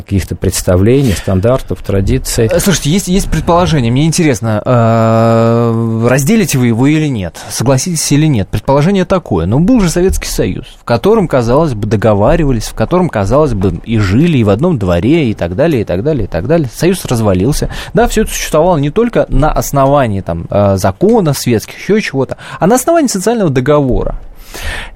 каких-то 0.00 0.34
представлений, 0.36 1.12
стандартов, 1.12 1.82
традиций. 1.82 2.46
Э, 2.46 2.60
Слушайте, 2.60 2.90
есть, 2.90 3.08
есть 3.08 3.30
предположение. 3.30 3.90
Мне 3.90 4.06
интересно, 4.06 4.62
э, 4.64 6.06
разделите 6.08 6.58
вы 6.58 6.68
его 6.68 6.86
или 6.86 7.06
нет? 7.06 7.38
Согласитесь 7.50 8.10
или 8.12 8.26
нет? 8.26 8.48
Предположение 8.48 9.04
такое. 9.04 9.46
Ну, 9.46 9.60
был 9.60 9.80
же 9.80 9.90
Советский 9.90 10.28
Союз, 10.28 10.66
в 10.78 10.84
котором, 10.84 11.28
казалось 11.28 11.74
бы, 11.74 11.86
договаривались, 11.86 12.68
в 12.68 12.74
котором, 12.74 13.08
казалось 13.08 13.54
бы, 13.54 13.80
и 13.84 13.98
жили, 13.98 14.38
и 14.38 14.44
в 14.44 14.50
одном 14.50 14.78
дворе, 14.78 15.30
и 15.30 15.34
так 15.34 15.56
далее, 15.56 15.82
и 15.82 15.84
так 15.84 16.02
далее, 16.02 16.24
и 16.24 16.28
так 16.28 16.46
далее. 16.46 16.68
Союз 16.74 17.04
развалился. 17.04 17.68
Да, 17.94 18.08
все 18.08 18.22
это 18.22 18.30
существовало 18.30 18.78
не 18.78 18.90
только 18.90 19.26
на 19.28 19.52
основании 19.52 20.20
там, 20.20 20.46
э, 20.50 20.76
законов 20.76 21.38
светских, 21.38 21.78
еще 21.78 22.00
чего-то, 22.00 22.36
а 22.58 22.66
на 22.66 22.76
основании 22.76 23.08
социального 23.08 23.50
договора. 23.50 24.16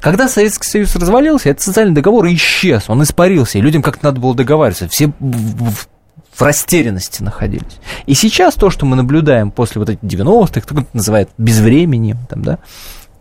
Когда 0.00 0.28
Советский 0.28 0.68
Союз 0.68 0.94
развалился, 0.96 1.50
этот 1.50 1.62
социальный 1.62 1.94
договор 1.94 2.26
исчез, 2.28 2.84
он 2.88 3.02
испарился, 3.02 3.58
и 3.58 3.60
людям 3.60 3.82
как-то 3.82 4.06
надо 4.06 4.20
было 4.20 4.34
договариваться. 4.34 4.88
Все 4.88 5.12
в, 5.18 5.86
растерянности 6.38 7.22
находились. 7.22 7.78
И 8.06 8.14
сейчас 8.14 8.54
то, 8.54 8.70
что 8.70 8.86
мы 8.86 8.96
наблюдаем 8.96 9.50
после 9.50 9.78
вот 9.78 9.88
этих 9.88 10.02
90-х, 10.02 10.60
кто-то 10.60 10.84
называет 10.92 11.30
безвременем, 11.38 12.18
там, 12.28 12.42
да, 12.42 12.58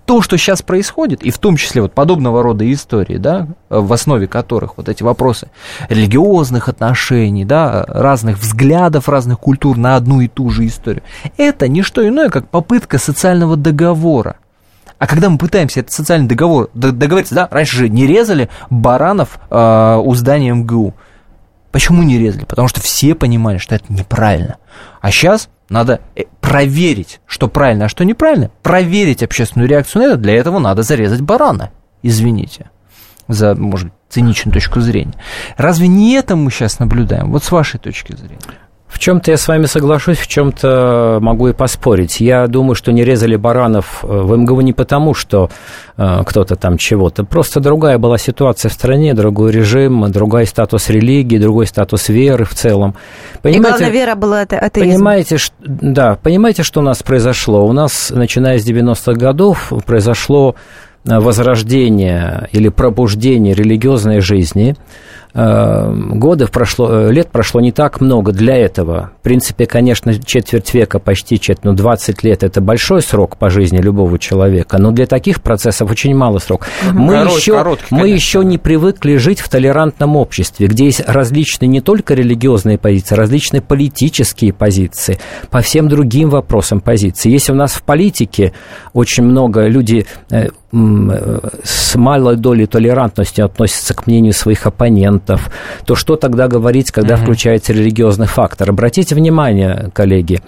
то, 0.05 0.21
что 0.21 0.37
сейчас 0.37 0.61
происходит, 0.61 1.23
и 1.23 1.31
в 1.31 1.37
том 1.37 1.55
числе 1.55 1.81
вот 1.81 1.93
подобного 1.93 2.43
рода 2.43 2.69
истории, 2.71 3.17
да, 3.17 3.47
в 3.69 3.91
основе 3.93 4.27
которых 4.27 4.77
вот 4.77 4.89
эти 4.89 5.01
вопросы 5.01 5.49
религиозных 5.87 6.67
отношений, 6.67 7.45
да, 7.45 7.85
разных 7.87 8.37
взглядов, 8.39 9.07
разных 9.07 9.39
культур 9.39 9.77
на 9.77 9.95
одну 9.95 10.19
и 10.19 10.27
ту 10.27 10.49
же 10.49 10.67
историю, 10.67 11.03
это 11.37 11.67
не 11.67 11.83
что 11.83 12.05
иное, 12.05 12.29
как 12.29 12.49
попытка 12.49 12.97
социального 12.97 13.55
договора. 13.55 14.35
А 15.03 15.05
когда 15.05 15.29
мы 15.29 15.37
пытаемся 15.37 15.81
этот 15.81 15.91
социальный 15.91 16.29
договор 16.29 16.69
договориться, 16.73 17.35
да, 17.35 17.49
раньше 17.51 17.75
же 17.75 17.89
не 17.89 18.07
резали 18.07 18.47
баранов 18.69 19.37
э, 19.49 20.01
у 20.01 20.15
здания 20.15 20.53
МГУ. 20.53 20.93
Почему 21.73 22.03
не 22.03 22.17
резали? 22.17 22.45
Потому 22.45 22.69
что 22.69 22.79
все 22.79 23.13
понимали, 23.13 23.57
что 23.57 23.75
это 23.75 23.83
неправильно. 23.89 24.59
А 25.01 25.11
сейчас 25.11 25.49
надо 25.67 25.99
э, 26.15 26.21
проверить, 26.39 27.19
что 27.25 27.49
правильно, 27.49 27.83
а 27.83 27.89
что 27.89 28.05
неправильно. 28.05 28.49
Проверить 28.61 29.23
общественную 29.23 29.67
реакцию 29.67 30.03
на 30.03 30.05
это. 30.05 30.15
Для 30.15 30.35
этого 30.35 30.59
надо 30.59 30.83
зарезать 30.83 31.19
барана. 31.19 31.71
Извините 32.01 32.69
за, 33.27 33.55
может 33.55 33.91
циничную 34.07 34.53
точку 34.53 34.79
зрения. 34.79 35.15
Разве 35.57 35.89
не 35.89 36.13
это 36.13 36.37
мы 36.37 36.49
сейчас 36.49 36.79
наблюдаем? 36.79 37.29
Вот 37.29 37.43
с 37.43 37.51
вашей 37.51 37.77
точки 37.77 38.15
зрения. 38.15 38.39
В 38.93 38.99
чем-то 38.99 39.31
я 39.31 39.37
с 39.37 39.47
вами 39.47 39.65
соглашусь, 39.65 40.19
в 40.19 40.27
чем-то 40.27 41.17
могу 41.19 41.47
и 41.47 41.53
поспорить. 41.53 42.21
Я 42.21 42.45
думаю, 42.45 42.75
что 42.75 42.91
не 42.91 43.03
резали 43.03 43.35
баранов 43.35 44.03
э, 44.03 44.07
в 44.07 44.37
МГУ 44.37 44.61
не 44.61 44.71
потому, 44.71 45.15
что 45.15 45.49
э, 45.97 46.23
кто-то 46.23 46.55
там 46.55 46.77
чего-то. 46.77 47.23
Просто 47.23 47.59
другая 47.59 47.97
была 47.97 48.19
ситуация 48.19 48.69
в 48.69 48.73
стране, 48.73 49.15
другой 49.15 49.51
режим, 49.51 50.11
другой 50.11 50.45
статус 50.45 50.89
религии, 50.89 51.39
другой 51.39 51.65
статус 51.65 52.07
веры 52.07 52.45
в 52.45 52.53
целом. 52.53 52.93
Понимаете, 53.41 53.67
и 53.67 53.71
главная 53.71 53.89
вера 53.89 54.15
была 54.15 54.41
атеизм. 54.41 54.91
Понимаете, 54.91 55.37
что, 55.39 55.55
да, 55.65 56.15
понимаете, 56.21 56.61
что 56.61 56.81
у 56.81 56.83
нас 56.83 57.01
произошло? 57.01 57.65
У 57.65 57.73
нас, 57.73 58.11
начиная 58.11 58.59
с 58.59 58.65
90-х 58.65 59.13
годов, 59.13 59.73
произошло 59.87 60.53
э, 61.03 61.17
возрождение 61.17 62.47
или 62.51 62.69
пробуждение 62.69 63.55
религиозной 63.55 64.21
жизни– 64.21 64.75
годов 65.33 66.51
прошло, 66.51 66.89
э, 66.91 67.11
лет 67.11 67.29
прошло 67.31 67.59
не 67.59 67.71
так 67.71 68.01
много 68.01 68.31
для 68.31 68.55
этого. 68.55 69.11
В 69.19 69.23
принципе, 69.23 69.65
конечно, 69.65 70.13
четверть 70.13 70.73
века, 70.73 70.99
почти 70.99 71.39
четверть, 71.39 71.63
ну, 71.63 71.73
20 71.73 72.23
лет– 72.23 72.43
это 72.45 72.61
большой 72.61 73.01
срок 73.01 73.37
по 73.37 73.49
жизни 73.49 73.79
любого 73.79 74.19
человека, 74.19 74.77
но 74.77 74.91
для 74.91 75.07
таких 75.07 75.41
процессов 75.41 75.89
очень 75.89 76.15
мало 76.15 76.37
срок. 76.37 76.67
Угу. 76.87 76.99
Мы, 76.99 77.13
Корот, 77.13 77.37
еще, 77.37 77.57
короткий, 77.57 77.95
мы 77.95 78.09
еще 78.09 78.43
не 78.43 78.59
привыкли 78.59 79.15
жить 79.15 79.39
в 79.39 79.49
толерантном 79.49 80.15
обществе, 80.17 80.67
где 80.67 80.85
есть 80.85 81.01
различные 81.07 81.67
не 81.67 81.81
только 81.81 82.13
религиозные 82.13 82.77
позиции, 82.77 83.15
различные 83.15 83.61
политические 83.61 84.53
позиции, 84.53 85.17
по 85.49 85.61
всем 85.61 85.89
другим 85.89 86.29
вопросам 86.29 86.79
позиции. 86.79 87.31
Если 87.31 87.51
у 87.51 87.55
нас 87.55 87.73
в 87.73 87.81
политике 87.81 88.53
очень 88.93 89.23
много 89.23 89.67
людей 89.67 90.05
э, 90.29 90.49
с 90.73 91.95
малой 91.95 92.35
долей 92.35 92.65
толерантности 92.65 93.41
относятся 93.41 93.93
к 93.93 94.07
мнению 94.07 94.33
своих 94.33 94.65
оппонентов, 94.65 95.22
то 95.25 95.95
что 95.95 96.15
тогда 96.15 96.47
говорить, 96.47 96.91
когда 96.91 97.15
угу. 97.15 97.23
включается 97.23 97.73
религиозный 97.73 98.27
фактор? 98.27 98.69
Обратите 98.69 99.15
внимание, 99.15 99.89
коллеги, 99.93 100.41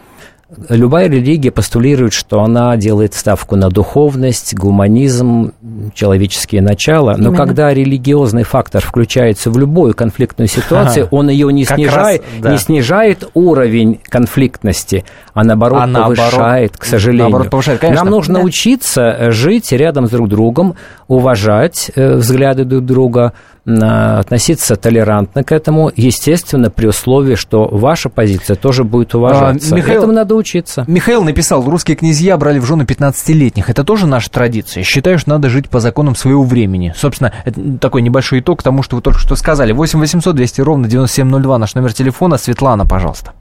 Любая 0.70 1.10
религия 1.10 1.50
постулирует, 1.50 2.14
что 2.14 2.42
она 2.42 2.78
делает 2.78 3.16
ставку 3.16 3.56
на 3.56 3.70
духовность, 3.70 4.54
гуманизм, 4.54 5.54
человеческие 5.96 6.62
начала, 6.62 7.16
но 7.18 7.30
Именно. 7.30 7.38
когда 7.38 7.74
религиозный 7.74 8.44
фактор 8.44 8.84
включается 8.84 9.50
в 9.50 9.58
любую 9.58 9.96
конфликтную 9.96 10.48
ситуацию, 10.48 11.06
ага. 11.06 11.16
он 11.16 11.30
ее 11.30 11.52
не 11.52 11.66
снижает, 11.66 12.22
раз, 12.22 12.42
да. 12.42 12.52
не 12.52 12.58
снижает 12.60 13.28
уровень 13.34 14.00
конфликтности, 14.08 15.04
а 15.34 15.44
наоборот 15.44 15.82
а 15.82 15.88
повышает, 15.88 16.32
наоборот, 16.34 16.78
к 16.78 16.86
сожалению. 16.86 17.24
Наоборот, 17.24 17.50
повышает, 17.50 17.80
конечно. 17.80 18.04
Нам 18.04 18.12
нужно 18.14 18.36
да. 18.36 18.42
учиться 18.42 19.32
жить 19.32 19.72
рядом 19.72 20.06
с 20.06 20.12
друг 20.12 20.30
другом, 20.30 20.76
уважать 21.08 21.90
э, 21.96 22.18
взгляды 22.18 22.66
друг 22.66 22.86
друга, 22.86 23.34
относиться 23.66 24.76
толерантно 24.76 25.44
к 25.44 25.52
этому, 25.52 25.92
естественно, 25.96 26.70
при 26.70 26.86
условии, 26.88 27.36
что 27.36 27.68
ваша 27.68 28.10
позиция 28.10 28.56
тоже 28.56 28.84
будет 28.84 29.16
уважаться. 29.16 29.74
А, 29.74 29.78
Михаил, 29.78 29.98
Этому 30.00 30.14
надо 30.14 30.36
учиться. 30.36 30.86
Михаил 30.88 31.24
написал, 31.24 31.64
русские 31.64 31.98
князья 31.98 32.38
брали 32.38 32.60
в 32.60 32.66
жены 32.66 32.84
15-летних. 32.84 33.70
Это 33.70 33.84
тоже 33.84 34.06
наша 34.06 34.30
традиция. 34.30 34.84
Считаю, 34.84 35.18
что 35.18 35.32
надо 35.32 35.50
жить 35.50 35.70
по 35.70 35.80
законам 35.80 36.16
своего 36.16 36.44
времени. 36.44 36.94
Собственно, 36.96 37.34
это 37.44 37.80
такой 37.80 38.04
небольшой 38.04 38.40
итог 38.40 38.62
тому, 38.62 38.84
что 38.84 38.98
вы 38.98 39.02
только 39.02 39.20
что 39.20 39.36
сказали. 39.36 39.72
8 39.72 40.00
800 40.00 40.36
200 40.36 40.62
ровно 40.62 40.88
9702 40.88 41.58
наш 41.58 41.74
номер 41.76 41.94
телефона. 41.94 42.38
Светлана, 42.38 42.86
пожалуйста. 42.86 43.34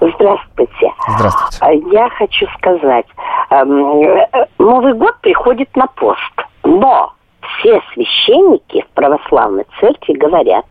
Здравствуйте. 0.00 0.92
Здравствуйте. 1.08 1.58
А, 1.60 1.72
я 1.94 2.08
хочу 2.10 2.46
сказать, 2.58 3.06
эм, 3.50 4.02
э, 4.02 4.46
Новый 4.58 4.94
год 4.94 5.20
приходит 5.20 5.74
на 5.76 5.86
пост, 5.86 6.32
но 6.64 7.12
все 7.46 7.80
священники 7.92 8.82
в 8.82 8.94
православной 8.94 9.66
церкви 9.80 10.14
говорят, 10.14 10.66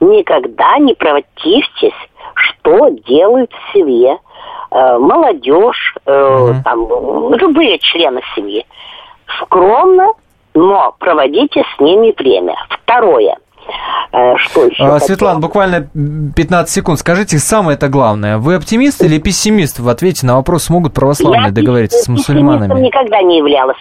никогда 0.00 0.78
не 0.78 0.94
противьтесь, 0.94 1.94
что 2.34 2.88
делают 2.90 3.52
в 3.52 3.72
семье 3.72 4.18
э, 4.70 4.98
молодежь, 4.98 5.94
э, 6.06 6.10
mm 6.10 6.62
там, 6.64 7.34
любые 7.34 7.78
члены 7.78 8.20
семьи. 8.34 8.66
Скромно, 9.40 10.12
но 10.54 10.94
проводите 10.98 11.64
с 11.76 11.80
ними 11.80 12.14
время. 12.16 12.54
Второе– 12.70 13.36
что 14.38 14.64
еще? 14.64 14.84
А, 14.84 14.98
Светлана, 15.00 15.40
буквально 15.40 15.88
15 16.34 16.72
секунд. 16.72 16.98
Скажите, 16.98 17.38
самое 17.38 17.76
это 17.76 17.88
главное. 17.88 18.38
Вы 18.38 18.54
оптимист 18.54 19.02
или 19.02 19.18
пессимист? 19.18 19.78
В 19.78 19.88
ответе 19.88 20.26
на 20.26 20.36
вопрос, 20.36 20.64
смогут 20.64 20.94
православные 20.94 21.46
Я 21.46 21.50
договориться 21.50 21.98
с 21.98 22.08
мусульманами? 22.08 22.80
никогда 22.80 23.20
не 23.22 23.38
являлась. 23.38 23.76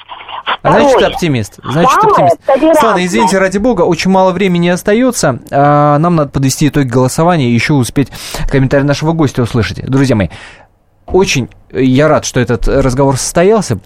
Второе. 0.60 0.86
А 0.86 0.90
значит, 0.90 1.08
оптимист. 1.08 1.60
Значит, 1.64 2.04
оптимист. 2.04 2.38
Светлана, 2.46 3.06
извините, 3.06 3.38
ради 3.38 3.58
бога, 3.58 3.82
очень 3.82 4.12
мало 4.12 4.32
времени 4.32 4.70
остается. 4.70 5.40
А, 5.52 5.98
нам 5.98 6.16
надо 6.16 6.30
подвести 6.30 6.68
итоги 6.68 6.88
голосования 6.88 7.50
и 7.50 7.54
еще 7.54 7.74
успеть 7.74 8.10
комментарий 8.50 8.86
нашего 8.86 9.14
гостя 9.14 9.42
услышать. 9.44 9.86
Друзья 9.86 10.16
мои, 10.16 10.30
очень 11.08 11.50
я 11.72 12.08
рад, 12.08 12.26
что 12.26 12.40
этот 12.40 12.68
разговор 12.68 13.18
состоялся 13.18 13.80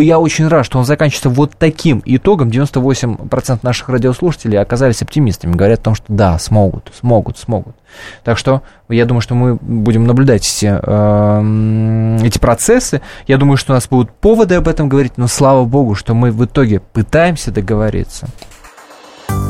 я 0.00 0.18
очень 0.18 0.48
рад, 0.48 0.66
что 0.66 0.78
он 0.78 0.84
заканчивается 0.84 1.30
вот 1.30 1.52
таким 1.58 2.02
итогом. 2.04 2.48
98% 2.48 3.60
наших 3.62 3.88
радиослушателей 3.88 4.60
оказались 4.60 5.02
оптимистами. 5.02 5.54
Говорят 5.54 5.80
о 5.80 5.82
том, 5.82 5.94
что 5.94 6.04
да, 6.08 6.38
смогут, 6.38 6.92
смогут, 6.98 7.38
смогут. 7.38 7.74
Так 8.22 8.38
что 8.38 8.62
я 8.88 9.06
думаю, 9.06 9.22
что 9.22 9.34
мы 9.34 9.56
будем 9.56 10.06
наблюдать 10.06 10.46
эти, 10.46 10.78
э, 10.80 12.26
эти 12.26 12.38
процессы. 12.38 13.00
Я 13.26 13.38
думаю, 13.38 13.56
что 13.56 13.72
у 13.72 13.74
нас 13.74 13.88
будут 13.88 14.10
поводы 14.10 14.56
об 14.56 14.68
этом 14.68 14.88
говорить, 14.88 15.12
но 15.16 15.26
слава 15.26 15.64
богу, 15.64 15.94
что 15.94 16.14
мы 16.14 16.30
в 16.30 16.44
итоге 16.44 16.80
пытаемся 16.80 17.50
договориться. 17.50 18.28